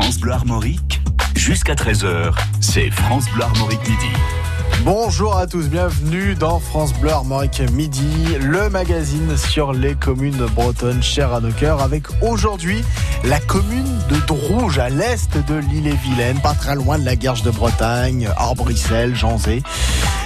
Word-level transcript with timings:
France 0.00 0.18
Bleu 0.18 0.32
Armorique, 0.32 1.02
jusqu'à 1.36 1.74
13h, 1.74 2.32
c'est 2.62 2.90
France 2.90 3.26
Bleu 3.34 3.42
Armorique 3.42 3.86
Midi. 3.86 4.08
Bonjour 4.82 5.36
à 5.36 5.46
tous, 5.46 5.68
bienvenue 5.68 6.34
dans 6.34 6.58
France 6.58 6.94
Bleu 6.94 7.10
Armorique 7.10 7.60
Midi, 7.72 8.38
le 8.40 8.70
magazine 8.70 9.36
sur 9.36 9.74
les 9.74 9.94
communes 9.94 10.46
bretonnes 10.54 11.02
chères 11.02 11.34
à 11.34 11.40
nos 11.40 11.52
cœurs, 11.52 11.82
avec 11.82 12.04
aujourd'hui 12.22 12.82
la 13.24 13.38
commune 13.40 13.98
de 14.08 14.16
Drouge, 14.26 14.78
à 14.78 14.88
l'est 14.88 15.36
de 15.36 15.56
l'île-et-Vilaine, 15.56 16.40
pas 16.40 16.54
très 16.54 16.76
loin 16.76 16.98
de 16.98 17.04
la 17.04 17.14
Guerche 17.14 17.42
de 17.42 17.50
Bretagne, 17.50 18.30
Arbrissel, 18.38 19.14
Janzé. 19.14 19.62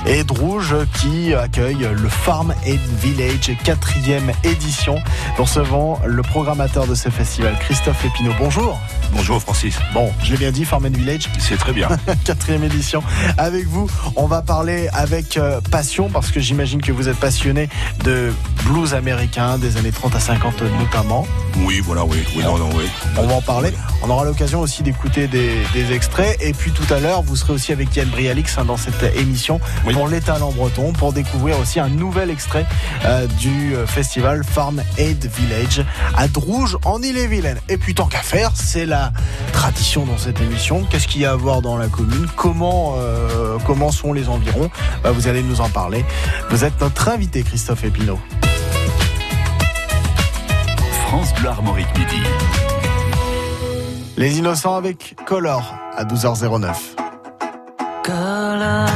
Et 0.06 0.22
Drouge 0.22 0.74
qui 1.00 1.32
accueille 1.32 1.88
le 1.90 2.08
Farm 2.10 2.54
and 2.66 2.78
Village, 3.00 3.56
quatrième 3.64 4.32
édition. 4.42 4.96
Nous 5.38 5.44
recevons 5.44 5.98
le 6.04 6.20
programmateur 6.22 6.86
de 6.86 6.94
ce 6.94 7.08
festival, 7.08 7.56
Christophe 7.58 8.04
Epineau. 8.04 8.32
Bonjour. 8.38 8.78
Bonjour 9.14 9.40
Francis. 9.40 9.76
Bon, 9.94 10.12
je 10.22 10.32
l'ai 10.32 10.36
bien 10.36 10.50
dit, 10.50 10.66
Farm 10.66 10.84
and 10.84 10.90
Village. 10.90 11.30
C'est 11.38 11.56
très 11.56 11.72
bien. 11.72 11.88
quatrième 12.24 12.64
édition. 12.64 13.02
Avec 13.38 13.66
vous, 13.66 13.88
on 14.16 14.26
va 14.26 14.42
parler 14.42 14.88
avec 14.92 15.38
euh, 15.38 15.62
passion 15.70 16.10
parce 16.10 16.30
que 16.30 16.40
j'imagine 16.40 16.82
que 16.82 16.92
vous 16.92 17.08
êtes 17.08 17.18
passionné 17.18 17.70
de 18.04 18.30
blues 18.64 18.92
américain 18.92 19.56
des 19.56 19.78
années 19.78 19.92
30 19.92 20.16
à 20.16 20.20
50 20.20 20.62
notamment. 20.78 21.26
Oui, 21.60 21.80
voilà, 21.80 22.04
oui, 22.04 22.18
oui, 22.36 22.42
non, 22.42 22.58
non, 22.58 22.68
oui. 22.74 22.84
On 23.16 23.26
va 23.26 23.34
en 23.34 23.40
parler. 23.40 23.72
On 24.02 24.10
aura 24.10 24.24
l'occasion 24.24 24.60
aussi 24.60 24.82
d'écouter 24.82 25.28
des, 25.28 25.50
des, 25.72 25.92
extraits. 25.92 26.36
Et 26.42 26.52
puis 26.52 26.72
tout 26.72 26.92
à 26.92 27.00
l'heure, 27.00 27.22
vous 27.22 27.36
serez 27.36 27.52
aussi 27.52 27.72
avec 27.72 27.94
Yann 27.96 28.08
Brialix 28.08 28.58
hein, 28.58 28.64
dans 28.64 28.76
cette 28.76 29.16
émission 29.16 29.60
oui. 29.86 29.93
Pour 29.94 30.08
les 30.08 30.20
talents 30.20 30.50
bretons, 30.50 30.92
pour 30.92 31.12
découvrir 31.12 31.58
aussi 31.60 31.78
un 31.78 31.88
nouvel 31.88 32.28
extrait 32.28 32.66
euh, 33.04 33.28
du 33.38 33.74
festival 33.86 34.42
Farm 34.42 34.82
Aid 34.98 35.24
Village 35.24 35.84
à 36.16 36.26
Drouge 36.26 36.76
en 36.84 37.00
Ille-et-Vilaine. 37.00 37.60
Et 37.68 37.76
puis 37.76 37.94
tant 37.94 38.06
qu'à 38.06 38.18
faire, 38.18 38.50
c'est 38.54 38.86
la 38.86 39.12
tradition 39.52 40.04
dans 40.04 40.18
cette 40.18 40.40
émission. 40.40 40.84
Qu'est-ce 40.90 41.06
qu'il 41.06 41.20
y 41.20 41.24
a 41.24 41.30
à 41.30 41.36
voir 41.36 41.62
dans 41.62 41.76
la 41.76 41.86
commune? 41.86 42.26
Comment 42.34 42.96
euh, 42.98 43.56
comment 43.64 43.92
sont 43.92 44.12
les 44.12 44.28
environs? 44.28 44.68
Bah, 45.04 45.12
Vous 45.12 45.28
allez 45.28 45.44
nous 45.44 45.60
en 45.60 45.68
parler. 45.68 46.04
Vous 46.50 46.64
êtes 46.64 46.80
notre 46.80 47.08
invité, 47.08 47.44
Christophe 47.44 47.84
Epineau. 47.84 48.18
France 51.06 51.32
Bleu 51.34 51.50
Armorique 51.50 51.96
Midi. 51.96 52.20
Les 54.16 54.38
Innocents 54.38 54.74
avec 54.74 55.14
Color 55.24 55.74
à 55.96 56.04
12h09. 56.04 56.74
Color, 58.04 58.88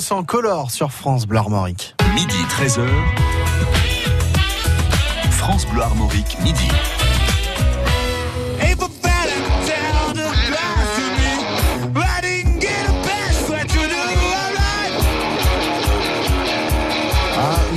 Color 0.00 0.70
sur 0.70 0.92
France 0.92 1.26
Bleu 1.26 1.38
Armorique. 1.38 1.96
Midi 2.14 2.36
13h. 2.56 2.86
France 5.32 5.66
Bleu 5.66 5.82
Armorique, 5.82 6.38
midi. 6.44 6.68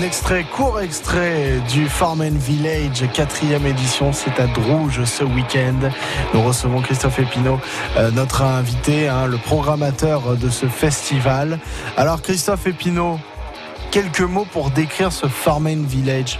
Un 0.01 0.03
extrait, 0.03 0.44
court 0.45 0.80
extrait 0.80 1.62
du 1.71 1.88
Farman 1.88 2.36
Village, 2.36 3.07
quatrième 3.13 3.68
édition. 3.68 4.12
C'est 4.13 4.39
à 4.39 4.48
Drouge 4.48 5.03
ce 5.03 5.24
week-end. 5.24 5.92
Nous 6.33 6.42
recevons 6.42 6.81
Christophe 6.81 7.19
Epineau, 7.19 7.59
euh, 7.98 8.09
notre 8.09 8.42
invité, 8.42 9.07
hein, 9.07 9.27
le 9.27 9.38
programmateur 9.38 10.38
de 10.38 10.50
ce 10.50 10.65
festival. 10.65 11.59
Alors 11.98 12.24
Christophe 12.24 12.65
Epineau, 12.65 13.19
quelques 13.92 14.21
mots 14.21 14.48
pour 14.51 14.71
décrire 14.71 15.12
ce 15.12 15.27
Farman 15.27 15.86
Village? 15.86 16.39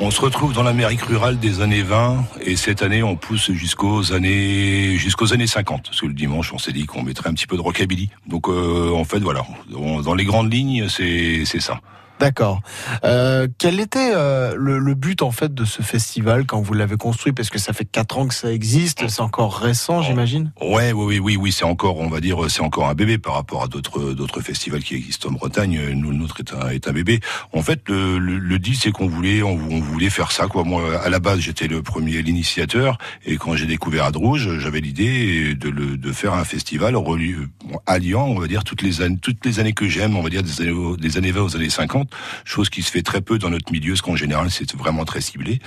On 0.00 0.10
se 0.10 0.22
retrouve 0.22 0.54
dans 0.54 0.62
l'Amérique 0.62 1.02
rurale 1.02 1.38
des 1.38 1.60
années 1.60 1.82
20 1.82 2.24
et 2.40 2.56
cette 2.56 2.80
année 2.80 3.02
on 3.02 3.16
pousse 3.16 3.52
jusqu'aux 3.52 4.14
années 4.14 4.96
jusqu'aux 4.96 5.34
années 5.34 5.46
50. 5.46 5.82
Parce 5.84 6.00
que 6.00 6.06
le 6.06 6.14
dimanche 6.14 6.54
on 6.54 6.58
s'est 6.58 6.72
dit 6.72 6.86
qu'on 6.86 7.02
mettrait 7.02 7.28
un 7.28 7.34
petit 7.34 7.46
peu 7.46 7.58
de 7.58 7.62
rockabilly. 7.62 8.08
Donc 8.26 8.48
euh, 8.48 8.90
en 8.94 9.04
fait 9.04 9.18
voilà, 9.18 9.44
dans 9.68 10.14
les 10.14 10.24
grandes 10.24 10.50
lignes 10.50 10.88
c'est 10.88 11.44
ça. 11.60 11.82
D'accord. 12.20 12.60
Euh, 13.04 13.46
quel 13.58 13.78
était 13.80 14.12
euh, 14.14 14.54
le, 14.56 14.78
le 14.78 14.94
but 14.94 15.22
en 15.22 15.30
fait 15.30 15.54
de 15.54 15.64
ce 15.64 15.82
festival 15.82 16.46
quand 16.46 16.60
vous 16.60 16.74
l'avez 16.74 16.96
construit? 16.96 17.32
Parce 17.32 17.48
que 17.50 17.58
ça 17.58 17.72
fait 17.72 17.84
quatre 17.84 18.18
ans 18.18 18.26
que 18.26 18.34
ça 18.34 18.52
existe, 18.52 19.06
c'est 19.08 19.20
encore 19.20 19.56
récent, 19.56 20.02
j'imagine. 20.02 20.52
Ouais, 20.60 20.92
oui, 20.92 21.04
oui, 21.06 21.18
oui, 21.18 21.36
oui, 21.36 21.52
c'est 21.52 21.64
encore, 21.64 21.98
on 21.98 22.08
va 22.08 22.20
dire, 22.20 22.38
c'est 22.50 22.62
encore 22.62 22.88
un 22.88 22.94
bébé 22.94 23.18
par 23.18 23.34
rapport 23.34 23.62
à 23.62 23.68
d'autres, 23.68 24.12
d'autres 24.14 24.40
festivals 24.40 24.82
qui 24.82 24.94
existent 24.96 25.28
en 25.28 25.32
Bretagne. 25.32 25.80
Nous, 25.94 26.10
le 26.10 26.16
nôtre 26.16 26.40
est 26.40 26.52
un, 26.54 26.68
est 26.70 26.88
un 26.88 26.92
bébé. 26.92 27.20
En 27.52 27.62
fait, 27.62 27.88
le, 27.88 28.18
le, 28.18 28.58
dit, 28.58 28.74
c'est 28.74 28.90
qu'on 28.90 29.06
voulait, 29.08 29.42
on, 29.42 29.56
voulait 29.56 30.10
faire 30.10 30.32
ça, 30.32 30.46
quoi. 30.46 30.64
Moi, 30.64 31.00
à 31.00 31.08
la 31.10 31.20
base, 31.20 31.40
j'étais 31.40 31.68
le 31.68 31.82
premier, 31.82 32.20
l'initiateur, 32.22 32.98
et 33.24 33.36
quand 33.36 33.54
j'ai 33.54 33.66
découvert 33.66 34.04
Adrouge, 34.04 34.58
j'avais 34.58 34.80
l'idée 34.80 35.54
de, 35.54 35.68
le, 35.68 35.96
de 35.96 36.12
faire 36.12 36.34
un 36.34 36.44
festival 36.44 36.94
relu- 36.96 37.48
alliant, 37.86 38.26
on 38.26 38.38
va 38.40 38.48
dire, 38.48 38.64
toutes 38.64 38.82
les 38.82 39.02
années, 39.02 39.18
toutes 39.20 39.44
les 39.46 39.60
années 39.60 39.72
que 39.72 39.88
j'aime, 39.88 40.16
on 40.16 40.22
va 40.22 40.30
dire, 40.30 40.42
des 40.42 40.60
années, 40.62 40.96
des 40.98 41.16
années 41.16 41.30
20 41.32 41.42
aux 41.42 41.56
années 41.56 41.70
50, 41.70 42.07
chose 42.44 42.68
qui 42.70 42.82
se 42.82 42.90
fait 42.90 43.02
très 43.02 43.20
peu 43.20 43.38
dans 43.38 43.50
notre 43.50 43.72
milieu, 43.72 43.92
parce 43.92 44.02
qu'en 44.02 44.16
général, 44.16 44.50
c'est 44.50 44.74
vraiment 44.74 45.04
très 45.04 45.20
ciblé. 45.20 45.58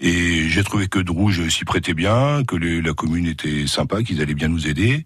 Et 0.00 0.48
j'ai 0.48 0.64
trouvé 0.64 0.88
que 0.88 0.98
Drouge 0.98 1.48
s'y 1.48 1.64
prêtait 1.64 1.94
bien, 1.94 2.42
que 2.44 2.56
la 2.56 2.92
commune 2.92 3.26
était 3.26 3.66
sympa, 3.66 4.02
qu'ils 4.02 4.20
allaient 4.20 4.34
bien 4.34 4.48
nous 4.48 4.66
aider. 4.66 5.04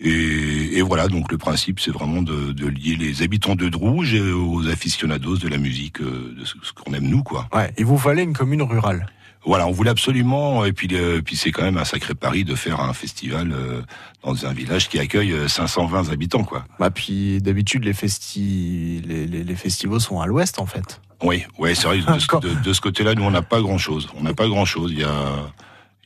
Et, 0.00 0.80
voilà, 0.80 1.08
donc 1.08 1.30
le 1.30 1.38
principe, 1.38 1.80
c'est 1.80 1.90
vraiment 1.90 2.22
de, 2.22 2.52
de 2.52 2.66
lier 2.66 2.96
les 2.96 3.22
habitants 3.22 3.56
de 3.56 3.68
Drouge 3.68 4.14
aux 4.14 4.68
aficionados 4.68 5.36
de 5.36 5.48
la 5.48 5.58
musique, 5.58 6.00
euh, 6.00 6.34
de 6.38 6.44
ce, 6.44 6.54
ce 6.62 6.72
qu'on 6.72 6.94
aime 6.94 7.08
nous, 7.08 7.22
quoi. 7.22 7.48
Ouais. 7.52 7.70
Il 7.76 7.84
vous 7.84 7.98
fallait 7.98 8.22
une 8.22 8.32
commune 8.32 8.62
rurale. 8.62 9.06
Voilà, 9.44 9.66
on 9.66 9.70
voulait 9.70 9.90
absolument, 9.90 10.64
et 10.64 10.72
puis, 10.72 10.88
euh, 10.92 11.22
puis 11.24 11.36
c'est 11.36 11.52
quand 11.52 11.62
même 11.62 11.78
un 11.78 11.84
sacré 11.84 12.14
pari 12.14 12.44
de 12.44 12.54
faire 12.54 12.80
un 12.80 12.92
festival 12.92 13.52
euh, 13.52 13.82
dans 14.24 14.44
un 14.46 14.52
village 14.52 14.88
qui 14.88 14.98
accueille 14.98 15.32
euh, 15.32 15.48
520 15.48 16.10
habitants, 16.10 16.44
quoi. 16.44 16.64
Bah 16.78 16.90
puis 16.90 17.40
d'habitude 17.40 17.84
les 17.84 17.94
festi 17.94 19.00
les, 19.06 19.26
les, 19.26 19.44
les 19.44 19.54
festivals 19.56 20.00
sont 20.00 20.20
à 20.20 20.26
l'ouest 20.26 20.58
en 20.58 20.66
fait. 20.66 21.00
Oui, 21.22 21.44
ouais, 21.58 21.74
c'est 21.74 21.86
vrai. 21.86 21.98
De, 21.98 22.02
ce- 22.18 22.24
Encore. 22.24 22.40
de, 22.40 22.50
de 22.52 22.72
ce 22.72 22.80
côté-là, 22.80 23.14
nous, 23.14 23.22
on 23.24 23.30
n'a 23.30 23.42
pas 23.42 23.60
grand-chose. 23.60 24.08
On 24.16 24.22
n'a 24.22 24.34
pas 24.34 24.46
grand-chose. 24.48 24.92
Il 24.92 25.00
y 25.00 25.04
a, 25.04 25.32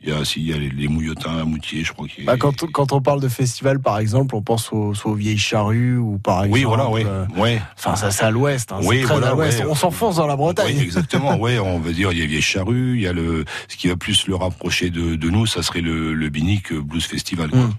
il 0.05 0.11
y 0.11 0.13
a, 0.13 0.25
si, 0.25 0.41
il 0.41 0.49
y 0.49 0.53
a 0.53 0.57
les, 0.59 0.69
les 0.71 0.89
mouillotins 0.89 1.39
à 1.39 1.45
Moutier, 1.45 1.85
je 1.85 1.93
crois 1.93 2.09
qu'il. 2.09 2.25
Bah, 2.25 2.37
quand, 2.37 2.65
quand 2.73 2.93
on 2.93 3.01
parle 3.01 3.21
de 3.21 3.29
festival 3.29 3.79
par 3.81 3.99
exemple, 3.99 4.35
on 4.35 4.43
pense 4.43 4.73
aux, 4.73 4.95
soit 4.95 5.13
aux 5.13 5.15
vieilles 5.15 5.39
charrues 5.39 5.97
ou 5.99 6.19
par 6.19 6.45
exemple. 6.45 6.59
oui, 6.59 6.65
voilà, 6.65 6.91
oui, 6.91 7.03
euh, 7.07 7.25
ouais. 7.37 7.61
Enfin 7.79 7.97
ça 7.97 8.11
c'est 8.11 8.25
à 8.25 8.31
l'ouest. 8.31 8.73
Hein, 8.73 8.81
Oui, 8.83 8.99
c'est 9.01 9.05
très 9.05 9.15
voilà, 9.15 9.29
à 9.29 9.35
l'ouest. 9.35 9.61
ouais. 9.61 9.67
On 9.71 9.75
s'enfonce 9.75 10.17
dans 10.17 10.27
la 10.27 10.37
Bretagne. 10.37 10.75
Oui, 10.77 10.83
exactement. 10.83 11.37
Ouais, 11.43 11.59
on 11.59 11.79
va 11.79 11.93
dire 11.93 12.13
il 12.13 12.19
y 12.19 12.23
a 12.23 12.27
Vieille 12.27 12.43
Charrue, 12.43 12.97
il 12.97 13.03
y 13.03 13.07
a 13.07 13.13
le 13.13 13.45
ce 13.69 13.77
qui 13.77 13.89
va 13.89 13.97
plus 13.97 14.27
le 14.27 14.35
rapprocher 14.37 14.91
de, 14.91 15.15
de 15.17 15.31
nous, 15.31 15.47
ça 15.47 15.63
serait 15.63 15.81
le, 15.81 16.15
le 16.15 16.29
Binic 16.29 16.73
Blues 16.73 17.05
Festival, 17.05 17.51
Mm. 17.53 17.71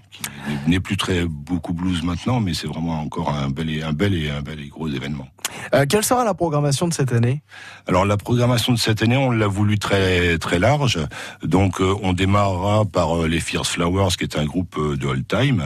qui 0.64 0.70
n'est 0.70 0.80
plus 0.80 0.96
très 0.96 1.24
beaucoup 1.24 1.72
blues 1.72 2.02
maintenant, 2.02 2.38
mais 2.40 2.54
c'est 2.54 2.66
vraiment 2.66 3.00
encore 3.00 3.30
un 3.30 3.48
bel 3.50 3.68
et 3.70 3.82
un 3.82 3.92
bel 3.92 4.14
et 4.14 4.30
un 4.30 4.42
bel 4.42 4.60
et 4.60 4.68
gros 4.68 4.88
événement. 4.88 5.26
Euh, 5.74 5.86
quelle 5.88 6.04
sera 6.04 6.24
la 6.24 6.34
programmation 6.34 6.88
de 6.88 6.94
cette 6.94 7.12
année? 7.12 7.42
Alors 7.86 8.04
la 8.04 8.16
programmation 8.16 8.72
de 8.72 8.78
cette 8.78 9.02
année, 9.02 9.16
on 9.16 9.30
l'a 9.30 9.46
voulu 9.46 9.78
très 9.78 10.38
très 10.38 10.58
large. 10.58 10.98
Donc 11.42 11.80
euh, 11.80 11.94
on 12.02 12.12
démarrera 12.12 12.84
par 12.84 13.22
euh, 13.22 13.28
les 13.28 13.40
Fierce 13.40 13.70
Flowers, 13.70 14.16
qui 14.16 14.24
est 14.24 14.36
un 14.36 14.44
groupe 14.44 14.76
euh, 14.78 14.96
de 14.96 15.06
old 15.06 15.26
time. 15.26 15.64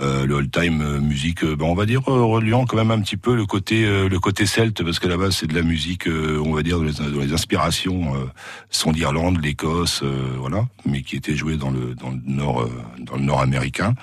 Euh, 0.00 0.26
le 0.26 0.34
old 0.34 0.50
time 0.50 0.82
euh, 0.82 1.00
musique, 1.00 1.44
ben, 1.44 1.66
on 1.66 1.74
va 1.74 1.86
dire 1.86 2.02
reliant 2.04 2.64
quand 2.64 2.76
même 2.76 2.90
un 2.90 3.00
petit 3.00 3.16
peu 3.16 3.36
le 3.36 3.46
côté 3.46 3.84
le 3.86 4.18
côté 4.18 4.44
celte 4.44 4.82
parce 4.82 4.98
qu'à 4.98 5.08
la 5.08 5.16
base 5.16 5.36
c'est 5.36 5.46
de 5.46 5.54
la 5.54 5.62
musique, 5.62 6.08
on 6.08 6.52
va 6.52 6.62
dire 6.62 6.78
dans 6.78 6.84
les, 6.84 7.26
les 7.26 7.32
inspirations 7.32 8.12
sont 8.70 8.90
d'Irlande, 8.90 9.40
l'Écosse, 9.40 10.02
voilà, 10.38 10.64
mais 10.84 11.02
qui 11.02 11.14
était 11.14 11.36
joué 11.36 11.56
dans 11.56 11.70
le 11.70 11.94
dans 11.94 12.10
le 12.10 12.18
nord 12.26 12.68
dans 12.98 13.14
le 13.14 13.22
nord 13.22 13.40
américain. 13.40 13.94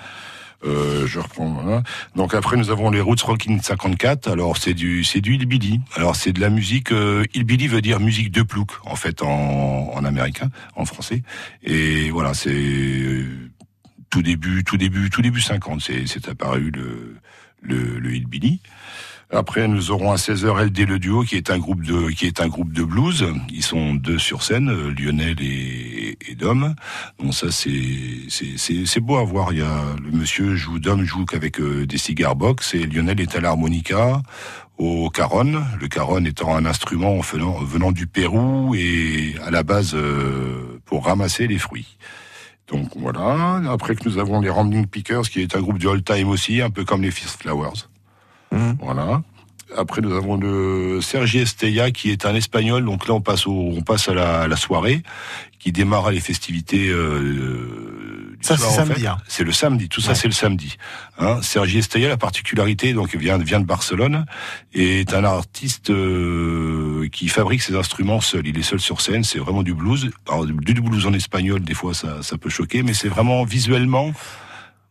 Euh, 0.64 1.06
je 1.06 1.18
reprends. 1.18 1.48
Voilà. 1.48 1.82
Donc 2.14 2.34
après 2.34 2.56
nous 2.56 2.70
avons 2.70 2.90
les 2.90 3.00
Roots 3.00 3.22
Rocking 3.24 3.60
54. 3.60 4.28
Alors 4.28 4.56
c'est 4.56 4.74
du 4.74 5.04
c'est 5.04 5.20
du 5.20 5.34
hillbilly. 5.34 5.80
Alors 5.96 6.16
c'est 6.16 6.32
de 6.32 6.40
la 6.40 6.50
musique 6.50 6.92
euh, 6.92 7.24
hillbilly 7.34 7.66
veut 7.68 7.82
dire 7.82 8.00
musique 8.00 8.30
de 8.30 8.42
plouc 8.42 8.70
en 8.84 8.96
fait 8.96 9.22
en, 9.22 9.90
en 9.92 10.04
américain, 10.04 10.50
en 10.76 10.84
français. 10.84 11.22
Et 11.62 12.10
voilà 12.10 12.34
c'est 12.34 12.50
euh, 12.50 13.50
tout 14.10 14.22
début 14.22 14.62
tout 14.64 14.76
début 14.76 15.10
tout 15.10 15.22
début 15.22 15.40
50 15.40 15.80
c'est 15.80 16.06
c'est 16.06 16.28
apparu 16.28 16.70
le 16.70 17.16
le, 17.60 17.98
le 17.98 18.14
hillbilly. 18.14 18.60
Après, 19.34 19.66
nous 19.66 19.90
aurons 19.90 20.12
à 20.12 20.16
16h 20.16 20.66
LD 20.66 20.86
le 20.86 20.98
duo, 20.98 21.22
qui 21.22 21.36
est 21.36 21.50
un 21.50 21.58
groupe 21.58 21.82
de, 21.82 22.10
qui 22.10 22.26
est 22.26 22.42
un 22.42 22.48
groupe 22.48 22.70
de 22.70 22.84
blues. 22.84 23.24
Ils 23.50 23.62
sont 23.62 23.94
deux 23.94 24.18
sur 24.18 24.42
scène, 24.42 24.68
euh, 24.68 24.92
Lionel 24.92 25.40
et, 25.40 26.18
et 26.28 26.34
Dom. 26.34 26.74
Donc 27.18 27.32
ça, 27.32 27.50
c'est, 27.50 27.70
c'est, 28.28 28.84
c'est, 28.84 29.00
beau 29.00 29.16
à 29.16 29.24
voir. 29.24 29.54
Il 29.54 29.60
y 29.60 29.62
a, 29.62 29.96
le 30.04 30.10
monsieur 30.10 30.54
joue, 30.54 30.78
Dom 30.78 31.02
joue 31.04 31.24
qu'avec 31.24 31.60
euh, 31.60 31.86
des 31.86 31.96
cigares 31.96 32.36
box 32.36 32.74
et 32.74 32.86
Lionel 32.86 33.22
est 33.22 33.34
à 33.34 33.40
l'harmonica, 33.40 34.20
au 34.76 35.08
caron. 35.08 35.64
Le 35.80 35.88
caron 35.88 36.22
étant 36.26 36.54
un 36.54 36.66
instrument 36.66 37.18
venant, 37.20 37.58
venant 37.64 37.90
du 37.90 38.06
Pérou 38.06 38.74
et 38.74 39.34
à 39.46 39.50
la 39.50 39.62
base 39.62 39.94
euh, 39.94 40.78
pour 40.84 41.06
ramasser 41.06 41.46
les 41.46 41.58
fruits. 41.58 41.96
Donc 42.68 42.90
voilà. 42.96 43.62
Après 43.70 43.94
que 43.94 44.06
nous 44.06 44.18
avons 44.18 44.42
les 44.42 44.50
Rambling 44.50 44.86
Pickers, 44.86 45.22
qui 45.22 45.40
est 45.40 45.56
un 45.56 45.62
groupe 45.62 45.78
de 45.78 45.88
old 45.88 46.04
time 46.04 46.28
aussi, 46.28 46.60
un 46.60 46.70
peu 46.70 46.84
comme 46.84 47.00
les 47.00 47.10
Fist 47.10 47.40
Flowers. 47.40 47.88
Mhm. 48.52 48.76
Voilà. 48.80 49.22
Après, 49.76 50.02
nous 50.02 50.14
avons 50.14 50.36
le 50.36 51.00
Sergi 51.00 51.38
Estella, 51.38 51.90
qui 51.90 52.10
est 52.10 52.26
un 52.26 52.34
espagnol. 52.34 52.84
Donc 52.84 53.08
là, 53.08 53.14
on 53.14 53.22
passe 53.22 53.46
au, 53.46 53.72
on 53.74 53.80
passe 53.80 54.08
à 54.08 54.14
la, 54.14 54.42
à 54.42 54.48
la 54.48 54.56
soirée, 54.56 55.02
qui 55.58 55.72
démarre 55.72 56.10
les 56.10 56.20
festivités. 56.20 56.88
Euh, 56.88 58.36
du 58.38 58.46
Ça, 58.46 58.56
c'est 58.58 58.68
samedi, 58.68 59.06
hein. 59.06 59.16
C'est 59.28 59.44
le 59.44 59.52
samedi. 59.52 59.88
Tout 59.88 60.02
ça, 60.02 60.14
c'est 60.14 60.28
le 60.28 60.34
samedi. 60.34 60.76
Hein. 61.18 61.40
Sergi 61.40 61.78
Estella, 61.78 62.08
la 62.08 62.16
particularité, 62.18 62.92
donc 62.92 63.14
vient 63.16 63.38
vient 63.38 63.60
de 63.60 63.64
Barcelone, 63.64 64.26
est 64.74 65.14
un 65.14 65.24
artiste 65.24 65.88
euh, 65.90 67.08
qui 67.10 67.28
fabrique 67.28 67.62
ses 67.62 67.74
instruments 67.74 68.20
seul. 68.20 68.46
Il 68.46 68.58
est 68.58 68.62
seul 68.62 68.80
sur 68.80 69.00
scène. 69.00 69.24
C'est 69.24 69.38
vraiment 69.38 69.62
du 69.62 69.72
blues. 69.72 70.10
Alors, 70.28 70.44
du 70.44 70.80
blues 70.82 71.06
en 71.06 71.14
espagnol, 71.14 71.60
des 71.60 71.74
fois, 71.74 71.94
ça, 71.94 72.22
ça 72.22 72.36
peut 72.36 72.50
choquer, 72.50 72.82
mais 72.82 72.92
c'est 72.92 73.08
vraiment 73.08 73.44
visuellement. 73.44 74.12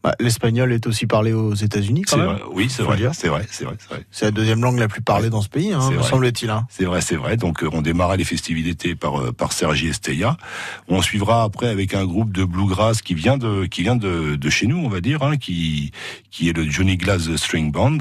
Bah, 0.03 0.15
L'espagnol 0.19 0.71
est 0.73 0.87
aussi 0.87 1.05
parlé 1.05 1.31
aux 1.33 1.53
États-Unis 1.53 2.01
quand 2.03 2.15
c'est 2.15 2.21
même. 2.21 2.31
vrai. 2.35 2.41
Oui, 2.53 2.67
c'est 2.69 2.81
vrai. 2.83 2.97
C'est 3.13 3.27
vrai. 3.27 3.45
C'est 3.51 3.65
vrai. 3.65 3.75
C'est 4.09 4.25
la 4.25 4.31
deuxième 4.31 4.61
langue 4.61 4.79
la 4.79 4.87
plus 4.87 5.01
parlée 5.01 5.29
dans 5.29 5.41
ce 5.41 5.49
pays, 5.49 5.71
hein, 5.73 5.91
me 5.91 6.01
semble-t-il. 6.01 6.49
Hein. 6.49 6.65
C'est 6.69 6.85
vrai, 6.85 7.01
c'est 7.01 7.15
vrai. 7.15 7.37
Donc 7.37 7.63
euh, 7.63 7.69
on 7.71 7.81
démarra 7.81 8.15
les 8.17 8.23
festivités 8.23 8.95
par 8.95 9.21
euh, 9.21 9.31
par 9.31 9.51
Sergi 9.53 9.87
Estella. 9.89 10.37
On 10.87 11.01
suivra 11.01 11.43
après 11.43 11.67
avec 11.67 11.93
un 11.93 12.05
groupe 12.05 12.31
de 12.31 12.43
bluegrass 12.45 13.01
qui 13.01 13.13
vient 13.13 13.37
de 13.37 13.65
qui 13.65 13.83
vient 13.83 13.95
de, 13.95 14.35
de 14.35 14.49
chez 14.49 14.65
nous, 14.67 14.77
on 14.77 14.89
va 14.89 15.01
dire, 15.01 15.21
hein, 15.23 15.37
qui 15.37 15.91
qui 16.31 16.49
est 16.49 16.53
le 16.53 16.69
Johnny 16.69 16.97
Glass 16.97 17.35
String 17.35 17.71
Band, 17.71 17.97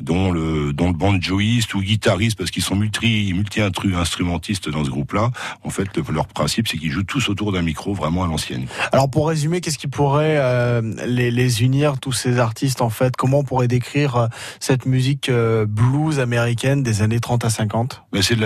dont 0.00 0.32
le 0.32 0.72
dont 0.72 0.88
le 0.88 0.94
banjoïste 0.94 1.74
ou 1.74 1.80
guitariste 1.80 2.36
parce 2.38 2.50
qu'ils 2.50 2.62
sont 2.64 2.74
multi 2.76 3.32
multi 3.34 3.60
instrumentistes 3.60 4.68
dans 4.68 4.84
ce 4.84 4.90
groupe-là. 4.90 5.30
En 5.62 5.70
fait, 5.70 5.96
le- 5.96 6.02
leur 6.12 6.26
principe 6.26 6.68
c'est 6.68 6.76
qu'ils 6.78 6.90
jouent 6.90 7.04
tous 7.04 7.28
autour 7.28 7.52
d'un 7.52 7.62
micro 7.62 7.94
vraiment 7.94 8.24
à 8.24 8.26
l'ancienne. 8.26 8.66
Alors 8.92 9.10
pour 9.10 9.28
résumer, 9.28 9.60
qu'est-ce 9.60 9.78
qui 9.78 9.86
pourrait 9.88 10.36
euh, 10.38 10.80
les, 11.06 11.30
les 11.36 11.62
unir 11.62 12.00
tous 12.00 12.12
ces 12.12 12.38
artistes 12.38 12.80
en 12.80 12.90
fait 12.90 13.14
Comment 13.14 13.40
on 13.40 13.44
pourrait 13.44 13.68
décrire 13.68 14.16
euh, 14.16 14.26
cette 14.58 14.86
musique 14.86 15.28
euh, 15.28 15.66
blues 15.66 16.18
américaine 16.18 16.82
des 16.82 17.02
années 17.02 17.20
30 17.20 17.44
à 17.44 17.50
50 17.50 18.02
Mais 18.12 18.22
c'est 18.22 18.36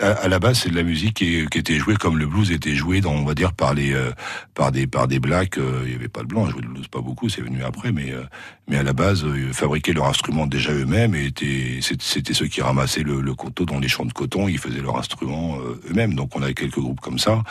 à, 0.00 0.26
la 0.26 0.38
base 0.38 0.60
c'est 0.60 0.70
de 0.70 0.76
la 0.76 0.82
musique 0.82 1.18
qui, 1.18 1.46
était 1.54 1.76
jouée 1.76 1.94
comme 1.94 2.18
le 2.18 2.26
blues 2.26 2.50
était 2.50 2.74
joué 2.74 3.00
dans 3.00 3.12
on 3.12 3.24
va 3.24 3.34
dire 3.34 3.52
par 3.52 3.74
les 3.74 3.92
euh, 3.92 4.10
par 4.54 4.72
des 4.72 4.86
par 4.86 5.06
des 5.06 5.20
blacks. 5.20 5.58
Il 5.84 5.92
y 5.92 5.94
avait 5.94 6.08
pas 6.08 6.22
de 6.22 6.26
blanc, 6.26 6.48
joué 6.48 6.62
le 6.62 6.68
blues 6.68 6.88
pas 6.88 7.00
beaucoup, 7.00 7.28
c'est 7.28 7.42
venu 7.42 7.62
après, 7.62 7.92
mais 7.92 8.12
mais 8.70 8.78
à 8.78 8.82
la 8.84 8.92
base, 8.92 9.24
euh, 9.24 9.48
ils 9.48 9.52
fabriquaient 9.52 9.92
leur 9.92 10.06
instrument 10.06 10.46
déjà 10.46 10.72
eux-mêmes 10.72 11.14
et 11.14 11.30
c'était 11.80 12.32
ceux 12.34 12.46
qui 12.46 12.62
ramassaient 12.62 13.02
le, 13.02 13.20
le 13.20 13.34
coteau 13.34 13.64
dans 13.66 13.80
les 13.80 13.88
champs 13.88 14.06
de 14.06 14.12
coton, 14.12 14.46
ils 14.48 14.58
faisaient 14.58 14.80
leur 14.80 14.96
instrument 14.96 15.58
euh, 15.58 15.80
eux-mêmes. 15.90 16.14
Donc 16.14 16.36
on 16.36 16.42
avait 16.42 16.54
quelques 16.54 16.78
groupes 16.78 17.00
comme 17.00 17.18
ça. 17.18 17.42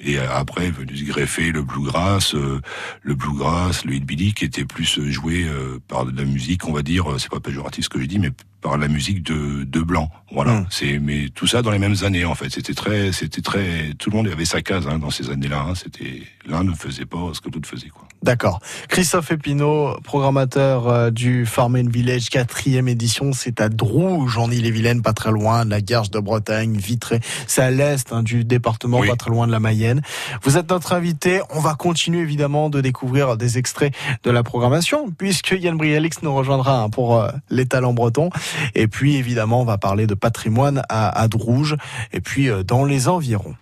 Et 0.00 0.18
après 0.18 0.70
venu 0.70 0.96
se 0.96 1.04
greffer 1.04 1.52
le 1.52 1.62
bluegrass, 1.62 2.34
euh, 2.34 2.60
le 3.02 3.14
bluegrass, 3.14 3.84
le 3.84 3.94
hillbilly 3.94 4.34
qui 4.34 4.44
était 4.44 4.64
plus 4.64 5.00
joué 5.10 5.44
euh, 5.44 5.78
par 5.88 6.04
de 6.06 6.16
la 6.16 6.24
musique, 6.24 6.66
on 6.66 6.72
va 6.72 6.82
dire, 6.82 7.06
c'est 7.18 7.30
pas 7.30 7.40
péjoratif 7.40 7.84
ce 7.84 7.88
que 7.88 8.00
je 8.00 8.06
dis, 8.06 8.18
mais 8.18 8.30
par 8.60 8.76
la 8.78 8.88
musique 8.88 9.22
de, 9.22 9.62
de 9.64 9.80
blanc. 9.80 10.10
Voilà. 10.32 10.60
Mm. 10.60 10.66
C'est 10.70 10.98
mais 10.98 11.28
tout 11.28 11.46
ça 11.46 11.62
dans 11.62 11.70
les 11.70 11.78
mêmes 11.78 11.96
années 12.02 12.24
en 12.24 12.34
fait. 12.34 12.50
C'était 12.50 12.74
très, 12.74 13.12
c'était 13.12 13.42
très, 13.42 13.92
tout 13.98 14.10
le 14.10 14.16
monde 14.16 14.26
avait 14.28 14.44
sa 14.46 14.60
case 14.62 14.88
hein, 14.88 14.98
dans 14.98 15.10
ces 15.10 15.30
années-là. 15.30 15.66
hein. 15.68 15.74
C'était 15.74 16.22
l'un 16.46 16.64
ne 16.64 16.72
faisait 16.72 17.06
pas 17.06 17.30
ce 17.32 17.40
que 17.40 17.50
l'autre 17.50 17.68
faisait 17.68 17.90
quoi. 17.90 18.08
D'accord. 18.24 18.60
Christophe 18.88 19.32
Epineau, 19.32 19.98
programmateur 20.02 20.88
euh, 20.88 21.10
du 21.10 21.44
Farm 21.44 21.76
and 21.76 21.90
Village, 21.90 22.30
quatrième 22.30 22.88
édition, 22.88 23.34
c'est 23.34 23.60
à 23.60 23.68
Drouge, 23.68 24.38
en 24.38 24.50
Ille-et-Vilaine, 24.50 25.02
pas 25.02 25.12
très 25.12 25.30
loin 25.30 25.66
de 25.66 25.70
la 25.70 25.82
Garge 25.82 26.10
de 26.10 26.18
Bretagne, 26.18 26.74
Vitré. 26.74 27.20
C'est 27.46 27.60
à 27.60 27.70
l'est 27.70 28.10
hein, 28.14 28.22
du 28.22 28.44
département, 28.44 29.00
Oui. 29.00 29.08
pas 29.08 29.16
très 29.16 29.30
loin 29.30 29.46
de 29.46 29.52
la 29.52 29.60
Mayenne. 29.60 30.00
Vous 30.42 30.56
êtes 30.56 30.70
notre 30.70 30.94
invité. 30.94 31.42
On 31.50 31.60
va 31.60 31.74
continuer 31.74 32.20
évidemment 32.22 32.70
de 32.70 32.80
découvrir 32.80 33.36
des 33.36 33.58
extraits 33.58 33.94
de 34.22 34.30
la 34.30 34.42
programmation, 34.42 35.10
puisque 35.10 35.50
Yann 35.60 35.76
Brialix 35.76 36.22
nous 36.22 36.34
rejoindra 36.34 36.80
hein, 36.80 36.88
pour 36.88 37.20
euh, 37.20 37.28
les 37.50 37.66
talents 37.66 37.92
bretons. 37.92 38.30
Et 38.74 38.88
puis 38.88 39.16
évidemment, 39.16 39.60
on 39.60 39.66
va 39.66 39.76
parler 39.76 40.06
de 40.06 40.14
patrimoine 40.14 40.82
à, 40.88 41.10
à 41.10 41.28
Drouge, 41.28 41.76
et 42.14 42.22
puis 42.22 42.48
euh, 42.48 42.62
dans 42.62 42.86
les 42.86 43.06
environs. 43.06 43.54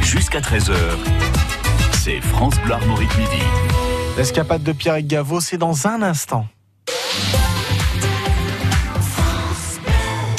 Jusqu'à 0.00 0.40
13h, 0.40 0.72
c'est 2.06 2.20
France 2.20 2.54
Bleu 2.60 2.74
Armorique 2.74 3.18
Midi. 3.18 3.42
L'escapade 4.16 4.62
de 4.62 4.70
Pierre 4.70 5.02
Gaveau, 5.02 5.40
c'est 5.40 5.58
dans 5.58 5.88
un 5.88 6.02
instant. 6.02 6.46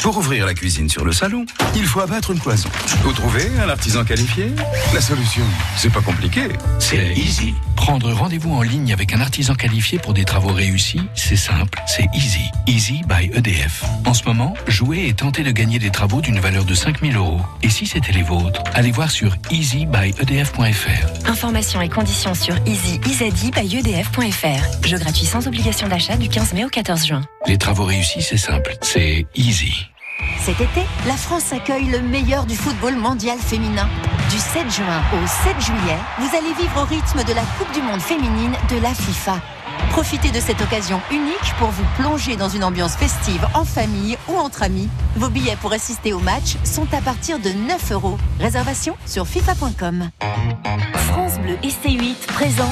Pour 0.01 0.17
ouvrir 0.17 0.45
la 0.45 0.53
cuisine 0.53 0.89
sur 0.89 1.03
le 1.03 1.11
salon, 1.11 1.45
il 1.75 1.85
faut 1.85 1.99
abattre 1.99 2.31
une 2.31 2.39
cloison. 2.39 2.69
Vous 3.03 3.11
trouvez 3.11 3.49
un 3.61 3.69
artisan 3.69 4.05
qualifié? 4.05 4.51
La 4.93 5.01
solution, 5.01 5.43
c'est 5.75 5.91
pas 5.91 6.01
compliqué. 6.01 6.43
C'est 6.79 7.13
easy. 7.15 7.53
Prendre 7.75 8.11
rendez-vous 8.13 8.53
en 8.53 8.61
ligne 8.61 8.93
avec 8.93 9.13
un 9.13 9.19
artisan 9.21 9.55
qualifié 9.55 9.99
pour 9.99 10.13
des 10.13 10.23
travaux 10.23 10.53
réussis, 10.53 11.01
c'est 11.13 11.35
simple, 11.35 11.79
c'est 11.87 12.05
easy. 12.13 12.45
Easy 12.67 13.01
by 13.07 13.29
EDF. 13.33 13.83
En 14.05 14.13
ce 14.13 14.23
moment, 14.25 14.53
jouez 14.67 15.07
et 15.07 15.13
tentez 15.13 15.43
de 15.43 15.51
gagner 15.51 15.79
des 15.79 15.89
travaux 15.89 16.21
d'une 16.21 16.39
valeur 16.39 16.63
de 16.63 16.73
5000 16.73 17.15
euros. 17.17 17.41
Et 17.61 17.69
si 17.69 17.85
c'était 17.85 18.13
les 18.13 18.23
vôtres, 18.23 18.63
allez 18.73 18.91
voir 18.91 19.11
sur 19.11 19.35
easybyedf.fr. 19.51 21.29
Informations 21.29 21.81
et 21.81 21.89
conditions 21.89 22.33
sur 22.33 22.55
easy-by-edf.fr. 22.65 24.87
Jeu 24.87 24.97
gratuit 24.97 25.25
sans 25.25 25.47
obligation 25.47 25.87
d'achat 25.87 26.15
du 26.17 26.29
15 26.29 26.53
mai 26.53 26.65
au 26.65 26.69
14 26.69 27.05
juin. 27.05 27.21
Les 27.45 27.57
travaux 27.57 27.85
réussis, 27.85 28.21
c'est 28.21 28.37
simple, 28.37 28.75
c'est 28.81 29.25
easy. 29.35 29.73
Cet 30.39 30.61
été, 30.61 30.81
la 31.05 31.15
France 31.15 31.51
accueille 31.53 31.87
le 31.87 32.01
meilleur 32.01 32.45
du 32.45 32.55
football 32.55 32.95
mondial 32.95 33.37
féminin. 33.37 33.87
Du 34.29 34.37
7 34.37 34.69
juin 34.71 35.01
au 35.13 35.27
7 35.27 35.59
juillet, 35.59 35.97
vous 36.19 36.35
allez 36.35 36.53
vivre 36.53 36.81
au 36.81 36.85
rythme 36.85 37.23
de 37.23 37.33
la 37.33 37.43
Coupe 37.57 37.71
du 37.73 37.81
Monde 37.81 38.01
féminine 38.01 38.53
de 38.69 38.81
la 38.81 38.93
FIFA. 38.93 39.39
Profitez 39.91 40.31
de 40.31 40.39
cette 40.39 40.61
occasion 40.61 41.01
unique 41.11 41.53
pour 41.57 41.69
vous 41.69 41.85
plonger 41.97 42.35
dans 42.35 42.49
une 42.49 42.63
ambiance 42.63 42.95
festive 42.95 43.47
en 43.53 43.65
famille 43.65 44.17
ou 44.27 44.35
entre 44.35 44.63
amis. 44.63 44.89
Vos 45.15 45.29
billets 45.29 45.55
pour 45.55 45.73
assister 45.73 46.13
au 46.13 46.19
match 46.19 46.55
sont 46.63 46.87
à 46.93 47.01
partir 47.01 47.39
de 47.39 47.49
9 47.49 47.91
euros. 47.91 48.17
Réservation 48.39 48.95
sur 49.05 49.25
fifa.com. 49.27 50.09
France 51.07 51.39
Bleu 51.39 51.57
et 51.63 51.69
C8 51.69 52.27
présente 52.27 52.67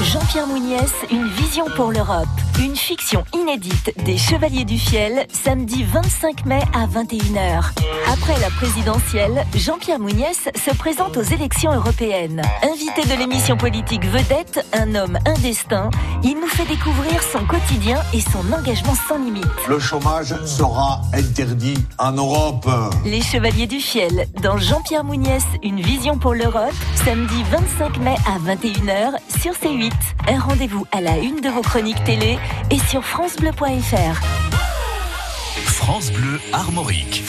Jean-Pierre 0.00 0.46
Mouniès, 0.46 0.90
Une 1.10 1.28
vision 1.28 1.66
pour 1.76 1.92
l'Europe. 1.92 2.26
Une 2.58 2.74
fiction 2.74 3.24
inédite 3.34 3.92
des 4.04 4.16
Chevaliers 4.16 4.64
du 4.64 4.78
Fiel, 4.78 5.26
samedi 5.30 5.84
25 5.84 6.46
mai 6.46 6.62
à 6.74 6.86
21h. 6.86 7.70
Après 8.10 8.40
la 8.40 8.50
présidentielle, 8.50 9.44
Jean-Pierre 9.54 9.98
Mouniès 9.98 10.48
se 10.54 10.74
présente 10.74 11.16
aux 11.16 11.22
élections 11.22 11.72
européennes. 11.72 12.42
Invité 12.62 13.02
de 13.02 13.18
l'émission 13.18 13.56
politique 13.56 14.04
Vedette, 14.06 14.66
un 14.72 14.94
homme, 14.94 15.18
un 15.26 15.38
destin, 15.40 15.90
il 16.22 16.36
nous 16.42 16.48
fait 16.48 16.66
découvrir 16.66 17.22
son 17.22 17.44
quotidien 17.46 18.02
et 18.12 18.20
son 18.20 18.52
engagement 18.52 18.94
sans 19.08 19.18
limite. 19.18 19.46
Le 19.68 19.78
chômage 19.78 20.34
sera 20.44 21.00
interdit 21.12 21.78
en 21.98 22.12
Europe. 22.12 22.68
Les 23.04 23.22
Chevaliers 23.22 23.68
du 23.68 23.78
Fiel, 23.78 24.26
dans 24.42 24.58
Jean-Pierre 24.58 25.04
Mouniès, 25.04 25.44
Une 25.62 25.80
vision 25.80 26.18
pour 26.18 26.34
l'Europe, 26.34 26.74
samedi 27.04 27.44
25 27.50 27.98
mai 27.98 28.16
à 28.26 28.38
21h 28.38 29.12
sur 29.40 29.52
C8. 29.52 29.92
Un 30.28 30.40
rendez-vous 30.40 30.84
à 30.90 31.00
la 31.00 31.18
une 31.18 31.40
de 31.40 31.48
vos 31.48 31.62
chroniques 31.62 32.02
télé 32.04 32.38
et 32.70 32.78
sur 32.90 33.04
FranceBleu.fr. 33.04 34.20
France 35.66 36.10
Bleu 36.10 36.40
Armorique. 36.52 37.22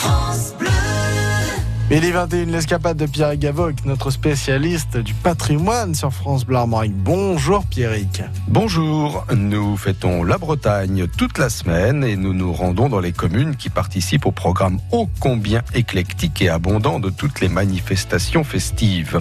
Les 1.89 2.11
21, 2.11 2.45
l'escapade 2.45 2.97
de 2.97 3.05
Pierre 3.05 3.37
Gavoc, 3.37 3.85
notre 3.85 4.09
spécialiste 4.09 4.97
du 4.97 5.13
patrimoine 5.13 5.93
sur 5.93 6.11
France 6.11 6.45
Bleu. 6.45 6.57
Bonjour 6.89 7.65
Pierrick. 7.65 8.23
Bonjour, 8.47 9.25
nous 9.35 9.77
fêtons 9.77 10.23
la 10.23 10.37
Bretagne 10.37 11.07
toute 11.07 11.37
la 11.37 11.49
semaine 11.49 12.03
et 12.03 12.15
nous 12.15 12.33
nous 12.33 12.51
rendons 12.53 12.89
dans 12.89 13.01
les 13.01 13.11
communes 13.11 13.55
qui 13.57 13.69
participent 13.69 14.25
au 14.25 14.31
programme 14.31 14.79
ô 14.91 15.07
combien 15.19 15.61
éclectique 15.75 16.41
et 16.41 16.49
abondant 16.49 16.99
de 16.99 17.09
toutes 17.09 17.41
les 17.41 17.49
manifestations 17.49 18.43
festives. 18.43 19.19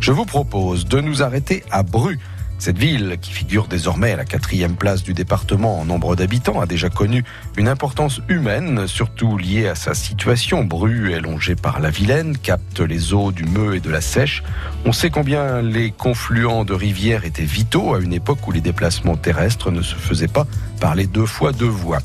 Je 0.00 0.12
vous 0.12 0.24
propose 0.24 0.86
de 0.86 1.00
nous 1.00 1.22
arrêter 1.22 1.64
à 1.70 1.82
Bru. 1.82 2.18
Cette 2.58 2.78
ville, 2.78 3.18
qui 3.20 3.32
figure 3.32 3.68
désormais 3.68 4.12
à 4.12 4.16
la 4.16 4.24
quatrième 4.24 4.74
place 4.74 5.04
du 5.04 5.14
département 5.14 5.80
en 5.80 5.84
nombre 5.84 6.16
d'habitants, 6.16 6.60
a 6.60 6.66
déjà 6.66 6.88
connu 6.88 7.24
une 7.56 7.68
importance 7.68 8.20
humaine, 8.28 8.88
surtout 8.88 9.38
liée 9.38 9.68
à 9.68 9.76
sa 9.76 9.94
situation. 9.94 10.64
Bru 10.64 11.12
est 11.12 11.20
longée 11.20 11.54
par 11.54 11.78
la 11.78 11.90
Vilaine, 11.90 12.36
capte 12.36 12.80
les 12.80 13.14
eaux 13.14 13.30
du 13.30 13.44
Meux 13.44 13.76
et 13.76 13.80
de 13.80 13.90
la 13.90 14.00
Sèche. 14.00 14.42
On 14.84 14.92
sait 14.92 15.10
combien 15.10 15.62
les 15.62 15.92
confluents 15.92 16.64
de 16.64 16.74
rivières 16.74 17.24
étaient 17.24 17.44
vitaux 17.44 17.94
à 17.94 18.00
une 18.00 18.12
époque 18.12 18.46
où 18.48 18.50
les 18.50 18.60
déplacements 18.60 19.16
terrestres 19.16 19.70
ne 19.70 19.82
se 19.82 19.94
faisaient 19.94 20.26
pas 20.26 20.46
par 20.80 20.96
les 20.96 21.06
deux 21.06 21.26
fois 21.26 21.52
deux 21.52 21.64
voies. 21.64 22.00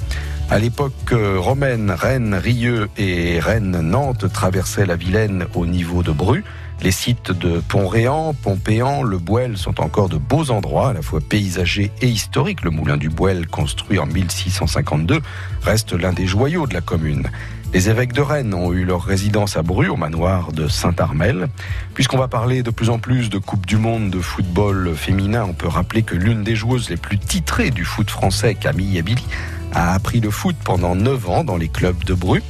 À 0.49 0.59
l'époque 0.59 0.93
euh, 1.13 1.39
romaine, 1.39 1.89
Rennes, 1.89 2.35
Rieux 2.35 2.89
et 2.97 3.39
Rennes-Nantes 3.39 4.31
traversaient 4.31 4.85
la 4.85 4.95
Vilaine 4.95 5.47
au 5.55 5.65
niveau 5.65 6.03
de 6.03 6.11
Bru. 6.11 6.43
Les 6.81 6.91
sites 6.91 7.31
de 7.31 7.59
Pont-Réan, 7.59 8.33
Pompéan, 8.33 9.03
Le 9.03 9.17
Bouel 9.17 9.57
sont 9.57 9.79
encore 9.79 10.09
de 10.09 10.17
beaux 10.17 10.51
endroits, 10.51 10.89
à 10.89 10.93
la 10.93 11.01
fois 11.01 11.21
paysagers 11.21 11.91
et 12.01 12.07
historiques. 12.07 12.63
Le 12.63 12.71
moulin 12.71 12.97
du 12.97 13.09
Bouel, 13.09 13.47
construit 13.47 13.99
en 13.99 14.05
1652, 14.05 15.21
reste 15.61 15.93
l'un 15.93 16.11
des 16.11 16.27
joyaux 16.27 16.67
de 16.67 16.73
la 16.73 16.81
commune. 16.81 17.29
Les 17.73 17.89
évêques 17.89 18.13
de 18.13 18.21
Rennes 18.21 18.53
ont 18.53 18.71
eu 18.71 18.85
leur 18.85 19.01
résidence 19.01 19.57
à 19.57 19.63
Bru, 19.63 19.87
au 19.89 19.95
manoir 19.95 20.51
de 20.51 20.67
Saint-Armel. 20.67 21.47
Puisqu'on 21.95 22.19
va 22.19 22.27
parler 22.27 22.61
de 22.61 22.69
plus 22.69 22.91
en 22.91 22.99
plus 22.99 23.29
de 23.29 23.39
Coupe 23.39 23.65
du 23.65 23.77
Monde 23.77 24.11
de 24.11 24.19
football 24.19 24.93
féminin, 24.95 25.45
on 25.49 25.53
peut 25.53 25.67
rappeler 25.67 26.03
que 26.03 26.15
l'une 26.15 26.43
des 26.43 26.55
joueuses 26.55 26.91
les 26.91 26.97
plus 26.97 27.17
titrées 27.17 27.71
du 27.71 27.83
foot 27.83 28.11
français, 28.11 28.53
Camille 28.53 28.99
Abili, 28.99 29.25
a 29.71 29.93
appris 29.93 30.19
le 30.19 30.29
foot 30.29 30.55
pendant 30.63 30.93
9 30.93 31.29
ans 31.29 31.43
dans 31.43 31.57
les 31.57 31.67
clubs 31.67 32.03
de 32.03 32.13
Bru. 32.13 32.43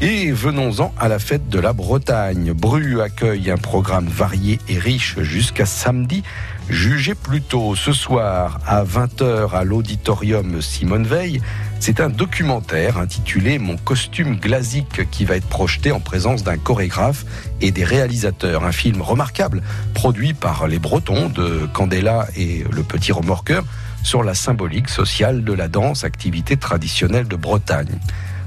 Et 0.00 0.30
venons-en 0.30 0.94
à 0.96 1.08
la 1.08 1.18
fête 1.18 1.48
de 1.48 1.58
la 1.58 1.72
Bretagne. 1.72 2.52
Bru 2.52 3.00
accueille 3.00 3.50
un 3.50 3.56
programme 3.56 4.06
varié 4.06 4.60
et 4.68 4.78
riche 4.78 5.18
jusqu'à 5.22 5.66
samedi. 5.66 6.22
Jugez 6.68 7.16
plutôt 7.16 7.74
ce 7.74 7.92
soir 7.92 8.60
à 8.64 8.84
20h 8.84 9.50
à 9.52 9.64
l'auditorium 9.64 10.62
Simone 10.62 11.04
Veil. 11.04 11.42
C'est 11.80 12.00
un 12.00 12.10
documentaire 12.10 12.98
intitulé 12.98 13.58
Mon 13.58 13.76
costume 13.76 14.36
glasique 14.36 15.10
qui 15.10 15.24
va 15.24 15.34
être 15.34 15.48
projeté 15.48 15.90
en 15.90 15.98
présence 15.98 16.44
d'un 16.44 16.58
chorégraphe 16.58 17.24
et 17.60 17.72
des 17.72 17.84
réalisateurs. 17.84 18.62
Un 18.62 18.72
film 18.72 19.02
remarquable 19.02 19.62
produit 19.94 20.32
par 20.32 20.68
les 20.68 20.78
Bretons 20.78 21.28
de 21.28 21.68
Candela 21.72 22.28
et 22.36 22.64
le 22.70 22.84
Petit 22.84 23.10
Remorqueur 23.10 23.64
sur 24.04 24.22
la 24.22 24.34
symbolique 24.34 24.90
sociale 24.90 25.42
de 25.42 25.52
la 25.52 25.66
danse, 25.66 26.04
activité 26.04 26.56
traditionnelle 26.56 27.26
de 27.26 27.34
Bretagne. 27.34 27.98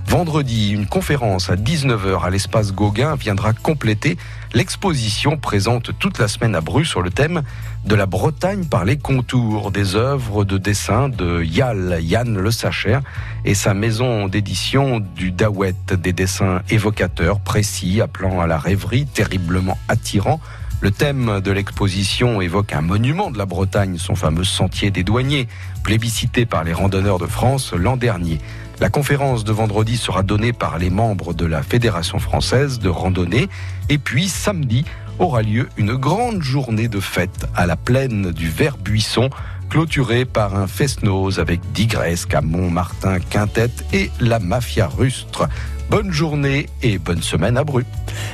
Vendredi, 0.08 0.72
une 0.72 0.88
conférence 0.88 1.50
à 1.50 1.56
19h 1.56 2.24
à 2.24 2.30
l'espace 2.30 2.74
Gauguin 2.74 3.16
viendra 3.16 3.54
compléter 3.54 4.18
l'exposition 4.54 5.38
présente 5.38 5.98
toute 6.00 6.20
la 6.20 6.28
semaine 6.28 6.54
à 6.56 6.62
Bru 6.62 6.84
sur 6.84 7.02
le 7.02 7.10
thème 7.10 7.44
de 7.86 7.96
la 7.96 8.06
Bretagne 8.06 8.66
par 8.66 8.84
les 8.84 8.98
contours 8.98 9.72
des 9.72 9.96
œuvres 9.96 10.44
de 10.44 10.58
dessin 10.58 11.08
de 11.08 11.44
Yal, 11.44 12.00
Yann 12.02 12.38
Le 12.38 12.52
Sacher 12.52 13.00
et 13.46 13.54
sa 13.54 13.74
maison 13.74 14.28
d'édition 14.28 15.00
du 15.00 15.32
Dawet, 15.32 15.76
des 15.98 16.14
dessins 16.14 16.62
évocateurs, 16.70 17.40
précis, 17.40 18.02
appelant 18.02 18.42
à 18.42 18.48
la 18.48 18.58
rêverie, 18.58 19.06
terriblement 19.06 19.78
attirants. 19.88 20.42
Le 20.82 20.92
thème 20.92 21.42
de 21.42 21.52
l'exposition 21.52 22.42
évoque 22.42 22.74
un 22.74 22.82
monument 22.82 23.30
de 23.30 23.38
la 23.38 23.46
Bretagne, 23.46 23.98
son 23.98 24.16
fameux 24.16 24.44
sentier 24.44 24.90
des 24.90 25.04
douaniers, 25.04 25.48
plébiscité 25.84 26.46
par 26.48 26.64
les 26.64 26.74
randonneurs 26.74 27.20
de 27.20 27.28
France 27.28 27.74
l'an 27.74 27.98
dernier. 27.98 28.40
La 28.82 28.90
conférence 28.90 29.44
de 29.44 29.52
vendredi 29.52 29.96
sera 29.96 30.24
donnée 30.24 30.54
par 30.54 30.80
les 30.80 30.90
membres 30.90 31.36
de 31.36 31.46
la 31.46 31.62
Fédération 31.62 32.18
française 32.18 32.80
de 32.80 32.90
randonnée. 32.90 33.48
Et 33.90 34.00
puis 34.00 34.28
samedi 34.28 34.86
aura 35.20 35.44
lieu 35.44 35.70
une 35.78 35.94
grande 35.94 36.42
journée 36.42 36.88
de 36.88 37.00
fête 37.00 37.46
à 37.56 37.68
la 37.68 37.76
plaine 37.76 38.32
du 38.32 38.50
Vert-Buisson 38.50 39.30
clôturé 39.70 40.26
par 40.26 40.56
un 40.56 40.66
fest-noz 40.66 41.40
avec 41.40 41.62
Digresque 41.74 42.34
à 42.34 42.42
Montmartin, 42.42 43.20
Quintette 43.20 43.86
et 43.94 44.10
la 44.20 44.40
Mafia 44.40 44.88
Rustre. 44.88 45.48
Bonne 45.92 46.12
journée 46.12 46.68
et 46.82 46.98
bonne 46.98 47.22
semaine 47.22 47.58
à 47.58 47.64
Bru. 47.64 47.86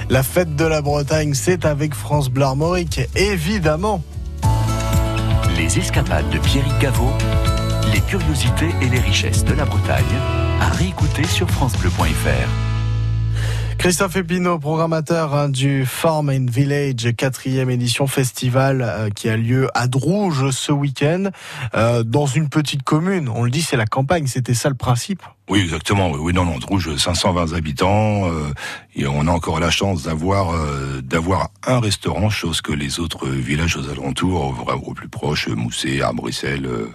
La 0.10 0.24
fête 0.24 0.56
de 0.56 0.66
la 0.66 0.82
Bretagne, 0.82 1.34
c'est 1.34 1.66
avec 1.66 1.94
France 1.94 2.30
Bleu 2.30 2.46
Armorique, 2.46 3.01
évidemment. 3.18 4.01
Les 5.58 5.77
escapades 5.77 6.30
de 6.30 6.39
Pierrick 6.39 6.80
Gaveau, 6.80 7.12
les 7.94 8.01
curiosités 8.01 8.70
et 8.82 8.89
les 8.89 9.00
richesses 9.00 9.44
de 9.44 9.53
la 9.53 9.65
Bretagne, 9.65 10.03
à 10.60 10.70
réécouter 10.70 11.24
sur 11.24 11.50
francebleu.fr. 11.50 12.50
Christophe 13.77 14.15
Epino, 14.15 14.58
programmateur 14.58 15.36
hein, 15.36 15.50
du 15.50 15.86
Farm 15.86 16.29
and 16.29 16.48
Village, 16.50 17.15
quatrième 17.15 17.70
édition 17.70 18.08
festival 18.08 18.82
euh, 18.82 19.10
qui 19.10 19.29
a 19.29 19.38
lieu 19.38 19.70
à 19.75 19.88
Drouge 19.88 20.50
ce 20.50 20.72
week-end, 20.72 21.25
euh, 21.75 22.03
dans 22.03 22.25
une 22.25 22.50
petite 22.50 22.84
commune. 22.84 23.29
On 23.29 23.44
le 23.44 23.51
dit, 23.51 23.62
c'est 23.62 23.77
la 23.77 23.86
campagne, 23.86 24.25
c'était 24.25 24.56
ça 24.56 24.70
le 24.70 24.75
principe? 24.75 25.22
Oui, 25.50 25.60
exactement. 25.62 26.12
Oui, 26.12 26.34
non, 26.34 26.44
non, 26.44 26.58
Drouge, 26.58 26.94
520 26.98 27.53
habitants, 27.53 28.29
euh, 28.29 28.51
et 28.96 29.08
on 29.08 29.27
a 29.27 29.32
encore 29.32 29.60
la 29.62 29.70
chance 29.70 30.03
d'avoir 30.03 30.53
euh, 30.53 31.01
d'avoir 31.01 31.50
un 31.65 31.79
restaurant, 31.79 32.29
chose 32.29 32.62
que 32.62 32.74
les 32.74 33.00
autres 33.00 33.29
villages 33.29 33.77
aux 33.77 33.89
alentours, 33.89 34.41
au, 34.41 34.89
au 34.89 34.94
plus 34.94 35.08
proche, 35.08 35.48
Mousset, 35.48 36.01
à 36.01 36.12
Bruxelles, 36.12 36.65
euh, 36.65 36.89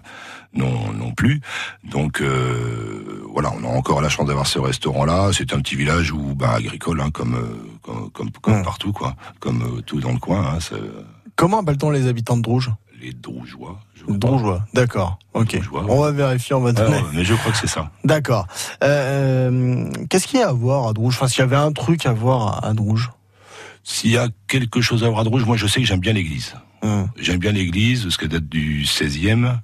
non, 0.54 0.92
non 0.92 1.12
plus. 1.12 1.40
Donc 1.84 2.20
euh, 2.20 3.22
voilà, 3.32 3.52
on 3.58 3.64
a 3.64 3.68
encore 3.68 4.00
la 4.02 4.08
chance 4.08 4.26
d'avoir 4.26 4.46
ce 4.46 4.58
restaurant-là. 4.58 5.30
C'est 5.32 5.52
un 5.52 5.60
petit 5.60 5.76
village 5.76 6.12
où, 6.12 6.34
bah, 6.34 6.52
agricole, 6.54 7.00
hein, 7.00 7.10
comme, 7.10 7.34
euh, 7.34 7.78
comme 7.82 8.10
comme, 8.10 8.30
comme 8.30 8.58
Mm. 8.60 8.62
partout, 8.64 8.92
quoi, 8.92 9.14
comme 9.40 9.62
euh, 9.62 9.80
tout 9.82 10.00
dans 10.00 10.12
le 10.12 10.18
coin. 10.18 10.54
Hein, 10.54 10.60
ça- 10.60 10.76
Comment 11.36 11.60
appelle-t-on 11.60 11.90
les 11.90 12.06
habitants 12.06 12.36
de 12.36 12.42
Drouge? 12.42 12.70
Les 13.00 13.12
Drougeois. 13.12 13.80
Drougeois, 14.06 14.64
d'accord. 14.74 15.18
Ok. 15.34 15.58
On 15.88 16.00
va 16.00 16.10
vérifier, 16.12 16.54
on 16.54 16.60
va 16.60 16.72
donner. 16.72 17.00
mais 17.14 17.24
je 17.24 17.34
crois 17.34 17.50
que 17.52 17.58
c'est 17.58 17.66
ça. 17.66 17.90
D'accord. 18.04 18.46
Euh, 18.82 19.88
Qu'est-ce 20.10 20.26
qu'il 20.26 20.38
y 20.40 20.42
a 20.42 20.48
à 20.48 20.52
voir 20.52 20.86
à 20.88 20.92
Drouge? 20.92 21.14
Enfin, 21.16 21.26
s'il 21.28 21.40
y 21.40 21.42
avait 21.42 21.56
un 21.56 21.72
truc 21.72 22.04
à 22.06 22.12
voir 22.12 22.64
à- 22.64 22.68
à 22.68 22.74
Drouge. 22.74 23.10
S'il 23.84 24.10
y 24.12 24.18
a 24.18 24.28
quelque 24.46 24.80
chose 24.80 25.02
à 25.04 25.08
voir 25.08 25.20
à 25.20 25.24
Drouge, 25.24 25.44
moi 25.44 25.56
je 25.56 25.66
sais 25.66 25.80
que 25.80 25.86
j'aime 25.86 25.98
bien 26.00 26.12
l'église. 26.12 26.54
Hum. 26.82 27.08
J'aime 27.16 27.38
bien 27.38 27.52
l'église, 27.52 28.02
parce 28.04 28.16
qu'elle 28.16 28.28
date 28.28 28.48
du 28.48 28.84
16e. 28.84 29.60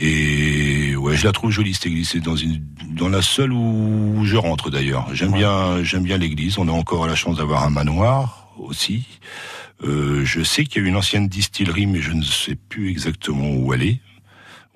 Et 0.00 0.94
ouais, 0.96 1.16
je 1.16 1.24
la 1.24 1.32
trouve 1.32 1.50
jolie 1.50 1.74
cette 1.74 1.86
église. 1.86 2.10
C'est 2.10 2.20
dans 2.20 2.36
une, 2.36 2.62
dans 2.90 3.08
la 3.08 3.22
seule 3.22 3.52
où 3.52 4.24
je 4.24 4.36
rentre 4.36 4.70
d'ailleurs. 4.70 5.06
J'aime 5.12 5.32
bien, 5.32 5.82
j'aime 5.82 6.04
bien 6.04 6.18
l'église. 6.18 6.58
On 6.58 6.68
a 6.68 6.72
encore 6.72 7.06
la 7.06 7.16
chance 7.16 7.36
d'avoir 7.36 7.64
un 7.64 7.70
manoir 7.70 8.48
aussi. 8.58 9.06
Euh, 9.84 10.24
je 10.24 10.42
sais 10.42 10.64
qu'il 10.64 10.82
y 10.82 10.84
a 10.84 10.88
une 10.88 10.96
ancienne 10.96 11.28
distillerie, 11.28 11.86
mais 11.86 12.00
je 12.00 12.12
ne 12.12 12.22
sais 12.22 12.54
plus 12.56 12.90
exactement 12.90 13.50
où 13.50 13.72
elle 13.74 13.82
est. 13.82 14.00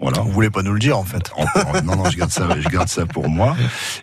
Voilà. 0.02 0.20
Vous 0.20 0.32
voulez 0.32 0.50
pas 0.50 0.62
nous 0.62 0.72
le 0.72 0.80
dire, 0.80 0.98
en 0.98 1.04
fait. 1.04 1.30
Non, 1.84 1.96
non, 1.96 2.10
je 2.10 2.18
garde 2.18 2.30
ça, 2.30 2.48
je 2.58 2.68
garde 2.68 2.88
ça 2.88 3.06
pour 3.06 3.28
moi. 3.28 3.56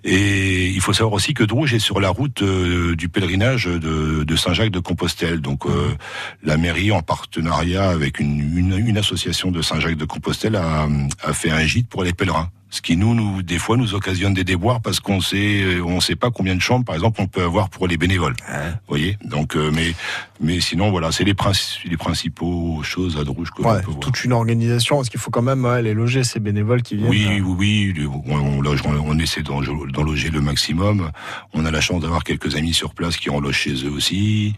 Et 0.05 0.69
il 0.69 0.79
faut 0.81 0.93
savoir 0.93 1.13
aussi 1.13 1.33
que 1.33 1.43
Drouge 1.43 1.73
est 1.73 1.79
sur 1.79 1.99
la 1.99 2.09
route 2.09 2.41
euh, 2.41 2.95
du 2.95 3.09
pèlerinage 3.09 3.65
de, 3.65 4.23
de 4.23 4.35
Saint-Jacques 4.35 4.71
de 4.71 4.79
Compostelle. 4.79 5.41
Donc, 5.41 5.65
euh, 5.65 5.95
la 6.41 6.55
mairie, 6.55 6.91
en 6.91 7.01
partenariat 7.01 7.89
avec 7.89 8.19
une, 8.19 8.57
une, 8.57 8.77
une 8.77 8.97
association 8.97 9.51
de 9.51 9.61
Saint-Jacques 9.61 9.97
de 9.97 10.05
Compostelle, 10.05 10.55
a, 10.55 10.87
a 11.21 11.33
fait 11.33 11.51
un 11.51 11.65
gîte 11.65 11.89
pour 11.89 12.03
les 12.03 12.13
pèlerins. 12.13 12.49
Ce 12.71 12.81
qui 12.83 12.95
nous, 12.97 13.15
nous, 13.15 13.41
des 13.41 13.57
fois, 13.57 13.77
nous 13.77 13.95
occasionne 13.95 14.35
des 14.35 14.43
déboires 14.43 14.79
parce 14.79 14.99
qu'on 14.99 15.21
sait, 15.21 15.79
on 15.83 15.99
sait 16.01 16.15
pas 16.15 16.29
combien 16.29 16.55
de 16.55 16.61
chambres, 16.61 16.85
par 16.85 16.93
exemple, 16.93 17.19
on 17.19 17.25
peut 17.25 17.41
avoir 17.43 17.67
pour 17.69 17.87
les 17.87 17.97
bénévoles. 17.97 18.35
Vous 18.47 18.53
voyez. 18.87 19.17
Donc, 19.25 19.55
euh, 19.55 19.71
mais, 19.73 19.95
mais 20.39 20.59
sinon, 20.61 20.91
voilà, 20.91 21.11
c'est 21.11 21.23
les, 21.23 21.33
princi- 21.33 21.79
les 21.89 21.97
principaux 21.97 22.83
choses 22.83 23.17
à 23.17 23.23
Drouge 23.23 23.49
que 23.49 23.63
Ouais, 23.63 23.73
l'on 23.73 23.79
peut 23.79 23.85
voir. 23.87 23.99
toute 24.01 24.23
une 24.23 24.33
organisation, 24.33 24.97
parce 24.97 25.09
qu'il 25.09 25.19
faut 25.19 25.31
quand 25.31 25.41
même 25.41 25.65
ouais, 25.65 25.81
les 25.81 25.95
loger, 25.95 26.23
ces 26.23 26.39
bénévoles 26.39 26.83
qui 26.83 26.95
viennent. 26.95 27.09
Oui, 27.09 27.41
oui, 27.43 27.93
oui. 27.97 28.07
On, 28.27 28.35
on 28.37 28.61
loge- 28.61 28.83
on- 28.85 28.91
on 29.03 29.17
essaie 29.17 29.41
d'en 29.41 29.61
loger 29.61 30.29
le 30.29 30.39
maximum. 30.41 31.11
On 31.55 31.65
a 31.65 31.71
la 31.71 31.81
chance 31.81 32.01
d'avoir 32.03 32.23
quelques 32.23 32.55
amis 32.55 32.75
sur 32.75 32.93
place 32.93 33.17
qui 33.17 33.31
en 33.31 33.39
logent 33.39 33.57
chez 33.57 33.83
eux 33.83 33.91
aussi. 33.91 34.53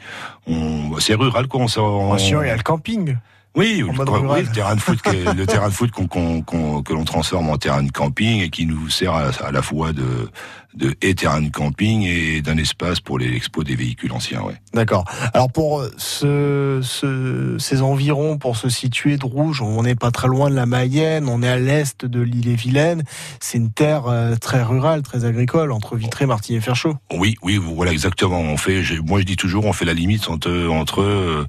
On, 0.48 1.00
c'est 1.00 1.16
rural, 1.16 1.48
quoi. 1.48 1.62
On, 1.62 1.68
s'en- 1.70 2.10
Bien 2.10 2.18
sûr, 2.18 2.44
il 2.44 2.48
y 2.48 2.52
a 2.52 2.58
le 2.58 2.62
camping. 2.64 3.16
Oui, 3.56 3.84
le, 3.86 3.88
oui, 4.22 4.42
le 4.44 4.52
terrain 4.52 4.76
de 4.76 4.80
foot, 4.80 5.02
qui 5.02 5.10
est- 5.18 5.34
le 5.34 5.46
terrain 5.46 5.68
de 5.70 5.74
foot 5.74 5.92
qu'on, 5.92 6.08
qu'on- 6.08 6.42
qu'on- 6.42 6.82
que 6.84 6.94
l'on 6.94 7.04
transforme 7.04 7.50
en 7.50 7.58
terrain 7.58 7.84
de 7.84 7.92
camping 7.92 8.42
et 8.42 8.50
qui 8.50 8.66
nous 8.66 8.90
sert 8.90 9.14
à, 9.14 9.30
à 9.44 9.52
la 9.52 9.62
fois 9.62 9.92
de, 9.94 10.30
de 10.74 10.94
et 11.02 11.16
terrain 11.16 11.42
de 11.42 11.50
camping 11.50 12.04
et 12.04 12.42
d'un 12.42 12.58
espace 12.58 13.00
pour 13.00 13.20
les 13.20 13.34
expos 13.36 13.66
des 13.66 13.76
véhicules 13.76 14.12
anciens. 14.12 14.42
Ouais. 14.42 14.56
D'accord. 14.74 15.06
Alors 15.34 15.52
pour 15.52 15.82
euh, 15.82 15.92
ce, 15.98 16.80
ce- 16.82 17.58
ces 17.60 17.82
environs, 17.82 18.38
pour 18.38 18.56
se 18.58 18.70
situer 18.70 19.18
de 19.18 19.26
Rouge, 19.26 19.62
on 19.62 19.84
n'est 19.84 19.96
pas 19.96 20.12
très 20.12 20.28
loin 20.28 20.50
de 20.50 20.56
la 20.56 20.66
Mayenne, 20.66 21.28
on 21.28 21.42
est 21.44 21.48
à 21.50 21.58
l'est 21.58 22.06
de 22.06 22.22
l'île-et-Vilaine. 22.22 23.04
C'est 23.40 23.58
une 23.58 23.72
terre 23.72 24.08
euh, 24.08 24.36
très 24.36 24.64
rurale, 24.64 25.02
très 25.02 25.26
agricole, 25.26 25.72
entre 25.72 25.96
Vitré, 25.96 26.26
Martigny 26.26 26.58
et 26.58 26.62
Ferchaud. 26.62 26.96
Oui, 27.14 27.36
oui, 27.42 27.58
voilà 27.58 27.92
exactement. 27.92 28.40
On 28.40 28.58
fait, 28.58 28.82
moi 29.06 29.20
je 29.20 29.26
dis 29.26 29.36
toujours, 29.36 29.66
on 29.66 29.74
fait 29.74 29.86
la 29.86 29.94
limite 29.94 30.30
entre, 30.30 30.68
entre 30.70 31.02
euh, 31.02 31.46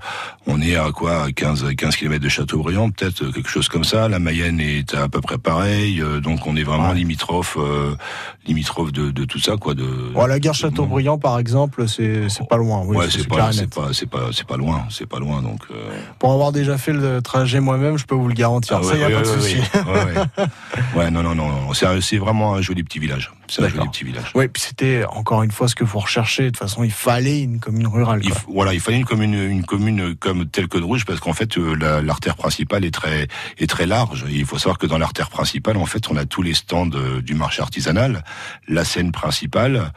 on 0.46 0.60
est 0.60 0.76
à 0.76 0.90
quoi, 0.90 1.24
à 1.24 1.32
15, 1.32 1.74
15 1.76 1.96
km 1.96 2.22
de 2.22 2.28
Châteaubriand, 2.28 2.90
peut-être 2.90 3.30
quelque 3.32 3.48
chose 3.48 3.68
comme 3.68 3.84
ça. 3.84 4.08
La 4.08 4.18
Mayenne 4.18 4.60
est 4.60 4.94
à 4.94 5.08
peu 5.08 5.20
près 5.20 5.38
pareil, 5.38 6.02
donc 6.22 6.46
on 6.46 6.56
est 6.56 6.62
vraiment 6.64 6.82
Ouais. 6.90 6.94
limitrophe, 6.96 7.56
euh, 7.60 7.94
limitrophe 8.46 8.92
de, 8.92 9.10
de 9.10 9.24
tout 9.24 9.38
ça, 9.38 9.56
quoi. 9.56 9.74
De, 9.74 9.84
Bon, 10.14 10.26
la 10.26 10.38
gare 10.40 10.54
Châteaubriand, 10.54 11.18
par 11.18 11.38
exemple, 11.38 11.88
c'est 11.88 12.26
pas 12.48 12.56
loin. 12.56 12.82
Oui, 12.84 12.96
ouais, 12.96 13.06
c'est 13.10 13.28
pas, 13.28 13.50
pas, 13.74 13.90
pas, 14.10 14.30
pas 14.48 14.56
loin, 14.56 14.84
c'est 14.90 15.06
pas 15.06 15.18
loin, 15.18 15.42
donc. 15.42 15.60
euh, 15.70 15.74
Pour 16.18 16.32
avoir 16.32 16.52
déjà 16.52 16.76
fait 16.78 16.92
le 16.92 17.22
trajet 17.22 17.60
moi-même, 17.60 17.96
je 17.98 18.04
peux 18.04 18.14
vous 18.14 18.28
le 18.28 18.34
garantir. 18.34 18.78
ah 18.80 18.82
ça, 18.82 18.92
ouais, 18.94 18.98
y 19.00 19.02
a 19.04 19.06
ouais, 19.08 19.12
pas 19.14 19.20
de 19.20 19.24
souci. 19.26 19.56
ouais, 20.96 21.10
non, 21.10 21.22
non, 21.22 21.34
non, 21.34 21.48
non. 21.48 21.72
C'est, 22.00 22.16
vraiment 22.18 22.54
un 22.54 22.60
joli 22.60 22.82
petit 22.82 22.98
village. 22.98 23.32
C'est 23.48 23.62
un 23.62 23.68
joli 23.68 23.88
petit 23.88 24.04
village. 24.04 24.30
Oui, 24.34 24.48
puis 24.48 24.62
c'était 24.62 25.04
encore 25.04 25.42
une 25.42 25.50
fois 25.50 25.68
ce 25.68 25.74
que 25.74 25.84
vous 25.84 25.98
recherchez. 25.98 26.44
De 26.44 26.48
toute 26.50 26.58
façon, 26.58 26.84
il 26.84 26.90
fallait 26.92 27.40
une 27.42 27.60
commune 27.60 27.86
rurale. 27.86 28.20
Il, 28.24 28.30
quoi. 28.30 28.40
voilà, 28.54 28.74
il 28.74 28.80
fallait 28.80 28.98
une 28.98 29.04
commune, 29.04 29.34
une 29.34 29.64
commune 29.64 30.14
comme 30.16 30.46
telle 30.46 30.68
que 30.68 30.78
Drouge, 30.78 31.04
parce 31.04 31.20
qu'en 31.20 31.32
fait, 31.32 31.58
euh, 31.58 31.74
la- 31.74 32.02
l'artère 32.02 32.36
principale 32.36 32.84
est 32.84 32.90
très, 32.94 33.28
est 33.58 33.66
très 33.68 33.86
large. 33.86 34.24
Et 34.30 34.34
il 34.36 34.44
faut 34.46 34.58
savoir 34.58 34.78
que 34.78 34.86
dans 34.86 34.98
l'artère 34.98 35.28
principale, 35.30 35.76
en 35.76 35.86
fait, 35.86 36.10
on 36.10 36.16
a 36.16 36.24
tous 36.24 36.42
les 36.42 36.54
stands 36.54 36.88
euh, 36.94 37.20
du 37.20 37.34
marché 37.34 37.62
artisanal, 37.62 38.24
la 38.68 38.84
scène 38.84 39.12
principale, 39.12 39.92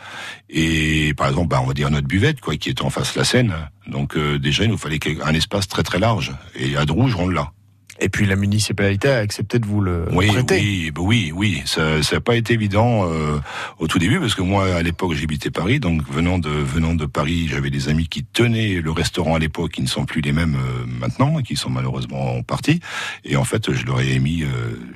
et 0.50 1.14
par 1.16 1.28
exemple, 1.28 1.48
bah, 1.50 1.60
on 1.62 1.68
va 1.68 1.74
dire 1.74 1.90
notre 1.90 2.08
buvette, 2.08 2.42
quoi, 2.42 2.56
qui 2.56 2.70
est 2.70 2.82
en 2.82 2.90
face 2.90 3.14
de 3.14 3.20
la 3.20 3.26
scène. 3.26 3.54
Donc 3.88 4.18
euh, 4.18 4.40
déjà, 4.40 4.64
il 4.64 4.70
nous 4.70 4.78
fallait 4.78 5.00
un 5.24 5.34
espace 5.34 5.68
très 5.68 5.84
très 5.84 6.00
large. 6.00 6.34
Et 6.56 6.76
à 6.76 6.86
Drouge, 6.86 7.16
on 7.18 7.28
l'a. 7.28 7.52
Et 8.00 8.10
puis 8.10 8.26
la 8.26 8.36
municipalité 8.36 9.08
a 9.08 9.20
accepté 9.20 9.58
de 9.58 9.66
vous 9.66 9.80
le 9.80 10.06
Oui, 10.12 10.28
prêter. 10.28 10.60
oui, 10.60 10.92
bah 10.92 11.02
oui, 11.02 11.32
oui. 11.34 11.62
Ça 11.66 12.00
n'a 12.12 12.20
pas 12.22 12.36
été 12.36 12.54
évident 12.54 13.10
euh, 13.10 13.40
au 13.80 13.88
tout 13.88 14.00
début 14.00 14.20
parce 14.20 14.36
que 14.36 14.42
moi, 14.42 14.76
à 14.76 14.82
l'époque, 14.84 15.14
j'habitais 15.14 15.50
Paris. 15.50 15.80
Donc, 15.80 16.02
venant 16.10 16.38
de 16.38 16.50
venant 16.50 16.94
de 16.94 17.06
Paris, 17.06 17.48
j'avais 17.48 17.70
des 17.70 17.88
amis 17.88 18.08
qui 18.10 18.24
tenaient 18.26 18.82
le 18.82 18.92
restaurant 18.92 19.36
à 19.36 19.40
l'époque, 19.40 19.72
qui 19.72 19.82
ne 19.82 19.88
sont 19.88 20.06
plus 20.06 20.20
les 20.20 20.34
mêmes 20.34 20.56
euh, 20.56 20.86
maintenant, 20.86 21.42
qui 21.42 21.56
sont 21.56 21.70
malheureusement 21.70 22.44
partis. 22.44 22.82
Et 23.24 23.38
en 23.38 23.46
fait, 23.46 23.72
je 23.72 23.86
leur 23.86 24.02
ai 24.02 24.12
émis 24.14 24.44
euh, 24.44 24.48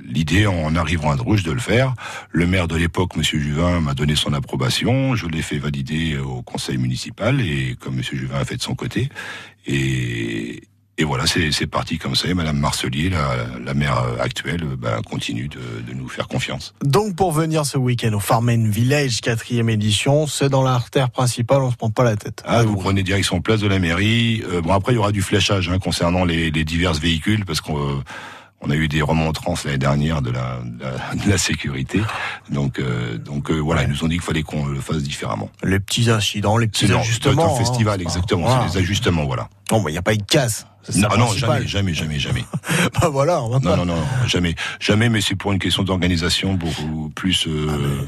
l'idée 0.05 0.45
en 0.45 0.75
arrivant 0.75 1.09
à 1.11 1.15
Drouge 1.15 1.43
de 1.43 1.53
le 1.53 1.59
faire. 1.59 1.93
Le 2.31 2.47
maire 2.47 2.67
de 2.67 2.75
l'époque, 2.75 3.15
Monsieur 3.15 3.39
Juvin, 3.39 3.79
m'a 3.79 3.93
donné 3.93 4.15
son 4.15 4.33
approbation. 4.33 5.15
Je 5.15 5.25
l'ai 5.27 5.41
fait 5.41 5.57
valider 5.57 6.17
au 6.17 6.41
conseil 6.41 6.77
municipal 6.77 7.39
et 7.39 7.77
comme 7.79 7.95
Monsieur 7.95 8.17
Juvin 8.17 8.39
a 8.39 8.45
fait 8.45 8.57
de 8.57 8.61
son 8.61 8.75
côté. 8.75 9.07
Et 9.67 10.63
et 10.99 11.03
voilà, 11.05 11.23
c'est 11.25 11.65
parti 11.65 11.97
comme 11.97 12.13
ça. 12.13 12.27
Et 12.27 12.33
Madame 12.33 12.59
Marcelier, 12.59 13.09
la, 13.09 13.47
la 13.65 13.73
maire 13.73 14.03
actuelle, 14.19 14.63
bah, 14.77 14.99
continue 15.03 15.47
de, 15.47 15.59
de 15.87 15.93
nous 15.93 16.09
faire 16.09 16.27
confiance. 16.27 16.73
Donc 16.83 17.15
pour 17.15 17.31
venir 17.31 17.65
ce 17.65 17.77
week-end 17.77 18.13
au 18.13 18.19
Farmen 18.19 18.69
Village, 18.69 19.21
quatrième 19.21 19.69
édition, 19.69 20.27
c'est 20.27 20.49
dans 20.49 20.61
l'artère 20.61 21.09
principale, 21.09 21.61
on 21.61 21.71
se 21.71 21.77
prend 21.77 21.89
pas 21.89 22.03
la 22.03 22.17
tête. 22.17 22.43
Ah, 22.45 22.63
vous 22.63 22.75
prenez 22.75 23.01
direction 23.01 23.39
place 23.41 23.61
de 23.61 23.67
la 23.67 23.79
mairie. 23.79 24.43
Euh, 24.51 24.61
bon, 24.61 24.73
après, 24.73 24.91
il 24.91 24.95
y 24.95 24.99
aura 24.99 25.13
du 25.13 25.21
fléchage 25.21 25.69
hein, 25.69 25.79
concernant 25.79 26.25
les, 26.25 26.51
les 26.51 26.65
divers 26.65 26.93
véhicules, 26.93 27.45
parce 27.45 27.61
qu'on 27.61 27.77
euh, 27.77 27.95
on 28.61 28.69
a 28.69 28.75
eu 28.75 28.87
des 28.87 29.01
remontrances 29.01 29.63
l'année 29.63 29.77
dernière 29.77 30.21
de 30.21 30.31
la, 30.31 30.59
de 30.63 30.83
la, 30.83 31.15
de 31.23 31.29
la 31.29 31.37
sécurité. 31.37 32.01
Donc, 32.49 32.79
euh, 32.79 33.17
donc 33.17 33.51
euh, 33.51 33.57
voilà, 33.57 33.83
ils 33.83 33.89
nous 33.89 34.03
ont 34.03 34.07
dit 34.07 34.15
qu'il 34.15 34.23
fallait 34.23 34.43
qu'on 34.43 34.65
le 34.65 34.79
fasse 34.81 35.01
différemment. 35.03 35.49
Les 35.63 35.79
petits 35.79 36.09
incidents, 36.09 36.57
les 36.57 36.67
petits 36.67 36.87
C'est 36.87 36.93
ajustements. 36.93 37.45
dans 37.47 37.53
le 37.57 37.59
festival, 37.65 37.99
hein. 37.99 38.03
exactement. 38.03 38.45
Voilà. 38.47 38.65
C'est 38.67 38.73
des 38.73 38.83
ajustements, 38.83 39.25
voilà. 39.25 39.47
Non, 39.71 39.81
mais 39.83 39.91
il 39.91 39.93
n'y 39.93 39.97
a 39.99 40.01
pas 40.01 40.13
eu 40.13 40.17
de 40.17 40.23
casse. 40.23 40.65
C'est 40.83 40.93
ça 40.93 41.07
Non, 41.09 41.17
non, 41.17 41.33
jamais, 41.33 41.67
jamais, 41.67 41.93
jamais, 41.93 42.19
jamais. 42.19 42.43
Bah 43.01 43.09
voilà, 43.09 43.41
on 43.43 43.49
va 43.49 43.59
Non, 43.59 43.71
pas. 43.71 43.75
non, 43.77 43.85
non, 43.85 44.01
jamais, 44.27 44.55
jamais. 44.79 45.09
Mais 45.09 45.21
c'est 45.21 45.35
pour 45.35 45.51
une 45.51 45.59
question 45.59 45.83
d'organisation 45.83 46.53
beaucoup 46.53 47.11
plus, 47.15 47.47
euh, 47.47 48.01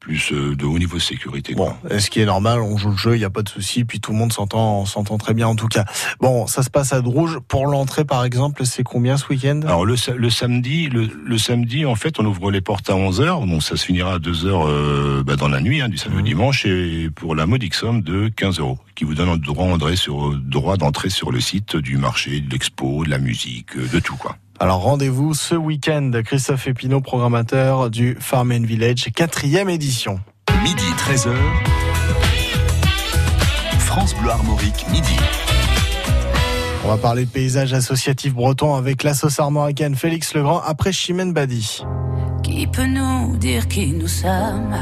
plus 0.00 0.32
euh, 0.32 0.56
de 0.56 0.64
haut 0.64 0.78
niveau 0.78 0.96
de 0.96 1.02
sécurité. 1.02 1.54
Bon, 1.54 1.72
quoi. 1.82 2.00
ce 2.00 2.08
qui 2.10 2.20
est 2.20 2.24
normal, 2.24 2.60
on 2.60 2.76
joue 2.78 2.90
le 2.90 2.96
jeu, 2.96 3.14
il 3.16 3.18
n'y 3.18 3.24
a 3.24 3.30
pas 3.30 3.42
de 3.42 3.48
souci, 3.50 3.84
puis 3.84 4.00
tout 4.00 4.12
le 4.12 4.18
monde 4.18 4.32
s'entend, 4.32 4.86
s'entend 4.86 5.18
très 5.18 5.34
bien 5.34 5.46
en 5.46 5.54
tout 5.54 5.68
cas. 5.68 5.84
Bon, 6.20 6.46
ça 6.46 6.62
se 6.62 6.70
passe 6.70 6.92
à 6.94 7.02
Drouge. 7.02 7.38
Pour 7.46 7.66
l'entrée, 7.66 8.04
par 8.06 8.24
exemple, 8.24 8.64
c'est 8.64 8.82
combien 8.82 9.18
ce 9.18 9.26
week-end? 9.28 9.60
Alors 9.64 9.84
le, 9.84 9.96
sa- 9.96 10.14
le 10.14 10.30
samedi, 10.30 10.88
le, 10.88 11.06
le 11.24 11.38
samedi, 11.38 11.84
en 11.84 11.94
fait, 11.96 12.18
on 12.18 12.24
ouvre 12.24 12.50
les 12.50 12.62
portes 12.62 12.88
à 12.88 12.96
11 12.96 13.20
h 13.20 13.48
donc 13.50 13.62
ça 13.62 13.76
se 13.76 13.84
finira 13.84 14.14
à 14.14 14.18
2 14.18 14.46
heures 14.46 14.66
euh, 14.66 15.22
bah, 15.24 15.36
dans 15.36 15.48
la 15.48 15.60
nuit, 15.60 15.80
hein, 15.82 15.88
du 15.90 15.98
samedi 15.98 16.18
au 16.18 16.22
dimanche, 16.22 16.64
et 16.66 17.10
pour 17.14 17.34
la 17.34 17.44
modique 17.46 17.74
somme 17.74 18.00
de 18.00 18.28
15 18.34 18.58
euros, 18.60 18.78
qui 18.94 19.04
vous 19.04 19.14
donne 19.14 19.28
un 19.28 19.36
droit 19.36 19.66
d'entrée 19.68 19.96
sur 19.96 20.32
droit 20.34 20.76
d'entrée 20.78 21.10
sur 21.10 21.30
le 21.30 21.40
site 21.40 21.76
du 21.76 21.98
marché, 21.98 22.40
de 22.40 22.50
l'expo, 22.50 23.04
de 23.04 23.10
la 23.10 23.18
musique, 23.18 23.76
euh, 23.76 23.86
de 23.86 24.00
tout 24.00 24.16
quoi. 24.16 24.36
Alors 24.62 24.82
rendez-vous 24.82 25.32
ce 25.32 25.54
week-end, 25.54 26.10
Christophe 26.22 26.66
Epineau, 26.66 27.00
programmateur 27.00 27.88
du 27.88 28.18
Farm 28.20 28.52
and 28.52 28.66
Village, 28.66 29.08
quatrième 29.16 29.70
édition. 29.70 30.20
Midi 30.62 30.84
13h. 30.98 31.34
France 33.78 34.14
Bleu 34.16 34.28
Armorique, 34.28 34.84
midi. 34.92 35.16
On 36.84 36.88
va 36.88 36.98
parler 36.98 37.24
de 37.24 37.30
paysage 37.30 37.72
associatif 37.72 38.34
breton 38.34 38.74
avec 38.74 39.02
la 39.02 39.14
sauce 39.14 39.40
armoricaine 39.40 39.94
Félix 39.94 40.34
Legrand 40.34 40.60
après 40.60 40.92
Chimène 40.92 41.32
Badi. 41.32 41.82
Qui 42.42 42.66
peut 42.66 42.84
nous 42.84 43.38
dire 43.38 43.66
qui 43.66 43.94
nous 43.94 44.08
sommes? 44.08 44.76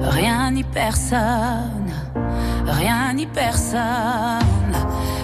Rien 0.00 0.50
ni 0.50 0.64
personne, 0.64 1.92
rien 2.66 3.14
ni 3.14 3.26
personne 3.26 4.42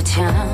l'avenir 0.00 0.32
nous 0.32 0.49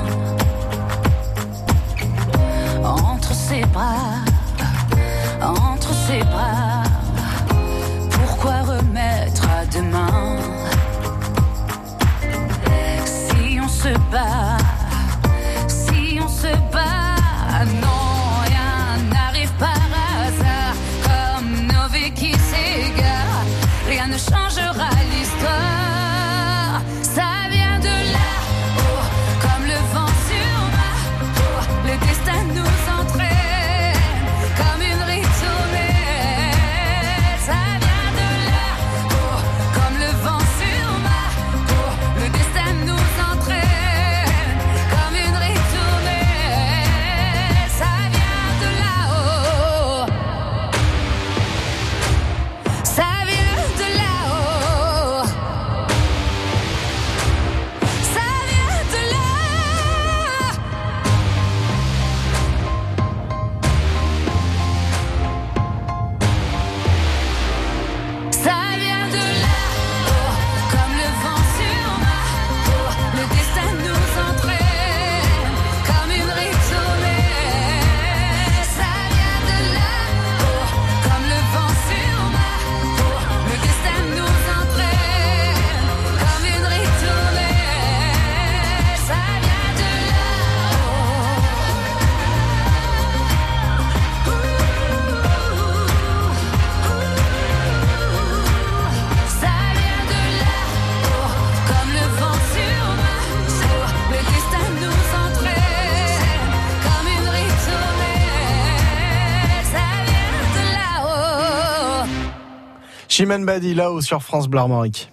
Chimène 113.27 113.45
Badi 113.45 113.73
là-haut 113.73 113.99
sur 113.99 114.23
France 114.23 114.47
Bleu 114.47 114.61
Armorique. 114.61 115.11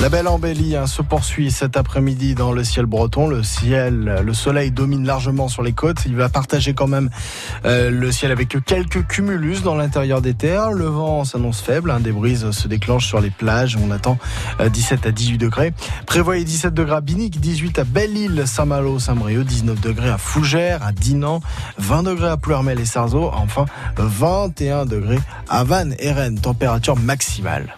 La 0.00 0.08
belle 0.08 0.26
embellie 0.26 0.74
hein, 0.74 0.88
se 0.88 1.00
poursuit 1.00 1.52
cet 1.52 1.76
après-midi 1.76 2.34
dans 2.34 2.50
le 2.50 2.64
ciel 2.64 2.86
breton. 2.86 3.28
Le 3.28 3.44
ciel, 3.44 4.20
le 4.24 4.34
soleil 4.34 4.72
domine 4.72 5.06
largement 5.06 5.46
sur 5.46 5.62
les 5.62 5.72
côtes. 5.72 5.98
Il 6.06 6.16
va 6.16 6.28
partager 6.28 6.74
quand 6.74 6.88
même 6.88 7.08
euh, 7.64 7.88
le 7.88 8.10
ciel 8.10 8.32
avec 8.32 8.56
quelques 8.64 9.06
cumulus 9.06 9.62
dans 9.62 9.76
l'intérieur 9.76 10.20
des 10.20 10.34
terres. 10.34 10.72
Le 10.72 10.86
vent 10.86 11.24
s'annonce 11.24 11.60
faible. 11.60 11.88
hein, 11.92 12.00
des 12.00 12.10
brises 12.10 12.50
se 12.50 12.66
déclenchent 12.66 13.06
sur 13.06 13.20
les 13.20 13.30
plages. 13.30 13.78
On 13.80 13.92
attend 13.92 14.18
euh, 14.58 14.68
17 14.68 15.06
à 15.06 15.12
18 15.12 15.38
degrés. 15.38 15.72
Prévoyez 16.06 16.42
17 16.44 16.74
degrés 16.74 16.96
à 16.96 17.00
Binic, 17.00 17.38
18 17.38 17.78
à 17.78 17.84
Belle-Île, 17.84 18.42
Saint-Malo, 18.44 18.98
Saint-Brieuc, 18.98 19.44
19 19.44 19.80
degrés 19.80 20.10
à 20.10 20.18
Fougères, 20.18 20.84
à 20.84 20.90
Dinan, 20.90 21.40
20 21.78 22.02
degrés 22.02 22.28
à 22.30 22.36
Pluermel 22.36 22.80
et 22.80 22.86
Sarzeau. 22.86 23.30
Enfin, 23.32 23.66
21 23.98 24.84
degrés 24.84 25.20
à 25.48 25.62
Vannes 25.62 25.94
et 26.00 26.10
Rennes. 26.10 26.40
Température 26.40 26.96
maximale. 26.98 27.76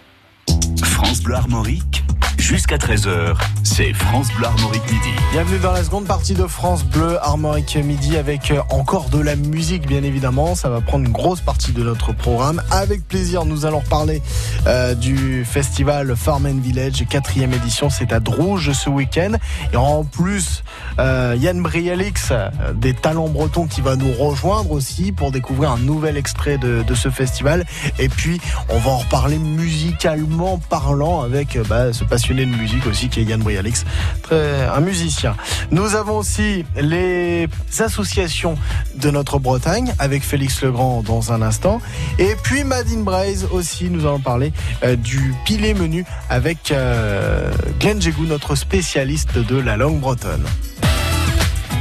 France 0.81 1.21
Bleu 1.21 1.35
Armorique, 1.35 2.04
jusqu'à 2.45 2.77
13h, 2.77 3.33
c'est 3.63 3.91
France 3.93 4.27
Bleu 4.37 4.45
Armorique 4.45 4.85
midi. 4.85 5.09
Bienvenue 5.31 5.57
dans 5.57 5.71
la 5.71 5.83
seconde 5.83 6.05
partie 6.05 6.35
de 6.35 6.45
France 6.45 6.85
Bleu 6.85 7.17
Armorique 7.19 7.75
Midi 7.75 8.17
avec 8.17 8.51
euh, 8.51 8.61
encore 8.69 9.09
de 9.09 9.19
la 9.19 9.35
musique 9.35 9.87
bien 9.87 10.03
évidemment. 10.03 10.53
Ça 10.53 10.69
va 10.69 10.79
prendre 10.79 11.05
une 11.05 11.11
grosse 11.11 11.41
partie 11.41 11.71
de 11.71 11.81
notre 11.81 12.13
programme. 12.13 12.61
Avec 12.69 13.07
plaisir, 13.07 13.45
nous 13.45 13.65
allons 13.65 13.79
reparler 13.79 14.21
euh, 14.67 14.93
du 14.93 15.43
festival 15.43 16.15
Farm 16.15 16.45
and 16.45 16.59
Village, 16.61 17.03
quatrième 17.09 17.51
édition. 17.51 17.89
C'est 17.89 18.13
à 18.13 18.19
Drouge 18.19 18.71
ce 18.73 18.91
week-end. 18.91 19.31
Et 19.73 19.77
en 19.77 20.03
plus, 20.03 20.63
euh, 20.99 21.35
Yann 21.39 21.63
Brialix, 21.63 22.31
des 22.75 22.93
talents 22.93 23.27
bretons 23.27 23.65
qui 23.65 23.81
va 23.81 23.95
nous 23.95 24.13
rejoindre 24.13 24.71
aussi 24.71 25.11
pour 25.11 25.31
découvrir 25.31 25.71
un 25.71 25.79
nouvel 25.79 26.15
extrait 26.15 26.59
de, 26.59 26.83
ce 26.93 27.09
festival. 27.09 27.65
Et 27.97 28.07
puis, 28.07 28.39
on 28.69 28.77
va 28.77 28.91
en 28.91 28.97
reparler 28.97 29.39
musicalement 29.39 30.59
parlant 30.69 31.21
avec 31.21 31.57
bah, 31.67 31.91
ce 31.91 32.03
passionné 32.03 32.34
de 32.43 32.57
musique 32.57 32.85
aussi 32.87 33.07
qui 33.09 33.21
est 33.21 33.23
Yann 33.23 33.41
Brialix, 33.41 33.85
très, 34.21 34.63
un 34.63 34.81
musicien. 34.81 35.35
Nous 35.71 35.95
avons 35.95 36.17
aussi 36.17 36.65
les 36.75 37.47
associations 37.79 38.57
de 38.95 39.09
notre 39.09 39.39
Bretagne 39.39 39.93
avec 39.99 40.23
Félix 40.23 40.61
Legrand 40.61 41.01
dans 41.01 41.31
un 41.31 41.41
instant. 41.41 41.81
Et 42.19 42.35
puis 42.43 42.63
Madine 42.63 43.03
Braise 43.03 43.47
aussi, 43.51 43.89
nous 43.89 44.05
allons 44.05 44.19
parler 44.19 44.51
euh, 44.83 44.95
du 44.95 45.33
pilet 45.45 45.73
menu 45.73 46.05
avec 46.29 46.71
euh, 46.71 47.51
Glenn 47.79 48.01
Jégou, 48.01 48.25
notre 48.25 48.55
spécialiste 48.55 49.37
de 49.37 49.57
la 49.57 49.77
langue 49.77 49.99
bretonne. 49.99 50.45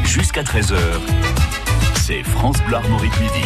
Jusqu'à 0.04 0.42
13h, 0.42 0.76
c'est 2.06 2.22
France 2.22 2.56
Bleu 2.66 2.76
Armorique 2.76 3.18
midi. 3.20 3.44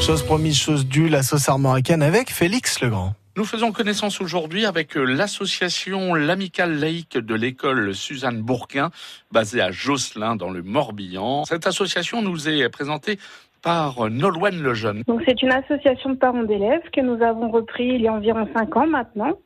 Chose 0.00 0.22
promise, 0.22 0.56
chose 0.56 0.86
due, 0.86 1.08
la 1.08 1.22
sauce 1.22 1.48
armoricaine 1.48 2.02
avec 2.02 2.30
Félix 2.30 2.80
Legrand. 2.80 3.14
Nous 3.36 3.44
faisons 3.44 3.70
connaissance 3.70 4.22
aujourd'hui 4.22 4.64
avec 4.64 4.96
euh, 4.96 5.04
l'association 5.04 6.14
L'Amicale 6.14 6.80
laïque 6.80 7.18
de 7.18 7.34
l'école 7.34 7.94
Suzanne 7.94 8.40
Bourquin, 8.40 8.88
basée 9.30 9.60
à 9.60 9.70
Josselin 9.70 10.36
dans 10.36 10.48
le 10.48 10.62
Morbihan. 10.62 11.44
Cette 11.44 11.66
association 11.66 12.22
nous 12.22 12.48
est 12.48 12.66
présentée 12.70 13.18
par 13.62 14.08
Nolwenn 14.08 14.62
Lejeune. 14.62 15.02
Donc 15.06 15.20
c'est 15.26 15.42
une 15.42 15.52
association 15.52 16.10
de 16.10 16.14
parents 16.14 16.44
d'élèves 16.44 16.88
que 16.94 17.02
nous 17.02 17.22
avons 17.22 17.50
repris 17.50 17.88
il 17.88 18.00
y 18.00 18.08
a 18.08 18.14
environ 18.14 18.48
cinq 18.56 18.74
ans 18.74 18.86
maintenant. 18.86 19.38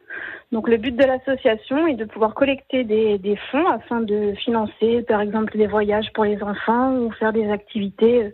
Donc 0.52 0.68
le 0.68 0.76
but 0.76 0.94
de 0.94 1.04
l'association 1.04 1.88
est 1.88 1.94
de 1.94 2.04
pouvoir 2.04 2.34
collecter 2.34 2.84
des, 2.84 3.18
des 3.18 3.36
fonds 3.50 3.66
afin 3.66 4.02
de 4.02 4.34
financer 4.44 5.02
par 5.08 5.20
exemple 5.20 5.58
des 5.58 5.66
voyages 5.66 6.12
pour 6.14 6.24
les 6.24 6.40
enfants 6.44 6.92
ou 6.92 7.10
faire 7.10 7.32
des 7.32 7.50
activités 7.50 8.32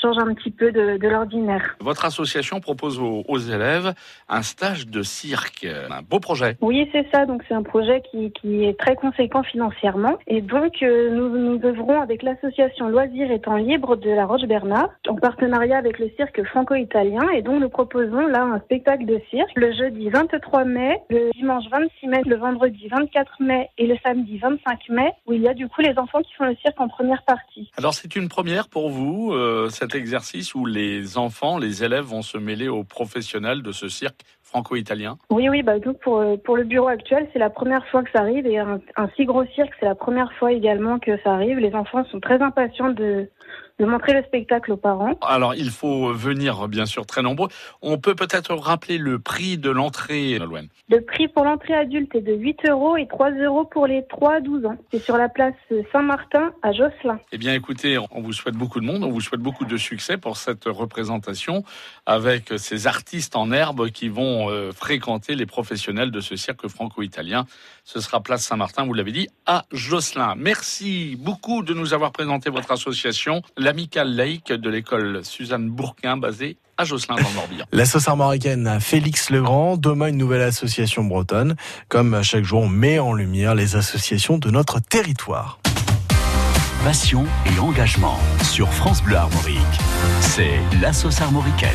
changent 0.00 0.18
un 0.18 0.34
petit 0.34 0.50
peu 0.50 0.72
de, 0.72 0.96
de 0.96 1.08
l'ordinaire. 1.08 1.76
Votre 1.80 2.04
association 2.04 2.60
propose 2.60 2.98
aux, 2.98 3.24
aux 3.26 3.38
élèves 3.38 3.94
un 4.28 4.42
stage 4.42 4.86
de 4.86 5.02
cirque. 5.02 5.66
Un 5.90 6.02
beau 6.02 6.20
projet. 6.20 6.56
Oui, 6.60 6.88
c'est 6.92 7.06
ça. 7.12 7.26
Donc, 7.26 7.42
c'est 7.48 7.54
un 7.54 7.62
projet 7.62 8.02
qui, 8.10 8.32
qui 8.32 8.64
est 8.64 8.78
très 8.78 8.94
conséquent 8.94 9.42
financièrement. 9.42 10.18
Et 10.26 10.40
donc, 10.40 10.82
euh, 10.82 11.10
nous, 11.10 11.28
nous 11.28 11.64
œuvrons 11.64 12.00
avec 12.00 12.22
l'association 12.22 12.88
Loisirs 12.88 13.30
et 13.30 13.40
Temps 13.40 13.56
Libre 13.56 13.96
de 13.96 14.10
la 14.10 14.26
Roche-Bernard, 14.26 14.88
en 15.08 15.16
partenariat 15.16 15.78
avec 15.78 15.98
le 15.98 16.10
cirque 16.16 16.42
franco-italien. 16.44 17.28
Et 17.34 17.42
donc, 17.42 17.60
nous 17.60 17.68
proposons 17.68 18.26
là 18.26 18.42
un 18.42 18.60
spectacle 18.60 19.06
de 19.06 19.20
cirque 19.30 19.50
le 19.54 19.72
jeudi 19.72 20.08
23 20.08 20.64
mai, 20.64 21.00
le 21.10 21.30
dimanche 21.32 21.64
26 21.70 22.06
mai, 22.06 22.22
le 22.24 22.36
vendredi 22.36 22.88
24 22.88 23.42
mai 23.42 23.68
et 23.78 23.86
le 23.86 23.96
samedi 24.04 24.38
25 24.38 24.88
mai, 24.90 25.10
où 25.26 25.32
il 25.32 25.42
y 25.42 25.48
a 25.48 25.54
du 25.54 25.68
coup 25.68 25.80
les 25.80 25.96
enfants 25.98 26.20
qui 26.22 26.32
font 26.34 26.44
le 26.44 26.56
cirque 26.56 26.80
en 26.80 26.88
première 26.88 27.22
partie. 27.24 27.70
Alors 27.76 27.94
c'est 27.94 28.16
une 28.16 28.28
première 28.28 28.68
pour 28.68 28.90
vous, 28.90 29.32
euh, 29.32 29.68
cet 29.88 30.00
exercice 30.00 30.54
où 30.54 30.66
les 30.66 31.16
enfants, 31.16 31.58
les 31.58 31.82
élèves 31.82 32.04
vont 32.04 32.22
se 32.22 32.36
mêler 32.36 32.68
aux 32.68 32.84
professionnels 32.84 33.62
de 33.62 33.72
ce 33.72 33.88
cirque 33.88 34.20
franco-italien? 34.42 35.16
Oui, 35.30 35.48
oui, 35.48 35.62
bah, 35.62 35.78
donc 35.78 35.98
pour, 36.00 36.18
euh, 36.18 36.36
pour 36.36 36.56
le 36.56 36.64
bureau 36.64 36.88
actuel, 36.88 37.28
c'est 37.32 37.38
la 37.38 37.50
première 37.50 37.86
fois 37.88 38.02
que 38.02 38.10
ça 38.10 38.20
arrive 38.20 38.46
et 38.46 38.58
un, 38.58 38.80
un 38.96 39.08
si 39.16 39.24
gros 39.24 39.44
cirque, 39.54 39.72
c'est 39.80 39.86
la 39.86 39.94
première 39.94 40.32
fois 40.34 40.52
également 40.52 40.98
que 40.98 41.18
ça 41.22 41.32
arrive. 41.32 41.58
Les 41.58 41.74
enfants 41.74 42.04
sont 42.06 42.20
très 42.20 42.40
impatients 42.42 42.90
de, 42.90 43.28
de 43.78 43.84
montrer 43.84 44.12
le 44.12 44.22
spectacle 44.24 44.72
aux 44.72 44.76
parents. 44.76 45.14
Alors 45.22 45.54
il 45.54 45.70
faut 45.70 46.12
venir 46.12 46.68
bien 46.68 46.86
sûr 46.86 47.06
très 47.06 47.22
nombreux. 47.22 47.48
On 47.82 47.98
peut 47.98 48.14
peut-être 48.14 48.54
rappeler 48.54 48.98
le 48.98 49.18
prix 49.18 49.58
de 49.58 49.70
l'entrée, 49.70 50.38
Nolwenn. 50.38 50.68
Le 50.90 51.00
prix 51.00 51.28
pour 51.28 51.44
l'entrée 51.44 51.74
adulte 51.74 52.14
est 52.14 52.22
de 52.22 52.34
8 52.34 52.68
euros 52.68 52.96
et 52.96 53.06
3 53.06 53.30
euros 53.32 53.64
pour 53.64 53.86
les 53.86 54.04
3 54.08 54.34
à 54.34 54.40
12 54.40 54.66
ans. 54.66 54.76
C'est 54.90 55.00
sur 55.00 55.16
la 55.16 55.28
place 55.28 55.54
Saint-Martin 55.92 56.52
à 56.62 56.72
Josselin. 56.72 57.20
Eh 57.32 57.38
bien 57.38 57.54
écoutez, 57.54 57.98
on 57.98 58.20
vous 58.20 58.32
souhaite 58.32 58.56
beaucoup 58.56 58.80
de 58.80 58.86
monde, 58.86 59.04
on 59.04 59.10
vous 59.10 59.20
souhaite 59.20 59.40
beaucoup 59.40 59.64
de 59.64 59.76
succès 59.76 60.16
pour 60.16 60.36
cette 60.36 60.64
représentation 60.64 61.62
avec 62.06 62.52
ces 62.56 62.86
artistes 62.86 63.36
en 63.36 63.52
herbe 63.52 63.90
qui 63.90 64.08
vont 64.08 64.50
euh, 64.50 64.72
fréquenter 64.72 65.34
les 65.34 65.46
professionnels 65.46 66.10
de 66.10 66.20
ce 66.20 66.36
cirque 66.36 66.66
franco-italien. 66.68 67.46
Ce 67.90 68.02
sera 68.02 68.20
place 68.20 68.44
Saint-Martin, 68.44 68.84
vous 68.84 68.92
l'avez 68.92 69.12
dit, 69.12 69.28
à 69.46 69.64
Josselin. 69.72 70.34
Merci 70.36 71.16
beaucoup 71.18 71.62
de 71.62 71.72
nous 71.72 71.94
avoir 71.94 72.12
présenté 72.12 72.50
votre 72.50 72.70
association, 72.70 73.40
l'Amicale 73.56 74.14
laïque 74.14 74.52
de 74.52 74.68
l'école 74.68 75.24
Suzanne 75.24 75.70
Bourquin, 75.70 76.18
basée 76.18 76.58
à 76.76 76.84
Josselin 76.84 77.14
dans 77.14 77.26
le 77.30 77.34
Morbihan. 77.34 77.64
La 77.72 77.86
sauce 77.86 78.06
armoricaine 78.06 78.78
Félix 78.78 79.30
Legrand, 79.30 79.78
demain 79.78 80.08
une 80.08 80.18
nouvelle 80.18 80.42
association 80.42 81.02
bretonne. 81.02 81.56
Comme 81.88 82.22
chaque 82.22 82.44
jour, 82.44 82.60
on 82.60 82.68
met 82.68 82.98
en 82.98 83.14
lumière 83.14 83.54
les 83.54 83.74
associations 83.74 84.36
de 84.36 84.50
notre 84.50 84.80
territoire. 84.80 85.58
Passion 86.84 87.24
et 87.46 87.58
engagement 87.58 88.18
sur 88.42 88.68
France 88.68 89.02
Bleu 89.02 89.16
Armorique. 89.16 89.56
C'est 90.20 90.60
la 90.82 90.92
sauce 90.92 91.22
armoricaine. 91.22 91.70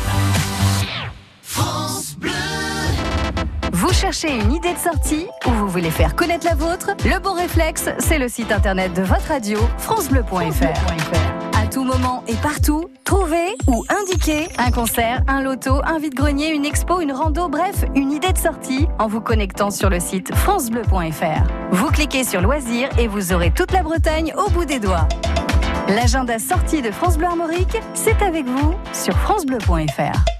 Vous 3.86 3.92
cherchez 3.92 4.34
une 4.34 4.50
idée 4.50 4.72
de 4.72 4.78
sortie 4.78 5.26
ou 5.46 5.50
vous 5.50 5.68
voulez 5.68 5.90
faire 5.90 6.16
connaître 6.16 6.46
la 6.46 6.54
vôtre 6.54 6.92
Le 7.04 7.20
bon 7.20 7.34
réflexe, 7.34 7.90
c'est 7.98 8.18
le 8.18 8.28
site 8.28 8.50
internet 8.50 8.94
de 8.94 9.02
votre 9.02 9.28
radio, 9.28 9.58
francebleu.fr. 9.76 11.54
À 11.54 11.66
tout 11.66 11.84
moment 11.84 12.24
et 12.26 12.34
partout, 12.36 12.88
trouvez 13.04 13.54
ou 13.66 13.84
indiquez 13.90 14.48
un 14.56 14.70
concert, 14.70 15.22
un 15.28 15.42
loto, 15.42 15.82
un 15.84 15.98
vide-grenier, 15.98 16.54
une 16.54 16.64
expo, 16.64 17.02
une 17.02 17.12
rando, 17.12 17.50
bref, 17.50 17.84
une 17.94 18.10
idée 18.10 18.32
de 18.32 18.38
sortie 18.38 18.88
en 18.98 19.06
vous 19.06 19.20
connectant 19.20 19.70
sur 19.70 19.90
le 19.90 20.00
site 20.00 20.34
francebleu.fr. 20.34 21.42
Vous 21.72 21.88
cliquez 21.88 22.24
sur 22.24 22.40
loisirs 22.40 22.88
et 22.98 23.06
vous 23.06 23.34
aurez 23.34 23.50
toute 23.50 23.72
la 23.72 23.82
Bretagne 23.82 24.32
au 24.34 24.48
bout 24.48 24.64
des 24.64 24.78
doigts. 24.78 25.06
L'agenda 25.88 26.38
sortie 26.38 26.80
de 26.80 26.90
France 26.90 27.18
Bleu 27.18 27.26
Armorique, 27.26 27.76
c'est 27.92 28.22
avec 28.22 28.46
vous 28.46 28.74
sur 28.94 29.14
francebleu.fr. 29.18 30.33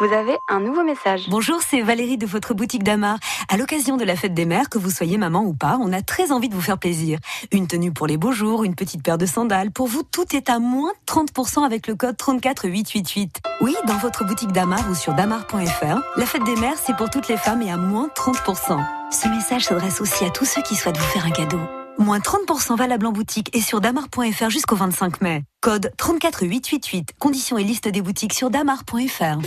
Vous 0.00 0.14
avez 0.14 0.38
un 0.48 0.60
nouveau 0.60 0.82
message. 0.82 1.28
Bonjour, 1.28 1.60
c'est 1.60 1.82
Valérie 1.82 2.16
de 2.16 2.24
votre 2.24 2.54
boutique 2.54 2.82
d'Amar. 2.82 3.18
À 3.50 3.58
l'occasion 3.58 3.98
de 3.98 4.04
la 4.04 4.16
fête 4.16 4.32
des 4.32 4.46
mères, 4.46 4.70
que 4.70 4.78
vous 4.78 4.88
soyez 4.88 5.18
maman 5.18 5.42
ou 5.44 5.52
pas, 5.52 5.76
on 5.78 5.92
a 5.92 6.00
très 6.00 6.32
envie 6.32 6.48
de 6.48 6.54
vous 6.54 6.62
faire 6.62 6.78
plaisir. 6.78 7.18
Une 7.52 7.66
tenue 7.66 7.92
pour 7.92 8.06
les 8.06 8.16
beaux 8.16 8.32
jours, 8.32 8.64
une 8.64 8.74
petite 8.74 9.02
paire 9.02 9.18
de 9.18 9.26
sandales. 9.26 9.70
Pour 9.70 9.88
vous, 9.88 10.02
tout 10.02 10.34
est 10.34 10.48
à 10.48 10.58
moins 10.58 10.92
30% 11.06 11.66
avec 11.66 11.86
le 11.86 11.96
code 11.96 12.16
34888. 12.16 13.40
Oui, 13.60 13.76
dans 13.86 13.98
votre 13.98 14.24
boutique 14.24 14.52
d'Amar 14.52 14.88
ou 14.90 14.94
sur 14.94 15.12
damar.fr, 15.12 16.00
la 16.16 16.26
fête 16.26 16.44
des 16.44 16.56
mères, 16.56 16.78
c'est 16.82 16.96
pour 16.96 17.10
toutes 17.10 17.28
les 17.28 17.36
femmes 17.36 17.60
et 17.60 17.70
à 17.70 17.76
moins 17.76 18.08
30%. 18.16 18.82
Ce 19.10 19.28
message 19.28 19.66
s'adresse 19.66 20.00
aussi 20.00 20.24
à 20.24 20.30
tous 20.30 20.46
ceux 20.46 20.62
qui 20.62 20.76
souhaitent 20.76 20.96
vous 20.96 21.04
faire 21.04 21.26
un 21.26 21.30
cadeau. 21.30 21.60
Moins 21.98 22.18
30% 22.18 22.76
valable 22.76 23.06
en 23.06 23.12
boutique 23.12 23.54
et 23.54 23.60
sur 23.60 23.80
damar.fr 23.80 24.50
jusqu'au 24.50 24.76
25 24.76 25.20
mai. 25.20 25.44
Code 25.60 25.90
34888. 25.96 27.10
Conditions 27.18 27.58
et 27.58 27.64
liste 27.64 27.88
des 27.88 28.00
boutiques 28.00 28.32
sur 28.32 28.50
damar.fr. 28.50 29.38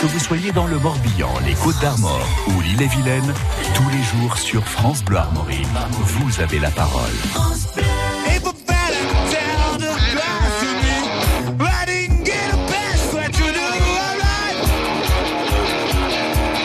Que 0.00 0.06
vous 0.06 0.18
soyez 0.18 0.52
dans 0.52 0.66
le 0.66 0.78
Morbihan, 0.78 1.32
les 1.46 1.54
Côtes 1.54 1.78
d'Armor 1.80 2.26
ou 2.48 2.60
l'île-et-Vilaine, 2.60 3.34
tous 3.74 3.88
les 3.90 4.02
jours 4.02 4.36
sur 4.38 4.66
France 4.66 5.04
Bleu 5.04 5.18
Armorique, 5.18 5.66
vous 5.90 6.40
avez 6.40 6.58
la 6.58 6.70
parole. 6.70 7.12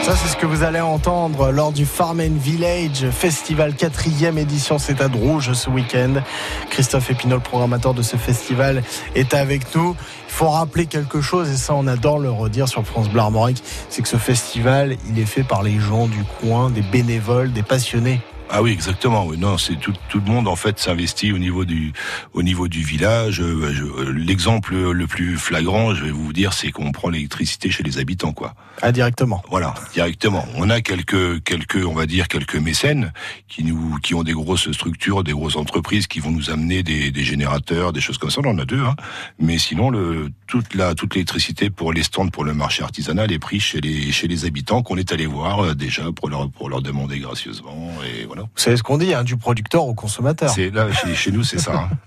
Ça, 0.07 0.15
c'est 0.15 0.29
ce 0.29 0.37
que 0.37 0.45
vous 0.45 0.63
allez 0.63 0.79
entendre 0.79 1.51
lors 1.51 1.73
du 1.73 1.85
Farm 1.85 2.21
Village 2.21 3.09
Festival 3.11 3.73
4e 3.73 4.37
édition. 4.37 4.79
C'est 4.79 5.01
à 5.01 5.09
Drouge 5.09 5.51
ce 5.51 5.69
week-end. 5.69 6.21
Christophe 6.69 7.11
Épinol, 7.11 7.41
programmateur 7.41 7.93
de 7.93 8.01
ce 8.01 8.15
festival, 8.15 8.83
est 9.15 9.33
avec 9.33 9.75
nous. 9.75 9.97
Il 10.29 10.33
faut 10.33 10.47
rappeler 10.47 10.85
quelque 10.85 11.19
chose, 11.19 11.49
et 11.49 11.57
ça, 11.57 11.73
on 11.75 11.87
adore 11.87 12.19
le 12.19 12.31
redire 12.31 12.69
sur 12.69 12.85
France 12.85 13.09
Bleu 13.09 13.19
Armorique, 13.19 13.61
c'est 13.89 14.01
que 14.01 14.07
ce 14.07 14.15
festival, 14.15 14.95
il 15.09 15.19
est 15.19 15.25
fait 15.25 15.43
par 15.43 15.61
les 15.61 15.77
gens 15.77 16.07
du 16.07 16.23
coin, 16.39 16.69
des 16.69 16.83
bénévoles, 16.83 17.51
des 17.51 17.63
passionnés. 17.63 18.21
Ah 18.49 18.61
oui, 18.61 18.71
exactement. 18.71 19.25
Oui, 19.25 19.37
non, 19.37 19.57
c'est 19.57 19.75
tout, 19.75 19.93
tout 20.09 20.19
le 20.25 20.31
monde 20.31 20.47
en 20.47 20.55
fait 20.55 20.79
s'investit 20.79 21.33
au 21.33 21.37
niveau 21.37 21.65
du 21.65 21.91
au 22.33 22.43
niveau 22.43 22.67
du 22.69 22.81
village. 22.81 23.41
Euh, 23.41 23.73
je- 23.73 24.09
L'exemple 24.09 24.73
le 24.91 25.05
plus 25.07 25.37
flagrant, 25.37 25.93
je 25.93 26.05
vais 26.05 26.11
vous 26.11 26.31
dire, 26.31 26.53
c'est 26.53 26.71
qu'on 26.71 26.91
prend 26.93 27.09
l'électricité 27.09 27.69
chez 27.71 27.83
les 27.83 27.97
habitants, 27.99 28.31
quoi. 28.31 28.55
Ah, 28.81 28.91
directement. 28.91 29.43
Voilà, 29.49 29.73
directement. 29.93 30.45
On 30.55 30.69
a 30.69 30.79
quelques 30.81 31.43
quelques, 31.43 31.83
on 31.85 31.93
va 31.93 32.05
dire 32.05 32.27
quelques 32.29 32.55
mécènes 32.55 33.11
qui 33.49 33.63
nous 33.65 33.97
qui 34.01 34.13
ont 34.13 34.23
des 34.23 34.33
grosses 34.33 34.71
structures, 34.71 35.23
des 35.25 35.33
grosses 35.33 35.55
entreprises 35.57 36.07
qui 36.07 36.19
vont 36.19 36.31
nous 36.31 36.49
amener 36.49 36.83
des, 36.83 37.11
des 37.11 37.23
générateurs, 37.25 37.91
des 37.91 38.01
choses 38.01 38.17
comme 38.17 38.29
ça. 38.31 38.39
On 38.45 38.49
en 38.49 38.57
a 38.59 38.65
deux, 38.65 38.81
hein. 38.81 38.95
Mais 39.39 39.57
sinon, 39.57 39.89
le 39.89 40.29
toute 40.47 40.73
la 40.73 40.95
toute 40.95 41.15
l'électricité 41.15 41.69
pour 41.69 41.91
les 41.91 42.03
stands 42.03 42.29
pour 42.29 42.45
le 42.45 42.53
marché 42.53 42.81
artisanal 42.83 43.31
est 43.33 43.39
prise 43.39 43.61
chez 43.63 43.81
les 43.81 44.11
chez 44.13 44.27
les 44.29 44.45
habitants 44.45 44.83
qu'on 44.83 44.95
est 44.97 45.11
allé 45.11 45.25
voir 45.25 45.59
euh, 45.65 45.75
déjà 45.75 46.11
pour 46.13 46.29
leur 46.29 46.49
pour 46.49 46.69
leur 46.69 46.81
demander 46.81 47.19
gracieusement 47.19 47.91
et 48.05 48.25
voilà. 48.25 48.36
Vous 48.43 48.61
savez 48.61 48.77
ce 48.77 48.83
qu'on 48.83 48.97
dit, 48.97 49.13
hein, 49.13 49.23
du 49.23 49.37
producteur 49.37 49.85
au 49.85 49.93
consommateur. 49.93 50.49
C'est 50.49 50.69
là 50.69 50.91
chez, 50.91 51.13
chez 51.15 51.31
nous, 51.31 51.43
c'est 51.43 51.59
ça. 51.59 51.73
hein. 51.75 51.89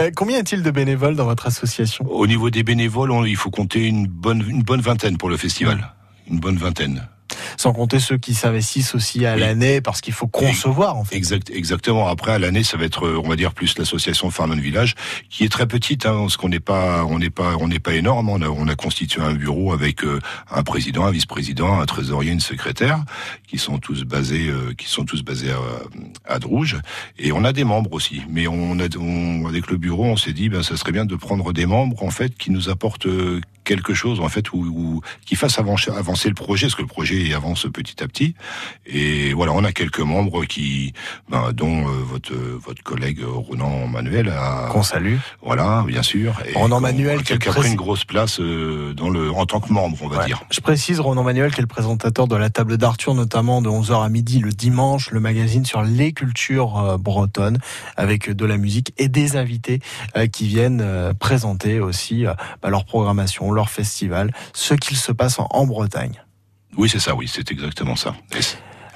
Euh, 0.00 0.10
combien 0.16 0.36
y 0.38 0.40
a-t-il 0.40 0.62
de 0.62 0.70
bénévoles 0.70 1.14
dans 1.14 1.24
votre 1.26 1.46
association? 1.46 2.04
Au 2.10 2.26
niveau 2.26 2.50
des 2.50 2.62
bénévoles, 2.62 3.10
on- 3.10 3.24
il 3.24 3.36
faut 3.36 3.50
compter 3.50 3.86
une 3.86 4.06
bonne 4.06 4.42
une 4.48 4.62
bonne 4.62 4.80
vingtaine 4.80 5.16
pour 5.16 5.28
le 5.28 5.36
festival. 5.36 5.92
Une 6.28 6.40
bonne 6.40 6.56
vingtaine. 6.56 7.06
Sans 7.56 7.72
compter 7.72 8.00
ceux 8.00 8.18
qui 8.18 8.34
s'investissent 8.34 8.94
aussi 8.94 9.24
à 9.26 9.36
l'année 9.36 9.80
parce 9.80 10.00
qu'il 10.00 10.12
faut 10.12 10.26
concevoir 10.26 10.96
en 10.96 11.04
fait. 11.04 11.16
Exact, 11.16 11.50
exactement. 11.50 12.06
Après, 12.08 12.32
à 12.32 12.38
l'année, 12.38 12.62
ça 12.64 12.76
va 12.76 12.84
être, 12.84 13.06
euh, 13.06 13.20
on 13.24 13.28
va 13.28 13.36
dire, 13.36 13.52
plus 13.54 13.78
l'association 13.78 14.30
Farm 14.30 14.52
and 14.52 14.56
Village, 14.56 14.94
qui 15.30 15.44
est 15.44 15.48
très 15.48 15.66
petite, 15.66 16.06
hein, 16.06 16.16
parce 16.20 16.36
qu'on 16.36 16.48
n'est 16.48 16.60
pas, 16.60 17.04
on 17.04 17.18
n'est 17.18 17.30
pas, 17.30 17.56
on 17.60 17.68
n'est 17.68 17.78
pas 17.78 17.94
énorme. 17.94 18.28
On 18.28 18.40
a, 18.42 18.48
on 18.48 18.68
a 18.68 18.74
constitué 18.74 19.22
un 19.22 19.32
bureau 19.34 19.72
avec 19.72 20.04
euh, 20.04 20.20
un 20.50 20.62
président, 20.62 21.04
un 21.06 21.10
vice-président, 21.10 21.80
un 21.80 21.86
trésorier, 21.86 22.32
une 22.32 22.40
secrétaire, 22.40 23.04
qui 23.46 23.58
sont 23.58 23.78
tous 23.78 24.04
basés, 24.04 24.48
euh, 24.48 24.74
qui 24.76 24.86
sont 24.88 25.04
tous 25.04 25.22
basés 25.22 25.50
à, 25.50 26.34
à 26.34 26.38
Drouge. 26.38 26.76
Et 27.18 27.32
on 27.32 27.44
a 27.44 27.52
des 27.52 27.64
membres 27.64 27.92
aussi. 27.92 28.22
Mais 28.28 28.46
on 28.46 28.78
a, 28.80 28.84
on- 28.98 29.46
avec 29.46 29.70
le 29.70 29.76
bureau, 29.76 30.04
on 30.04 30.16
s'est 30.16 30.32
dit, 30.32 30.48
ben, 30.48 30.62
ça 30.62 30.76
serait 30.76 30.92
bien 30.92 31.04
de 31.04 31.16
prendre 31.16 31.52
des 31.52 31.66
membres, 31.66 32.02
en 32.02 32.10
fait, 32.10 32.36
qui 32.36 32.50
nous 32.50 32.68
apportent 32.68 33.06
euh, 33.06 33.40
quelque 33.68 33.92
chose 33.94 34.18
en 34.20 34.28
fait 34.28 34.52
où, 34.52 34.58
où- 34.58 35.00
qui 35.26 35.36
fasse 35.36 35.58
avancer, 35.58 35.90
avancer 35.90 36.28
le 36.28 36.34
projet, 36.34 36.66
parce 36.66 36.74
que 36.74 36.82
le 36.82 36.88
projet 36.88 37.34
avance 37.34 37.66
petit 37.72 38.02
à 38.02 38.08
petit. 38.08 38.34
Et 38.86 39.32
voilà, 39.34 39.52
on 39.52 39.62
a 39.64 39.72
quelques 39.72 40.00
membres 40.00 40.44
qui, 40.46 40.94
ben, 41.30 41.52
dont 41.52 41.86
euh, 41.86 41.90
votre 42.12 42.32
votre 42.34 42.82
collègue 42.82 43.20
Ronan 43.24 43.86
Manuel 43.86 44.32
Qu'on 44.72 44.82
salue. 44.82 45.16
Voilà, 45.42 45.84
bien 45.86 46.02
sûr. 46.02 46.34
Et 46.48 46.54
Ronan 46.54 46.80
Manuel, 46.80 47.22
qui 47.22 47.34
a 47.34 47.38
pris 47.38 47.68
une 47.68 47.76
grosse 47.76 48.04
place 48.04 48.40
euh, 48.40 48.94
dans 48.94 49.10
le 49.10 49.30
en 49.30 49.44
tant 49.46 49.60
que 49.60 49.72
membre, 49.72 49.98
on 50.02 50.08
va 50.08 50.24
dire. 50.24 50.42
Je 50.50 50.60
précise, 50.60 50.98
Ronan 51.00 51.22
Manuel, 51.22 51.52
qui 51.52 51.58
est 51.58 51.62
le 51.62 51.66
présentateur 51.68 52.26
de 52.26 52.36
la 52.36 52.48
table 52.50 52.78
d'Arthur, 52.78 53.14
notamment 53.14 53.60
de 53.62 53.68
11h 53.68 54.02
à 54.04 54.08
midi 54.08 54.38
le 54.40 54.50
dimanche, 54.52 55.10
le 55.10 55.20
magazine 55.20 55.64
sur 55.66 55.82
les 55.82 56.12
cultures 56.12 56.78
euh, 56.78 56.96
bretonnes, 56.96 57.58
avec 57.96 58.30
de 58.30 58.44
la 58.46 58.56
musique 58.56 58.92
et 58.96 59.08
des 59.08 59.36
invités 59.36 59.80
euh, 60.16 60.26
qui 60.26 60.46
viennent 60.48 60.80
euh, 60.82 61.12
présenter 61.12 61.80
aussi 61.80 62.24
euh, 62.26 62.32
bah, 62.62 62.70
leur 62.70 62.84
programmation, 62.84 63.50
leur 63.58 63.70
festival, 63.70 64.32
ce 64.54 64.74
qu'il 64.74 64.96
se 64.96 65.12
passe 65.12 65.38
en, 65.38 65.48
en 65.50 65.66
Bretagne. 65.66 66.22
Oui, 66.76 66.88
c'est 66.88 67.00
ça, 67.00 67.14
oui, 67.14 67.26
c'est 67.28 67.50
exactement 67.50 67.96
ça. 67.96 68.14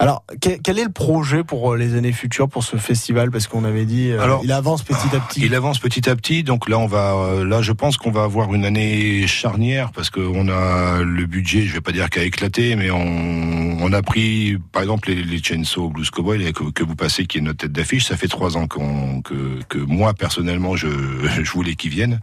Alors, 0.02 0.24
quel, 0.40 0.80
est 0.80 0.84
le 0.84 0.90
projet 0.90 1.44
pour 1.44 1.72
euh, 1.72 1.76
les 1.76 1.94
années 1.94 2.10
futures 2.10 2.48
pour 2.48 2.64
ce 2.64 2.76
festival? 2.76 3.30
Parce 3.30 3.46
qu'on 3.46 3.62
avait 3.62 3.84
dit, 3.84 4.10
euh, 4.10 4.20
Alors, 4.20 4.40
il 4.42 4.50
avance 4.50 4.82
petit 4.82 5.14
à 5.14 5.20
petit. 5.20 5.42
Il 5.44 5.54
avance 5.54 5.78
petit 5.78 6.10
à 6.10 6.16
petit, 6.16 6.42
donc 6.42 6.68
là 6.68 6.76
on 6.80 6.88
va, 6.88 7.14
euh, 7.14 7.44
là 7.44 7.62
je 7.62 7.70
pense 7.70 7.96
qu'on 7.98 8.10
va 8.10 8.24
avoir 8.24 8.52
une 8.52 8.64
année 8.64 9.28
charnière 9.28 9.92
parce 9.92 10.10
qu'on 10.10 10.48
a 10.48 11.02
le 11.04 11.26
budget, 11.26 11.62
je 11.66 11.74
vais 11.74 11.80
pas 11.80 11.92
dire 11.92 12.10
qu'a 12.10 12.24
éclaté, 12.24 12.74
mais 12.74 12.90
on, 12.90 13.78
on 13.80 13.92
a 13.92 14.02
pris, 14.02 14.58
par 14.72 14.82
exemple 14.82 15.08
les, 15.08 15.22
les 15.22 15.40
Chainsaw 15.40 15.88
Blues 15.90 16.10
Cowboy 16.10 16.52
que, 16.52 16.72
que 16.72 16.82
vous 16.82 16.96
passez, 16.96 17.26
qui 17.26 17.38
est 17.38 17.40
notre 17.40 17.58
tête 17.58 17.72
d'affiche, 17.72 18.06
ça 18.06 18.16
fait 18.16 18.26
trois 18.26 18.56
ans 18.56 18.66
qu'on, 18.66 19.22
que, 19.22 19.60
que 19.68 19.78
moi 19.78 20.14
personnellement 20.14 20.74
je, 20.74 20.88
je 21.44 21.52
voulais 21.52 21.76
qu'ils 21.76 21.92
viennent, 21.92 22.18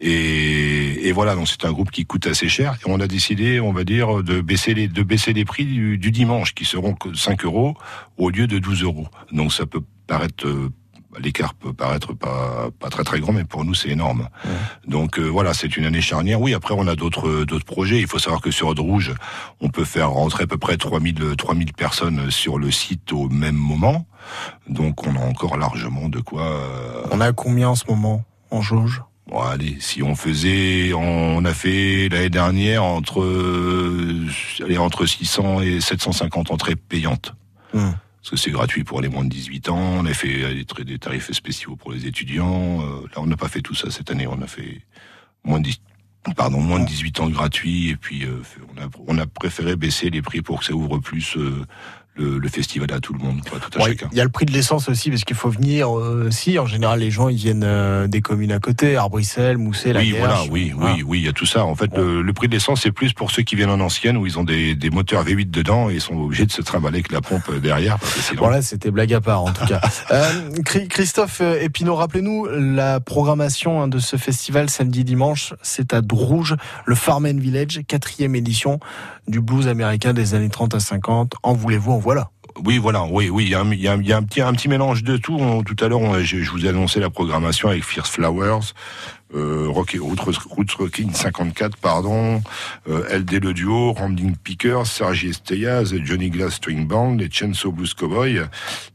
et, 0.00 1.08
et 1.08 1.10
voilà, 1.10 1.34
donc 1.34 1.48
c'est 1.48 1.64
un 1.64 1.72
groupe 1.72 1.90
qui 1.90 2.06
coûte 2.06 2.28
assez 2.28 2.48
cher, 2.48 2.76
et 2.86 2.88
on 2.88 3.00
a 3.00 3.08
décidé, 3.08 3.58
on 3.58 3.72
va 3.72 3.82
dire, 3.82 4.22
de 4.22 4.40
baisser 4.40 4.72
les, 4.72 4.86
de 4.86 5.02
baisser 5.02 5.32
les 5.32 5.44
prix 5.44 5.64
du, 5.64 5.98
du 5.98 6.12
dimanche, 6.12 6.54
qui 6.54 6.64
seront 6.64 6.94
5 7.24 7.44
euros 7.44 7.74
au 8.18 8.30
lieu 8.30 8.46
de 8.46 8.58
12 8.58 8.82
euros. 8.82 9.06
Donc 9.32 9.52
ça 9.52 9.64
peut 9.66 9.82
paraître 10.06 10.46
euh, 10.46 10.70
l'écart 11.18 11.54
peut 11.54 11.72
paraître 11.72 12.12
pas 12.12 12.68
pas 12.80 12.90
très 12.90 13.04
très 13.04 13.20
grand, 13.20 13.32
mais 13.32 13.44
pour 13.44 13.64
nous 13.64 13.72
c'est 13.74 13.88
énorme. 13.90 14.28
Donc 14.86 15.18
euh, 15.18 15.22
voilà, 15.36 15.54
c'est 15.54 15.76
une 15.76 15.84
année 15.86 16.00
charnière. 16.02 16.40
Oui, 16.40 16.54
après 16.54 16.74
on 16.76 16.86
a 16.88 16.96
d'autres 16.96 17.44
d'autres 17.44 17.64
projets. 17.64 18.00
Il 18.00 18.06
faut 18.08 18.18
savoir 18.18 18.42
que 18.42 18.50
sur 18.50 18.66
Aude 18.68 18.80
Rouge, 18.80 19.14
on 19.60 19.68
peut 19.68 19.84
faire 19.84 20.10
rentrer 20.10 20.44
à 20.44 20.46
peu 20.46 20.58
près 20.58 20.76
3000 20.76 21.36
3000 21.38 21.72
personnes 21.72 22.30
sur 22.30 22.58
le 22.58 22.70
site 22.70 23.12
au 23.12 23.28
même 23.28 23.56
moment. 23.56 24.06
Donc 24.68 25.06
on 25.06 25.14
a 25.16 25.20
encore 25.24 25.56
largement 25.56 26.08
de 26.08 26.20
quoi. 26.20 26.42
euh, 26.42 27.06
On 27.12 27.20
a 27.20 27.32
combien 27.32 27.68
en 27.70 27.74
ce 27.76 27.84
moment 27.88 28.24
en 28.50 28.60
jauge? 28.60 29.02
Bon, 29.26 29.40
allez, 29.40 29.78
si 29.80 30.02
on 30.02 30.14
faisait, 30.14 30.92
on 30.92 31.44
a 31.44 31.54
fait 31.54 32.08
l'année 32.10 32.28
dernière 32.28 32.84
entre, 32.84 33.22
euh, 33.22 34.26
allez, 34.62 34.76
entre 34.76 35.06
600 35.06 35.62
et 35.62 35.80
750 35.80 36.50
entrées 36.50 36.76
payantes. 36.76 37.34
Hmm. 37.72 37.92
Parce 38.24 38.30
que 38.30 38.36
c'est 38.36 38.50
gratuit 38.50 38.84
pour 38.84 39.00
les 39.02 39.08
moins 39.08 39.24
de 39.24 39.28
18 39.28 39.68
ans. 39.68 39.78
On 39.78 40.06
a 40.06 40.14
fait 40.14 40.42
euh, 40.42 40.84
des, 40.84 40.98
tarifs 40.98 41.30
spéciaux 41.32 41.76
pour 41.76 41.92
les 41.92 42.06
étudiants. 42.06 42.80
Euh, 42.80 43.02
là, 43.14 43.16
on 43.16 43.26
n'a 43.26 43.36
pas 43.36 43.48
fait 43.48 43.60
tout 43.60 43.74
ça 43.74 43.90
cette 43.90 44.10
année. 44.10 44.26
On 44.26 44.40
a 44.40 44.46
fait 44.46 44.80
moins 45.44 45.58
de 45.58 45.64
10 45.64 45.80
pardon, 46.34 46.58
moins 46.58 46.80
de 46.80 46.86
18 46.86 47.20
ans 47.20 47.28
gratuits. 47.28 47.90
Et 47.90 47.96
puis, 47.96 48.24
euh, 48.24 48.42
on, 48.74 48.80
a, 48.80 48.88
on 49.06 49.18
a 49.18 49.26
préféré 49.26 49.76
baisser 49.76 50.08
les 50.08 50.22
prix 50.22 50.40
pour 50.40 50.60
que 50.60 50.64
ça 50.64 50.72
ouvre 50.72 50.98
plus 50.98 51.36
le, 52.16 52.38
le 52.38 52.48
festival 52.48 52.92
à 52.92 53.00
tout 53.00 53.12
le 53.12 53.18
monde, 53.18 53.40
quoi, 53.48 53.58
tout 53.58 53.78
à 53.78 53.84
chacun. 53.84 54.08
Il 54.12 54.18
y 54.18 54.20
a 54.20 54.24
le 54.24 54.30
prix 54.30 54.46
de 54.46 54.52
l'essence 54.52 54.88
aussi, 54.88 55.10
parce 55.10 55.24
qu'il 55.24 55.36
faut 55.36 55.50
venir 55.50 55.88
euh, 55.98 56.26
aussi. 56.28 56.58
En 56.58 56.66
général, 56.66 57.00
les 57.00 57.10
gens, 57.10 57.28
ils 57.28 57.36
viennent 57.36 57.64
euh, 57.64 58.06
des 58.06 58.20
communes 58.20 58.52
à 58.52 58.58
côté, 58.60 58.96
Arbrissel, 58.96 59.58
Mousset, 59.58 59.92
la 59.92 60.00
Oui, 60.00 60.10
Guerche. 60.10 60.18
voilà, 60.20 60.40
oui, 60.50 60.72
oui, 60.76 61.02
oui, 61.06 61.18
il 61.20 61.24
y 61.24 61.28
a 61.28 61.32
tout 61.32 61.46
ça. 61.46 61.64
En 61.64 61.74
fait, 61.74 61.90
le, 61.96 62.22
le 62.22 62.32
prix 62.32 62.46
de 62.48 62.52
l'essence, 62.52 62.82
c'est 62.82 62.92
plus 62.92 63.12
pour 63.12 63.30
ceux 63.30 63.42
qui 63.42 63.56
viennent 63.56 63.70
en 63.70 63.80
ancienne, 63.80 64.16
où 64.16 64.26
ils 64.26 64.38
ont 64.38 64.44
des, 64.44 64.74
des 64.74 64.90
moteurs 64.90 65.24
V8 65.24 65.50
dedans 65.50 65.90
et 65.90 65.94
ils 65.94 66.00
sont 66.00 66.16
obligés 66.16 66.46
de 66.46 66.52
se 66.52 66.62
trimballer 66.62 66.98
avec 66.98 67.10
la 67.12 67.20
pompe 67.20 67.52
derrière. 67.60 67.98
Parce 67.98 68.14
que 68.14 68.20
sinon... 68.20 68.42
Bon 68.42 68.48
là, 68.48 68.62
c'était 68.62 68.90
blague 68.90 69.12
à 69.12 69.20
part 69.20 69.42
en 69.42 69.52
tout 69.52 69.66
cas. 69.66 69.80
Euh, 70.10 70.24
Christophe 70.88 71.38
euh, 71.40 71.60
Epineau, 71.60 71.94
rappelez-nous 71.94 72.46
la 72.46 73.00
programmation 73.00 73.82
hein, 73.82 73.88
de 73.88 73.98
ce 73.98 74.16
festival 74.16 74.68
samedi 74.68 75.02
dimanche. 75.02 75.54
C'est 75.62 75.94
à 75.94 76.02
Drouge, 76.02 76.56
le 76.84 76.94
Farmen 76.94 77.40
Village, 77.40 77.80
quatrième 77.88 78.34
édition 78.34 78.78
du 79.26 79.40
blues 79.40 79.68
américain 79.68 80.12
des 80.12 80.34
années 80.34 80.50
30 80.50 80.74
à 80.74 80.80
50. 80.80 81.34
En 81.42 81.54
voulez-vous, 81.54 81.92
en 81.92 81.98
voilà. 82.04 82.30
Oui, 82.64 82.78
voilà, 82.78 83.04
oui, 83.10 83.30
oui, 83.30 83.44
il 83.44 83.48
y 83.48 83.54
a, 83.54 83.60
un- 83.62 84.22
petit, 84.22 84.68
mélange 84.68 85.02
de 85.02 85.16
tout. 85.16 85.40
Tout 85.66 85.84
à 85.84 85.88
l'heure, 85.88 86.20
je, 86.22 86.48
vous 86.50 86.64
ai 86.64 86.68
annoncé 86.68 87.00
la 87.00 87.10
programmation 87.10 87.68
avec 87.68 87.82
Fierce 87.82 88.10
Flowers, 88.10 88.74
euh, 89.34 89.66
Rocking 89.68 91.12
54, 91.12 91.76
pardon, 91.78 92.42
euh, 92.88 93.18
LD 93.18 93.42
le 93.42 93.54
duo, 93.54 93.92
Rambling 93.92 94.36
Pickers, 94.36 94.86
Sergi 94.86 95.30
Esteyaz, 95.30 95.94
Johnny 96.04 96.30
Glass 96.30 96.54
String 96.54 96.86
Band, 96.86 97.16
les 97.16 97.28
Chainsaw 97.30 97.72
Blues 97.72 97.94
Cowboy. 97.94 98.42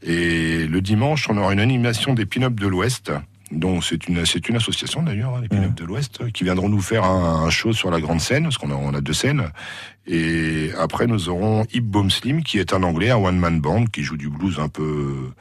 Et 0.04 0.68
le 0.68 0.80
dimanche, 0.82 1.28
on 1.30 1.38
aura 1.38 1.52
une 1.52 1.60
animation 1.60 2.14
des 2.14 2.26
Pin-Up 2.26 2.54
de 2.54 2.68
l'Ouest. 2.68 3.12
Donc 3.52 3.84
c'est 3.84 4.08
une 4.08 4.26
c'est 4.26 4.48
une 4.48 4.58
association 4.58 5.02
d'ailleurs, 5.02 5.36
hein, 5.36 5.42
les 5.42 5.48
Pin-Up 5.48 5.74
de 5.74 5.84
l'Ouest, 5.84 6.32
qui 6.32 6.44
viendront 6.44 6.70
nous 6.70 6.82
faire 6.82 7.04
un, 7.04 7.46
un 7.46 7.50
show 7.50 7.74
sur 7.74 7.90
la 7.90 8.00
grande 8.00 8.22
scène, 8.22 8.44
parce 8.44 8.58
qu'on 8.60 8.70
a, 8.70 8.76
on 8.76 8.94
a 8.94 9.02
deux 9.02 9.14
scènes. 9.14 9.50
Et 10.06 10.70
après 10.78 11.08
nous 11.08 11.30
aurons 11.30 11.66
Hip 11.74 11.82
Bomb 11.82 12.10
Slim, 12.12 12.44
qui 12.44 12.60
est 12.60 12.74
un 12.74 12.84
anglais, 12.84 13.10
un 13.10 13.18
one 13.18 13.40
man 13.40 13.60
band, 13.60 13.86
qui 13.86 14.04
joue 14.04 14.18
du 14.18 14.30
blues 14.30 14.60
un 14.60 14.70
peu 14.70 15.32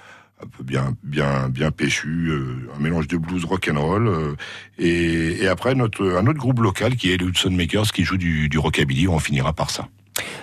un 0.43 0.47
peu 0.47 0.65
bien 0.65 0.95
bien 1.03 1.49
bien 1.51 1.71
péchu, 1.71 2.29
euh, 2.31 2.71
un 2.77 2.81
mélange 2.81 3.09
de 3.09 3.19
blues 3.19 3.45
rock 3.45 3.69
and 3.71 3.81
roll. 3.81 4.07
euh, 4.09 4.37
et, 4.79 5.43
et 5.43 5.49
après 5.49 5.75
notre 5.75 6.17
un 6.17 6.27
autre 6.27 6.39
groupe 6.39 6.61
local 6.61 6.97
qui 6.97 7.13
est 7.13 7.19
les 7.19 7.27
Hudson 7.27 7.51
Makers, 7.51 7.93
qui 7.93 8.05
joue 8.05 8.17
du, 8.17 8.49
du 8.49 8.59
rockabilly. 8.59 9.07
On 9.09 9.19
finira 9.19 9.53
par 9.53 9.71
ça. 9.71 9.89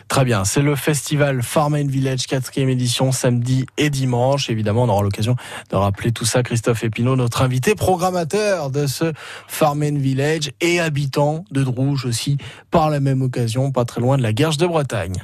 Très 0.08 0.24
bien, 0.24 0.46
c'est 0.46 0.62
le 0.62 0.76
festival 0.76 1.42
Farmen 1.42 1.88
Village, 1.88 2.28
quatrième 2.28 2.70
édition, 2.70 3.12
samedi 3.12 3.66
et 3.78 3.90
dimanche. 3.90 4.50
Évidemment, 4.50 4.84
on 4.84 4.90
aura 4.90 5.04
l'occasion 5.04 5.36
de 5.72 5.76
rappeler 5.76 6.12
tout 6.12 6.26
ça. 6.26 6.44
Christophe 6.44 6.84
Epineau, 6.84 7.16
notre 7.16 7.42
invité 7.42 7.76
programmateur 7.76 8.70
de 8.70 8.88
ce 8.88 9.14
Farmen 9.48 9.98
Village 9.98 10.52
et 10.62 10.80
habitant 10.80 11.46
de 11.52 11.64
Drouge 11.64 12.06
aussi, 12.06 12.38
par 12.72 12.90
la 12.90 13.00
même 13.00 13.22
occasion, 13.22 13.72
pas 13.72 13.86
très 13.86 14.02
loin 14.02 14.18
de 14.18 14.24
la 14.24 14.34
Guerche 14.34 14.58
de 14.58 14.68
Bretagne. 14.68 15.22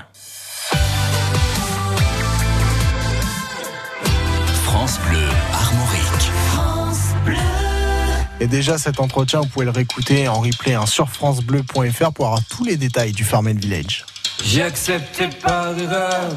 France 4.64 5.00
Bleu, 5.08 5.28
Armorique. 5.54 6.32
France 6.48 7.10
Bleu. 7.24 7.36
Et 8.40 8.48
déjà, 8.48 8.80
cet 8.80 9.00
entretien, 9.00 9.42
vous 9.42 9.48
pouvez 9.48 9.66
le 9.66 9.72
réécouter 9.72 10.28
en 10.28 10.42
replay 10.42 10.74
hein, 10.74 10.88
sur 10.88 11.10
francebleu.fr 11.10 12.12
pour 12.12 12.26
avoir 12.26 12.44
tous 12.46 12.64
les 12.64 12.78
détails 12.78 13.12
du 13.12 13.24
Farmen 13.24 13.58
Village. 13.58 14.06
J'ai 14.44 14.64
accepté 14.64 15.30
par 15.42 15.78
erreur 15.78 16.30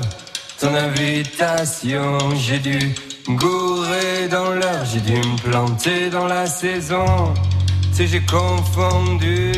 ton 0.60 0.74
invitation. 0.74 2.18
J'ai 2.36 2.58
dû 2.58 2.94
gourer 3.28 4.28
dans 4.30 4.50
l'heure, 4.50 4.84
j'ai 4.84 5.00
dû 5.00 5.14
me 5.14 5.36
planter 5.42 6.10
dans 6.10 6.26
la 6.26 6.46
saison. 6.46 7.34
Sais, 7.92 8.06
j'ai 8.06 8.20
confondu 8.22 9.52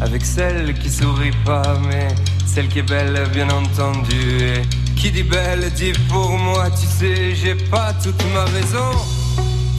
avec 0.00 0.24
celle 0.24 0.74
qui 0.74 0.90
sourit 0.90 1.36
pas, 1.44 1.78
mais 1.88 2.08
celle 2.46 2.68
qui 2.68 2.80
est 2.80 2.82
belle, 2.82 3.28
bien 3.32 3.48
entendu. 3.50 4.62
Qui 4.96 5.10
dit 5.10 5.22
belle 5.22 5.70
dit 5.72 5.92
pour 6.08 6.30
moi, 6.30 6.70
tu 6.70 6.86
sais, 6.86 7.34
j'ai 7.34 7.54
pas 7.54 7.92
toute 8.02 8.22
ma 8.32 8.44
raison. 8.44 9.25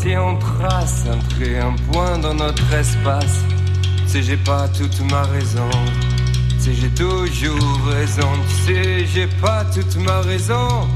Si 0.00 0.16
on 0.16 0.38
trace 0.38 1.06
un 1.10 1.18
trait, 1.34 1.58
un 1.58 1.74
point 1.90 2.18
dans 2.18 2.34
notre 2.34 2.72
espace. 2.72 3.40
Tu 4.04 4.08
sais, 4.08 4.22
j'ai 4.22 4.36
pas 4.36 4.68
toute 4.68 5.00
ma 5.10 5.22
raison. 5.22 5.70
Tu 6.50 6.60
sais, 6.60 6.74
j'ai 6.74 6.90
toujours 6.90 7.80
raison. 7.86 8.30
Tu 8.48 8.54
sais, 8.66 9.06
j'ai 9.06 9.26
pas 9.40 9.64
toute 9.64 9.96
ma 9.96 10.20
raison. 10.20 10.88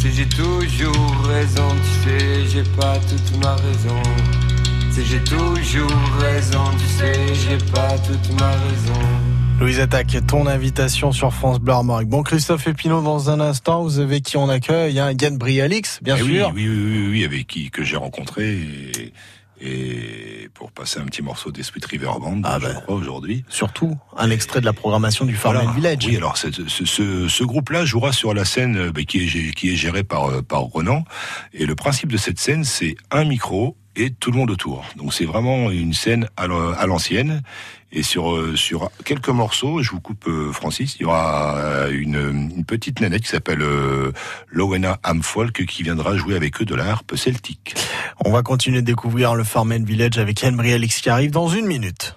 Tu 0.00 0.12
j'ai 0.12 0.28
toujours 0.28 1.26
raison. 1.26 1.68
Tu 1.82 2.08
sais, 2.08 2.46
j'ai 2.46 2.62
pas 2.78 2.98
toute 3.08 3.42
ma 3.42 3.56
raison. 3.56 4.02
Tu 4.94 5.02
j'ai 5.04 5.24
toujours 5.24 5.90
raison. 6.20 6.64
Tu 6.78 6.86
sais, 6.86 7.34
j'ai 7.34 7.58
pas 7.72 7.98
toute 8.06 8.40
ma 8.40 8.50
raison. 8.50 9.27
Louise 9.60 9.80
Attaque, 9.80 10.16
ton 10.28 10.46
invitation 10.46 11.10
sur 11.10 11.34
France 11.34 11.58
Bleu. 11.58 11.74
Bon, 12.06 12.22
Christophe 12.22 12.68
Epinot, 12.68 13.02
dans 13.02 13.28
un 13.30 13.40
instant, 13.40 13.82
vous 13.82 13.98
avez 13.98 14.20
qui 14.20 14.36
on 14.36 14.48
accueille? 14.48 14.92
Il 14.92 14.96
y 14.96 15.00
a 15.00 15.10
Yann 15.12 15.36
Brialix, 15.36 15.98
bien 16.00 16.16
Eh 16.16 16.22
sûr. 16.22 16.52
Oui, 16.54 16.68
oui, 16.68 16.68
oui, 16.68 16.98
oui, 17.00 17.08
oui, 17.10 17.24
avec 17.24 17.46
qui 17.48 17.70
que 17.70 17.82
j'ai 17.82 17.96
rencontré 17.96 18.56
et, 18.56 19.12
et 19.60 20.48
pour 20.54 20.70
passer 20.70 21.00
un 21.00 21.06
petit 21.06 21.22
morceau 21.22 21.50
des 21.50 21.64
Sweet 21.64 21.84
River 21.86 22.10
Band, 22.20 22.40
Ah 22.44 22.58
je 22.60 22.66
ben, 22.66 22.74
crois 22.82 22.94
aujourd'hui. 22.94 23.44
Surtout 23.48 23.96
un 24.16 24.30
extrait 24.30 24.60
de 24.60 24.64
la 24.64 24.72
programmation 24.72 25.24
du 25.24 25.34
Farmland 25.34 25.64
Voilà. 25.64 25.76
Village. 25.76 26.06
Oui, 26.06 26.16
alors 26.16 26.36
ce, 26.36 26.46
ce, 26.68 27.26
ce, 27.28 27.44
groupe-là 27.44 27.84
jouera 27.84 28.12
sur 28.12 28.34
la 28.34 28.44
scène 28.44 28.90
bah, 28.90 29.02
qui, 29.02 29.24
est, 29.24 29.54
qui 29.54 29.72
est 29.72 29.76
gérée 29.76 30.04
par, 30.04 30.30
euh, 30.30 30.40
par 30.40 30.60
Renan. 30.62 31.02
Et 31.52 31.66
le 31.66 31.74
principe 31.74 32.12
de 32.12 32.16
cette 32.16 32.38
scène, 32.38 32.62
c'est 32.62 32.94
un 33.10 33.24
micro 33.24 33.76
et 33.96 34.10
tout 34.10 34.30
le 34.30 34.36
monde 34.38 34.52
autour. 34.52 34.84
Donc 34.96 35.12
c'est 35.12 35.24
vraiment 35.24 35.70
une 35.72 35.92
scène 35.92 36.28
à 36.36 36.46
l'ancienne. 36.86 37.42
Et 37.90 38.02
sur, 38.02 38.34
euh, 38.34 38.54
sur 38.54 38.90
quelques 39.04 39.30
morceaux, 39.30 39.82
je 39.82 39.90
vous 39.92 40.00
coupe 40.00 40.26
euh, 40.28 40.52
Francis, 40.52 40.96
il 40.96 41.02
y 41.02 41.04
aura 41.06 41.56
euh, 41.56 41.90
une, 41.90 42.50
une 42.54 42.64
petite 42.64 43.00
nanette 43.00 43.22
qui 43.22 43.28
s'appelle 43.28 43.62
euh, 43.62 44.12
Lowena 44.50 44.98
Amfolk 45.04 45.64
qui 45.64 45.82
viendra 45.82 46.16
jouer 46.16 46.36
avec 46.36 46.60
eux 46.60 46.66
de 46.66 46.74
la 46.74 46.86
harpe 46.90 47.16
celtique. 47.16 47.74
On 48.24 48.30
va 48.30 48.42
continuer 48.42 48.82
de 48.82 48.86
découvrir 48.86 49.34
le 49.34 49.44
Farmland 49.44 49.84
Village 49.84 50.18
avec 50.18 50.42
Yann 50.42 50.54
Brialix 50.54 51.00
qui 51.00 51.08
arrive 51.08 51.30
dans 51.30 51.48
une 51.48 51.66
minute. 51.66 52.16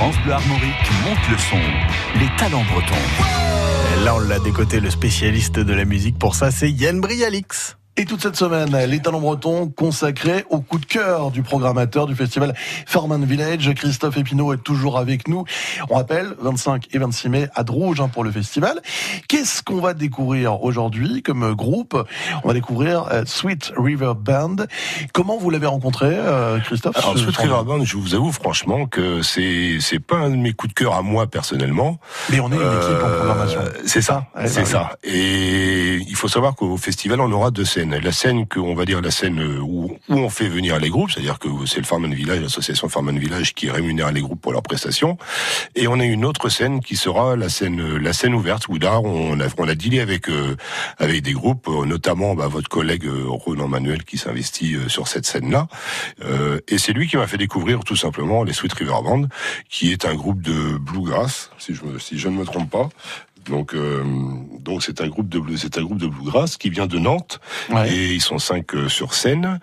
France 0.00 0.16
Bleu 0.24 0.32
Armorique 0.32 0.90
monte 1.04 1.28
le 1.30 1.36
son. 1.36 1.60
Les 2.18 2.34
talents 2.38 2.64
bretons. 2.72 2.94
Et 2.94 4.02
là, 4.02 4.14
on 4.14 4.20
l'a 4.20 4.38
décoté, 4.38 4.80
le 4.80 4.88
spécialiste 4.88 5.58
de 5.58 5.74
la 5.74 5.84
musique. 5.84 6.18
Pour 6.18 6.34
ça, 6.34 6.50
c'est 6.50 6.70
Yann 6.70 7.02
Brialix. 7.02 7.76
Et 8.00 8.06
toute 8.06 8.22
cette 8.22 8.36
semaine, 8.36 8.74
les 8.88 9.00
talents 9.00 9.20
bretons 9.20 9.68
consacrés 9.68 10.46
au 10.48 10.60
coup 10.60 10.78
de 10.78 10.86
cœur 10.86 11.30
du 11.30 11.42
programmateur 11.42 12.06
du 12.06 12.14
festival 12.14 12.54
Farman 12.86 13.22
Village. 13.26 13.70
Christophe 13.74 14.16
Epinot 14.16 14.54
est 14.54 14.62
toujours 14.62 14.96
avec 14.96 15.28
nous. 15.28 15.44
On 15.90 15.96
rappelle, 15.96 16.34
25 16.40 16.86
et 16.92 16.98
26 16.98 17.28
mai 17.28 17.48
à 17.54 17.62
Drouge 17.62 18.00
hein, 18.00 18.08
pour 18.08 18.24
le 18.24 18.30
festival. 18.30 18.80
Qu'est-ce 19.28 19.62
qu'on 19.62 19.82
va 19.82 19.92
découvrir 19.92 20.62
aujourd'hui 20.62 21.22
comme 21.22 21.52
groupe? 21.52 21.94
On 22.42 22.48
va 22.48 22.54
découvrir 22.54 23.06
euh, 23.12 23.24
Sweet 23.26 23.74
River 23.76 24.12
Band. 24.18 24.56
Comment 25.12 25.36
vous 25.36 25.50
l'avez 25.50 25.66
rencontré, 25.66 26.08
euh, 26.10 26.58
Christophe 26.60 26.96
Alors, 26.96 27.18
Sweet 27.18 27.36
River 27.36 27.64
Band, 27.66 27.84
je 27.84 27.98
vous 27.98 28.14
avoue 28.14 28.32
franchement 28.32 28.86
que 28.86 29.20
c'est 29.20 29.76
c'est 29.80 30.00
pas 30.00 30.16
un 30.16 30.30
de 30.30 30.36
mes 30.36 30.54
coups 30.54 30.72
de 30.72 30.78
cœur 30.78 30.94
à 30.94 31.02
moi 31.02 31.26
personnellement. 31.26 31.98
Mais 32.30 32.40
on 32.40 32.50
est 32.50 32.54
une 32.56 32.62
équipe 32.62 33.04
en 33.04 33.10
programmation. 33.18 33.60
C'est 33.84 34.00
ça, 34.00 34.26
Ouais, 34.34 34.46
c'est 34.48 34.60
bah 34.60 34.64
oui. 34.64 34.70
ça. 34.72 34.90
Et 35.04 35.96
il 36.08 36.16
faut 36.16 36.28
savoir 36.28 36.54
qu'au 36.54 36.78
festival, 36.78 37.20
on 37.20 37.30
aura 37.32 37.50
deux 37.50 37.66
scènes. 37.66 37.89
La 37.90 38.12
scène 38.12 38.46
que, 38.46 38.58
on 38.60 38.74
va 38.74 38.84
dire, 38.84 39.00
la 39.00 39.10
scène 39.10 39.40
où, 39.60 39.96
où 40.08 40.14
on 40.14 40.28
fait 40.28 40.48
venir 40.48 40.78
les 40.78 40.90
groupes, 40.90 41.10
c'est-à-dire 41.10 41.38
que 41.38 41.48
c'est 41.66 41.78
le 41.78 41.84
Farman 41.84 42.12
Village, 42.14 42.40
l'association 42.40 42.88
Farman 42.88 43.18
Village 43.18 43.54
qui 43.54 43.70
rémunère 43.70 44.12
les 44.12 44.20
groupes 44.20 44.40
pour 44.40 44.52
leurs 44.52 44.62
prestations. 44.62 45.18
Et 45.74 45.88
on 45.88 45.98
a 46.00 46.04
une 46.04 46.24
autre 46.24 46.48
scène 46.48 46.80
qui 46.80 46.96
sera 46.96 47.36
la 47.36 47.48
scène, 47.48 47.96
la 47.96 48.12
scène 48.12 48.34
ouverte 48.34 48.68
où 48.68 48.78
là, 48.78 49.00
on 49.00 49.40
a, 49.40 49.46
on 49.58 49.68
a 49.68 49.74
dealé 49.74 50.00
avec, 50.00 50.28
euh, 50.28 50.56
avec 50.98 51.22
des 51.22 51.32
groupes, 51.32 51.68
euh, 51.68 51.84
notamment 51.84 52.34
bah, 52.34 52.48
votre 52.48 52.68
collègue 52.68 53.06
euh, 53.06 53.24
Ronan 53.26 53.68
Manuel 53.68 54.04
qui 54.04 54.18
s'investit 54.18 54.74
euh, 54.74 54.88
sur 54.88 55.08
cette 55.08 55.26
scène-là. 55.26 55.66
Euh, 56.24 56.60
et 56.68 56.78
c'est 56.78 56.92
lui 56.92 57.08
qui 57.08 57.16
m'a 57.16 57.26
fait 57.26 57.38
découvrir 57.38 57.80
tout 57.80 57.96
simplement 57.96 58.44
les 58.44 58.52
Sweet 58.52 58.72
River 58.74 58.98
Band, 59.02 59.24
qui 59.68 59.92
est 59.92 60.04
un 60.04 60.14
groupe 60.14 60.42
de 60.42 60.78
bluegrass, 60.78 61.50
si 61.58 61.74
je, 61.74 61.98
si 61.98 62.18
je 62.18 62.28
ne 62.28 62.36
me 62.36 62.44
trompe 62.44 62.70
pas. 62.70 62.88
Donc, 63.46 63.74
euh, 63.74 64.04
donc 64.60 64.82
c'est 64.82 65.00
un 65.00 65.08
groupe 65.08 65.28
de 65.28 65.40
c'est 65.56 65.78
un 65.78 65.82
groupe 65.82 65.98
de 65.98 66.06
bluegrass 66.06 66.56
qui 66.56 66.70
vient 66.70 66.86
de 66.86 66.98
Nantes. 66.98 67.40
Et 67.86 68.14
ils 68.14 68.20
sont 68.20 68.38
cinq 68.38 68.74
euh, 68.74 68.88
sur 68.88 69.14
scène. 69.14 69.58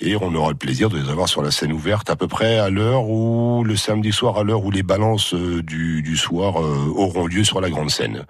Et 0.00 0.16
on 0.16 0.34
aura 0.34 0.50
le 0.50 0.56
plaisir 0.56 0.88
de 0.88 0.98
les 0.98 1.08
avoir 1.10 1.28
sur 1.28 1.42
la 1.42 1.50
scène 1.50 1.72
ouverte 1.72 2.10
à 2.10 2.16
peu 2.16 2.26
près 2.28 2.58
à 2.58 2.70
l'heure 2.70 3.08
où 3.08 3.62
le 3.64 3.76
samedi 3.76 4.12
soir 4.12 4.38
à 4.38 4.42
l'heure 4.44 4.64
où 4.64 4.70
les 4.70 4.82
balances 4.82 5.34
euh, 5.34 5.62
du, 5.62 6.02
du 6.02 6.16
soir 6.16 6.60
euh, 6.62 6.92
auront 6.94 7.26
lieu 7.26 7.44
sur 7.44 7.60
la 7.60 7.70
grande 7.70 7.90
scène. 7.90 8.24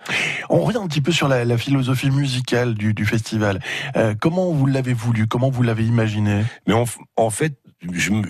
On 0.51 0.61
revient 0.61 0.79
un 0.79 0.89
petit 0.89 1.01
peu 1.01 1.13
sur 1.13 1.29
la, 1.29 1.45
la 1.45 1.59
philosophie 1.59 2.11
musicale 2.11 2.75
du, 2.75 2.95
du 2.95 3.07
festival. 3.07 3.61
Euh, 3.97 4.15
comment 4.21 4.51
vous 4.53 4.67
l'avez 4.67 4.95
voulu? 4.95 5.27
Comment 5.27 5.51
vous 5.51 5.63
l'avez 5.63 5.85
imaginé? 5.85 6.43
Mais 6.67 6.75
en, 6.75 6.85
en 7.17 7.31
fait, 7.31 7.55
je 7.93 8.11
me- 8.11 8.23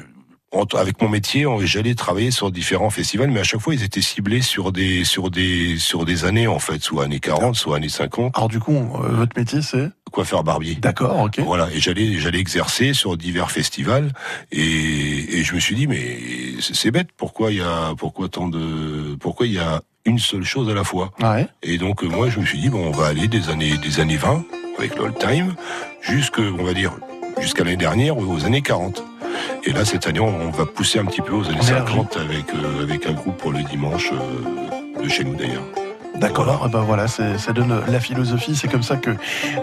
avec 0.74 1.00
mon 1.02 1.08
métier, 1.08 1.46
j'allais 1.64 1.94
travailler 1.94 2.30
sur 2.30 2.50
différents 2.50 2.90
festivals, 2.90 3.30
mais 3.30 3.40
à 3.40 3.44
chaque 3.44 3.60
fois, 3.60 3.74
ils 3.74 3.82
étaient 3.82 4.00
ciblés 4.00 4.40
sur 4.40 4.72
des 4.72 5.04
sur 5.04 5.30
des 5.30 5.78
sur 5.78 6.04
des 6.04 6.24
années 6.24 6.46
en 6.46 6.58
fait, 6.58 6.82
soit 6.82 7.04
années 7.04 7.20
40, 7.20 7.54
soit 7.54 7.76
années 7.76 7.88
50. 7.88 8.36
Alors 8.36 8.48
du 8.48 8.58
coup, 8.58 8.72
euh, 8.72 9.08
votre 9.08 9.38
métier, 9.38 9.60
c'est 9.62 9.90
coiffeur 10.10 10.42
barbier. 10.44 10.76
D'accord, 10.76 11.20
ok. 11.20 11.40
Voilà, 11.40 11.68
et 11.72 11.80
j'allais 11.80 12.18
j'allais 12.18 12.38
exercer 12.38 12.94
sur 12.94 13.16
divers 13.16 13.50
festivals, 13.50 14.12
et, 14.50 15.38
et 15.38 15.44
je 15.44 15.54
me 15.54 15.60
suis 15.60 15.74
dit 15.74 15.86
mais 15.86 16.18
c'est 16.60 16.74
c'est 16.74 16.90
bête, 16.90 17.08
pourquoi 17.16 17.50
il 17.50 17.58
y 17.58 17.62
a 17.62 17.94
pourquoi 17.98 18.28
tant 18.28 18.48
de 18.48 19.16
pourquoi 19.20 19.46
il 19.46 19.52
y 19.52 19.58
a 19.58 19.82
une 20.06 20.18
seule 20.18 20.44
chose 20.44 20.70
à 20.70 20.74
la 20.74 20.84
fois? 20.84 21.10
Ouais. 21.20 21.46
Et 21.62 21.76
donc 21.76 22.02
euh, 22.02 22.06
moi 22.08 22.30
je 22.30 22.40
me 22.40 22.46
suis 22.46 22.58
dit 22.58 22.70
bon 22.70 22.86
on 22.86 22.92
va 22.92 23.08
aller 23.08 23.28
des 23.28 23.50
années 23.50 23.76
des 23.76 24.00
années 24.00 24.16
20 24.16 24.44
avec 24.78 24.96
l'old 24.96 25.18
time 25.18 25.54
jusque 26.00 26.38
on 26.38 26.64
va 26.64 26.72
dire 26.72 26.92
jusqu'à 27.38 27.64
l'année 27.64 27.76
dernière 27.76 28.16
aux 28.16 28.44
années 28.46 28.62
40. 28.62 29.04
Et 29.64 29.72
là 29.72 29.84
cette 29.84 30.06
année 30.06 30.20
on, 30.20 30.28
on 30.46 30.50
va 30.50 30.66
pousser 30.66 30.98
un 30.98 31.04
petit 31.04 31.20
peu 31.20 31.34
aux 31.34 31.46
années 31.48 31.60
50 31.62 32.16
avec 32.16 32.46
euh, 32.54 32.82
avec 32.82 33.06
un 33.06 33.12
groupe 33.12 33.36
pour 33.36 33.52
le 33.52 33.62
dimanche 33.62 34.10
euh, 34.12 35.02
de 35.02 35.08
chez 35.08 35.24
nous 35.24 35.34
d'ailleurs. 35.34 35.62
D'accord, 36.16 36.64
eh 36.66 36.68
ben 36.72 36.80
voilà, 36.80 37.06
c'est- 37.06 37.38
ça 37.38 37.52
donne 37.52 37.80
la 37.86 38.00
philosophie, 38.00 38.56
c'est 38.56 38.66
comme 38.66 38.82
ça 38.82 38.96
que 38.96 39.10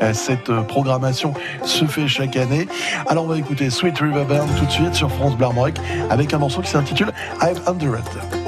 euh, 0.02 0.14
cette 0.14 0.50
programmation 0.68 1.34
se 1.66 1.84
fait 1.86 2.08
chaque 2.08 2.38
année. 2.38 2.68
Alors 3.08 3.26
on 3.26 3.28
va 3.28 3.38
écouter 3.38 3.70
Sweet 3.70 3.98
River 4.00 4.24
Band 4.24 4.46
tout 4.58 4.66
de 4.66 4.72
suite 4.72 4.94
sur 4.96 5.12
France 5.12 5.36
Bleu 5.36 5.48
Armorique 5.48 5.78
avec 6.10 6.34
un 6.34 6.38
morceau 6.38 6.62
qui 6.62 6.70
s'intitule 6.70 7.12
I've 7.42 7.60
Under 7.68 7.98
It. 8.00 8.45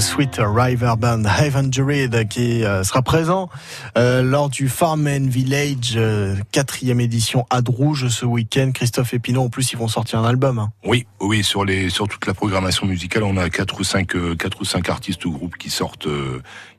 Sweet 0.00 0.40
River 0.40 0.94
Band 0.98 1.24
Haven 1.24 1.68
Druid 1.68 2.26
qui 2.28 2.64
euh, 2.64 2.82
sera 2.84 3.02
présent 3.02 3.50
euh, 3.98 4.22
lors 4.22 4.48
du 4.48 4.68
Farmland 4.68 5.28
Village 5.28 5.92
euh, 5.96 6.36
quatrième 6.52 7.00
édition 7.00 7.46
à 7.50 7.60
Drouge 7.60 8.08
ce 8.08 8.24
week-end. 8.24 8.70
Christophe 8.72 9.12
Epinot, 9.12 9.42
en 9.42 9.48
plus, 9.50 9.72
ils 9.72 9.78
vont 9.78 9.88
sortir 9.88 10.20
un 10.20 10.24
album. 10.24 10.58
hein. 10.58 10.72
Oui, 10.84 11.06
oui, 11.20 11.44
sur 11.44 11.66
les 11.66 11.90
sur 11.90 12.08
toute 12.08 12.26
la 12.26 12.32
programmation 12.32 12.86
musicale, 12.86 13.24
on 13.24 13.36
a 13.36 13.50
quatre 13.50 13.78
ou 13.78 13.84
cinq 13.84 14.16
quatre 14.38 14.62
ou 14.62 14.64
cinq 14.64 14.88
artistes 14.88 15.24
ou 15.26 15.32
groupes 15.32 15.58
qui 15.58 15.68
sortent 15.68 16.08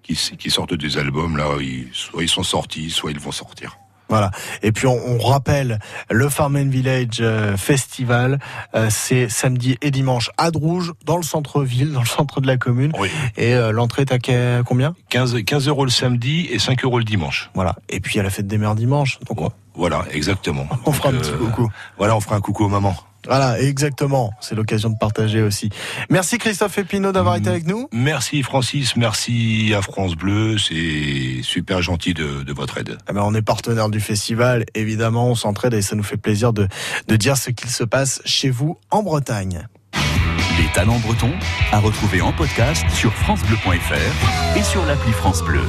qui, 0.01 0.49
sortent 0.49 0.73
des 0.73 0.97
albums 0.97 1.37
là, 1.37 1.45
soit 1.93 2.23
ils 2.23 2.29
sont 2.29 2.43
sortis, 2.43 2.89
soit 2.89 3.11
ils 3.11 3.19
vont 3.19 3.31
sortir. 3.31 3.77
Voilà. 4.11 4.29
Et 4.61 4.71
puis 4.71 4.85
on, 4.85 4.99
on 5.07 5.17
rappelle 5.17 5.79
le 6.11 6.29
Farmland 6.29 6.69
Village 6.69 7.17
euh, 7.21 7.57
Festival, 7.57 8.37
euh, 8.75 8.87
c'est 8.91 9.27
samedi 9.29 9.77
et 9.81 9.89
dimanche 9.89 10.29
à 10.37 10.51
Drouge, 10.51 10.91
dans 11.05 11.17
le 11.17 11.23
centre-ville, 11.23 11.91
dans 11.93 12.01
le 12.01 12.05
centre 12.05 12.41
de 12.41 12.45
la 12.47 12.57
commune. 12.57 12.91
Et 13.37 13.55
euh, 13.55 13.71
l'entrée 13.71 14.03
est 14.03 14.11
à 14.11 14.61
combien? 14.63 14.93
15 15.09 15.43
15 15.45 15.67
euros 15.69 15.85
le 15.85 15.91
samedi 15.91 16.47
et 16.51 16.59
5 16.59 16.83
euros 16.83 16.99
le 16.99 17.05
dimanche. 17.05 17.49
Voilà. 17.55 17.75
Et 17.89 17.99
puis 18.01 18.15
il 18.15 18.17
y 18.17 18.19
a 18.19 18.23
la 18.23 18.29
fête 18.29 18.47
des 18.47 18.57
mères 18.57 18.75
dimanche. 18.75 19.17
Donc 19.27 19.41
on- 19.41 19.51
Voilà, 19.75 20.03
exactement. 20.11 20.67
On 20.85 20.91
fera 20.91 21.09
un 21.09 21.13
petit 21.13 21.31
coucou. 21.31 21.69
Voilà, 21.97 22.15
on 22.15 22.19
fera 22.19 22.35
un 22.35 22.41
coucou 22.41 22.65
aux 22.65 22.69
mamans. 22.69 22.95
Voilà, 23.27 23.59
exactement. 23.61 24.31
C'est 24.41 24.55
l'occasion 24.55 24.89
de 24.89 24.97
partager 24.97 25.41
aussi. 25.41 25.69
Merci 26.09 26.37
Christophe 26.37 26.77
Epinot 26.77 27.11
d'avoir 27.11 27.35
été 27.35 27.49
avec 27.49 27.67
nous. 27.67 27.87
Merci 27.91 28.43
Francis, 28.43 28.95
merci 28.95 29.73
à 29.75 29.81
France 29.81 30.15
Bleu, 30.15 30.57
c'est 30.57 31.41
super 31.43 31.81
gentil 31.81 32.13
de, 32.13 32.43
de 32.43 32.53
votre 32.53 32.77
aide. 32.77 32.97
Eh 33.09 33.13
ben, 33.13 33.21
on 33.23 33.33
est 33.33 33.41
partenaire 33.41 33.89
du 33.89 33.99
festival, 33.99 34.65
évidemment, 34.75 35.27
on 35.27 35.35
s'entraide 35.35 35.73
et 35.73 35.81
ça 35.81 35.95
nous 35.95 36.03
fait 36.03 36.17
plaisir 36.17 36.53
de, 36.53 36.67
de 37.07 37.15
dire 37.15 37.37
ce 37.37 37.51
qu'il 37.51 37.69
se 37.69 37.83
passe 37.83 38.21
chez 38.25 38.49
vous 38.49 38.77
en 38.89 39.03
Bretagne. 39.03 39.67
Les 40.57 40.67
talents 40.73 40.99
bretons 40.99 41.33
à 41.71 41.79
retrouver 41.79 42.21
en 42.21 42.31
podcast 42.31 42.83
sur 42.93 43.13
francebleu.fr 43.13 44.57
et 44.57 44.63
sur 44.63 44.85
l'appli 44.85 45.11
France 45.11 45.43
Bleu. 45.43 45.63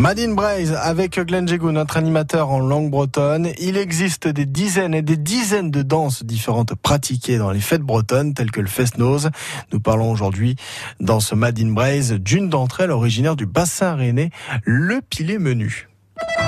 Madine 0.00 0.34
Braise 0.34 0.72
avec 0.80 1.20
Glenn 1.20 1.46
Jégou, 1.46 1.72
notre 1.72 1.98
animateur 1.98 2.48
en 2.48 2.60
langue 2.60 2.90
bretonne. 2.90 3.50
Il 3.58 3.76
existe 3.76 4.26
des 4.26 4.46
dizaines 4.46 4.94
et 4.94 5.02
des 5.02 5.18
dizaines 5.18 5.70
de 5.70 5.82
danses 5.82 6.24
différentes 6.24 6.74
pratiquées 6.74 7.36
dans 7.36 7.50
les 7.50 7.60
fêtes 7.60 7.82
bretonnes, 7.82 8.32
telles 8.32 8.50
que 8.50 8.62
le 8.62 8.66
Fest-Noz. 8.66 9.28
Nous 9.74 9.80
parlons 9.80 10.10
aujourd'hui 10.10 10.56
dans 11.00 11.20
ce 11.20 11.34
Madine 11.34 11.74
Braise 11.74 12.14
d'une 12.14 12.48
d'entre 12.48 12.80
elles 12.80 12.92
originaire 12.92 13.36
du 13.36 13.44
bassin 13.44 13.94
rennais, 13.94 14.30
le 14.64 15.02
pilet 15.02 15.38
menu. 15.38 15.89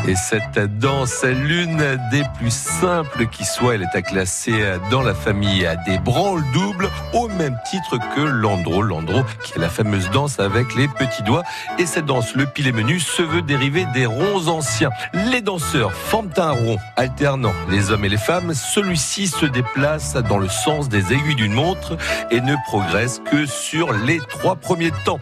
Et 0.08 0.16
cette 0.16 0.58
danse 0.78 1.22
est 1.22 1.32
l'une 1.32 1.78
des 2.10 2.24
plus 2.36 2.52
simples 2.52 3.26
qui 3.28 3.44
soit. 3.44 3.76
Elle 3.76 3.82
est 3.82 3.96
à 3.96 4.02
classer 4.02 4.52
dans 4.90 5.02
la 5.02 5.14
famille 5.14 5.68
des 5.86 5.98
branles 5.98 6.42
doubles 6.52 6.90
au 7.12 7.28
même 7.28 7.56
titre 7.70 7.98
que 8.14 8.20
l'andro. 8.20 8.82
L'andro 8.82 9.22
qui 9.44 9.52
est 9.54 9.60
la 9.60 9.68
fameuse 9.68 10.10
danse 10.10 10.40
avec 10.40 10.74
les 10.74 10.88
petits 10.88 11.22
doigts. 11.22 11.44
Et 11.78 11.86
cette 11.86 12.06
danse, 12.06 12.34
le 12.34 12.46
pilet 12.46 12.72
menu, 12.72 12.98
se 12.98 13.22
veut 13.22 13.42
dériver 13.42 13.86
des 13.94 14.06
ronds 14.06 14.48
anciens. 14.48 14.90
Les 15.30 15.40
danseurs 15.40 15.92
forment 15.92 16.30
un 16.36 16.50
rond 16.50 16.78
alternant 16.96 17.52
les 17.70 17.92
hommes 17.92 18.04
et 18.04 18.08
les 18.08 18.16
femmes. 18.16 18.54
Celui-ci 18.54 19.28
se 19.28 19.46
déplace 19.46 20.14
dans 20.14 20.38
le 20.38 20.48
sens 20.48 20.88
des 20.88 21.12
aiguilles 21.12 21.36
d'une 21.36 21.54
montre 21.54 21.96
et 22.30 22.40
ne 22.40 22.56
progresse 22.66 23.22
que 23.30 23.46
sur 23.46 23.92
les 23.92 24.18
trois 24.18 24.56
premiers 24.56 24.92
temps. 25.04 25.20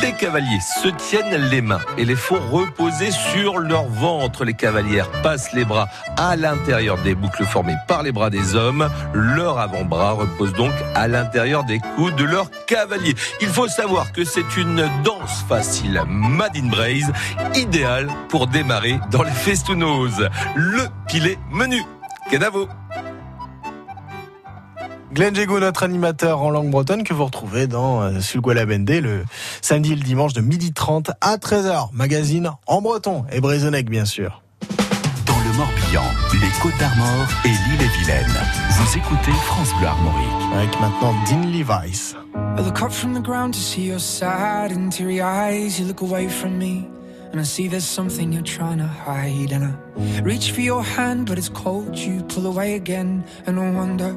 Les 0.00 0.12
cavaliers 0.12 0.60
se 0.82 0.88
tiennent 0.88 1.50
les 1.50 1.60
mains 1.60 1.80
et 1.98 2.06
les 2.06 2.16
font 2.16 2.40
reposer 2.50 3.10
sur 3.10 3.58
ventre. 3.88 4.44
Les 4.44 4.54
cavalières 4.54 5.10
passent 5.22 5.52
les 5.52 5.64
bras 5.64 5.88
à 6.16 6.36
l'intérieur 6.36 6.98
des 6.98 7.14
boucles 7.14 7.44
formées 7.44 7.76
par 7.86 8.02
les 8.02 8.12
bras 8.12 8.30
des 8.30 8.54
hommes. 8.54 8.88
Leur 9.12 9.58
avant-bras 9.58 10.12
repose 10.12 10.52
donc 10.52 10.72
à 10.94 11.08
l'intérieur 11.08 11.64
des 11.64 11.80
coudes 11.96 12.16
de 12.16 12.24
leur 12.24 12.50
cavalier. 12.66 13.14
Il 13.40 13.48
faut 13.48 13.68
savoir 13.68 14.12
que 14.12 14.24
c'est 14.24 14.56
une 14.56 14.88
danse 15.04 15.44
facile, 15.48 16.02
Madine 16.08 16.70
Braise, 16.70 17.12
idéale 17.54 18.08
pour 18.28 18.46
démarrer 18.46 18.98
dans 19.10 19.22
les 19.22 19.30
festounos. 19.30 20.20
Le 20.54 20.82
pilet 21.08 21.38
menu. 21.50 21.82
Kenavo. 22.30 22.68
Glenn 25.14 25.32
Jégou, 25.32 25.60
notre 25.60 25.84
animateur 25.84 26.42
en 26.42 26.50
langue 26.50 26.70
bretonne 26.70 27.04
que 27.04 27.14
vous 27.14 27.24
retrouvez 27.24 27.68
dans 27.68 28.02
euh, 28.02 28.18
Sulguala 28.18 28.66
Bende 28.66 28.90
le 28.90 29.24
samedi 29.62 29.92
et 29.92 29.94
le 29.94 30.02
dimanche 30.02 30.32
de 30.32 30.40
12h30 30.40 31.12
à 31.20 31.36
13h. 31.36 31.90
Magazine 31.92 32.50
en 32.66 32.82
breton 32.82 33.24
et 33.30 33.40
brisonnec 33.40 33.88
bien 33.88 34.06
sûr. 34.06 34.42
Dans 35.24 35.38
le 35.38 35.56
Morbihan, 35.56 36.02
les 36.32 36.60
Côtes 36.60 36.76
d'Armor 36.80 37.28
et 37.44 37.48
l'île-et-Vilaine. 37.48 38.26
Vous 38.70 38.98
écoutez 38.98 39.30
France 39.44 39.68
Bleu 39.78 39.86
Armorique. 39.86 40.52
Avec 40.52 40.80
maintenant 40.80 41.14
Dean 41.30 41.48
Levi's. 41.48 42.16
I 42.58 42.62
look 42.62 42.82
up 42.82 42.90
from 42.90 43.14
the 43.14 43.22
ground 43.22 43.54
to 43.54 43.60
see 43.60 43.86
your 43.86 44.00
sad 44.00 44.72
and 44.72 44.90
teary 44.90 45.20
eyes. 45.20 45.78
You 45.78 45.86
look 45.86 46.02
away 46.02 46.28
from 46.28 46.58
me, 46.58 46.88
and 47.32 47.40
I 47.40 47.44
see 47.44 47.68
there's 47.68 47.84
something 47.84 48.32
you're 48.32 48.42
trying 48.42 48.78
to 48.78 48.88
hide. 48.88 49.52
And 49.52 49.64
I 49.64 50.20
reach 50.22 50.50
for 50.50 50.60
your 50.60 50.82
hand, 50.82 51.26
but 51.28 51.38
it's 51.38 51.50
cold. 51.50 51.96
You 51.96 52.24
pull 52.24 52.48
away 52.48 52.74
again, 52.74 53.22
and 53.46 53.60
I 53.60 53.70
wonder 53.70 54.16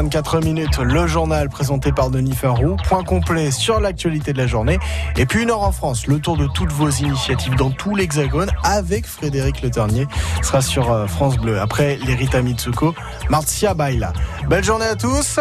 moins 0.00 0.08
de 0.08 0.12
4 0.14 0.40
minutes, 0.40 0.78
le 0.78 1.06
journal 1.06 1.50
présenté 1.50 1.92
par 1.92 2.08
Denis 2.08 2.34
Ferroux. 2.34 2.76
Point 2.88 3.04
complet 3.04 3.50
sur 3.50 3.80
l'actualité 3.80 4.32
de 4.32 4.38
la 4.38 4.46
journée. 4.46 4.78
Et 5.18 5.26
puis 5.26 5.42
une 5.42 5.50
heure 5.50 5.60
en 5.60 5.72
France, 5.72 6.06
le 6.06 6.20
tour 6.20 6.38
de 6.38 6.46
toutes 6.46 6.72
vos 6.72 6.88
initiatives 6.88 7.54
dans 7.56 7.70
tout 7.70 7.94
l'Hexagone 7.94 8.50
avec 8.62 9.06
Frédéric 9.06 9.60
Le 9.60 9.70
Ternier 9.70 10.06
sera 10.42 10.62
sur 10.62 10.90
euh, 10.90 11.06
France 11.06 11.36
Bleu. 11.36 11.60
Après 11.60 11.98
l'Erita 12.06 12.40
Mitsuko, 12.40 12.94
Marcia 13.28 13.74
Baila. 13.74 14.14
Belle 14.48 14.64
journée 14.64 14.86
à 14.86 14.96
tous. 14.96 15.38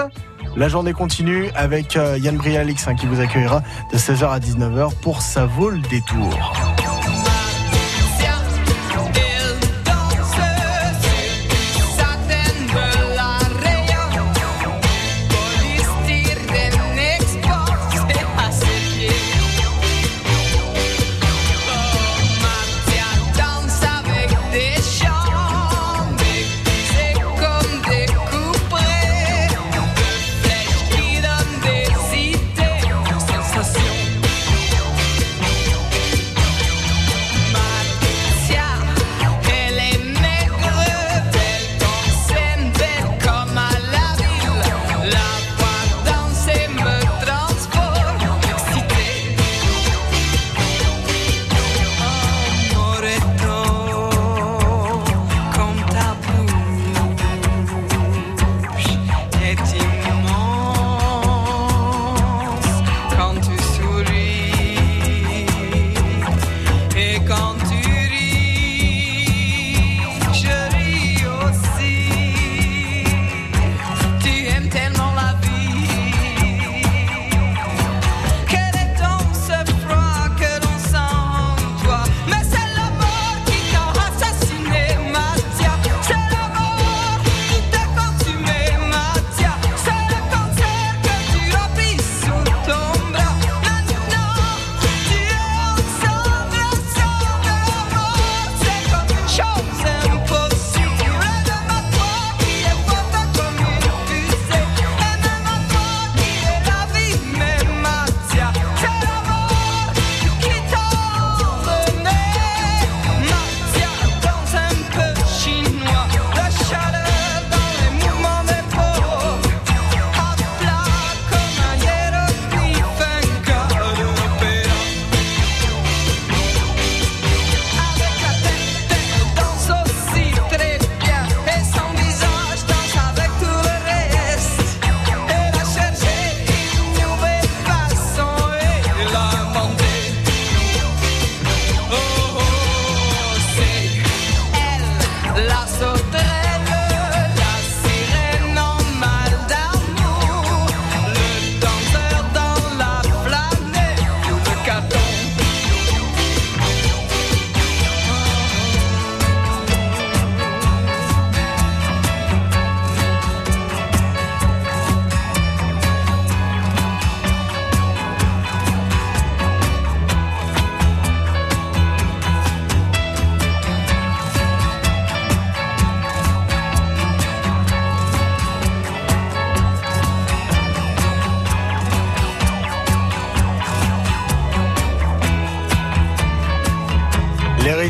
La 0.58 0.68
journée 0.68 0.92
continue 0.92 1.50
avec 1.56 1.96
euh, 1.96 2.18
Yann 2.18 2.36
Brialix 2.36 2.86
hein, 2.86 2.96
qui 2.96 3.06
vous 3.06 3.22
accueillera 3.22 3.62
de 3.94 3.98
16h 3.98 4.30
à 4.30 4.40
19h 4.40 4.94
pour 5.02 5.22
sa 5.22 5.46
vol 5.46 5.80
des 5.84 6.02
tours. 6.02 6.54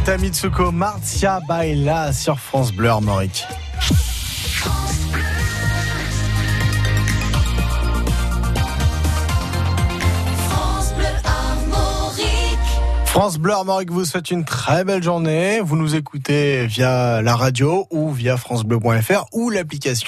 L'Erita 0.09 0.25
Mitsuko, 0.25 0.71
Marcia 0.71 1.39
Baila 1.47 2.11
sur. 2.13 2.39
France 2.39 2.71
Bleu 2.71 2.89
Armorique. 2.89 3.45
France 13.05 13.37
Bleu 13.37 13.53
Armorique 13.53 13.91
vous 13.91 14.05
souhaite 14.05 14.31
une 14.31 14.45
très 14.45 14.83
belle 14.83 15.03
journée. 15.03 15.59
Vous 15.61 15.75
nous 15.75 15.93
écoutez 15.93 16.65
via 16.65 17.21
la 17.21 17.35
radio 17.35 17.85
ou 17.91 18.11
via 18.11 18.37
francebleu.fr 18.37 19.25
ou 19.33 19.51
l'application. 19.51 19.89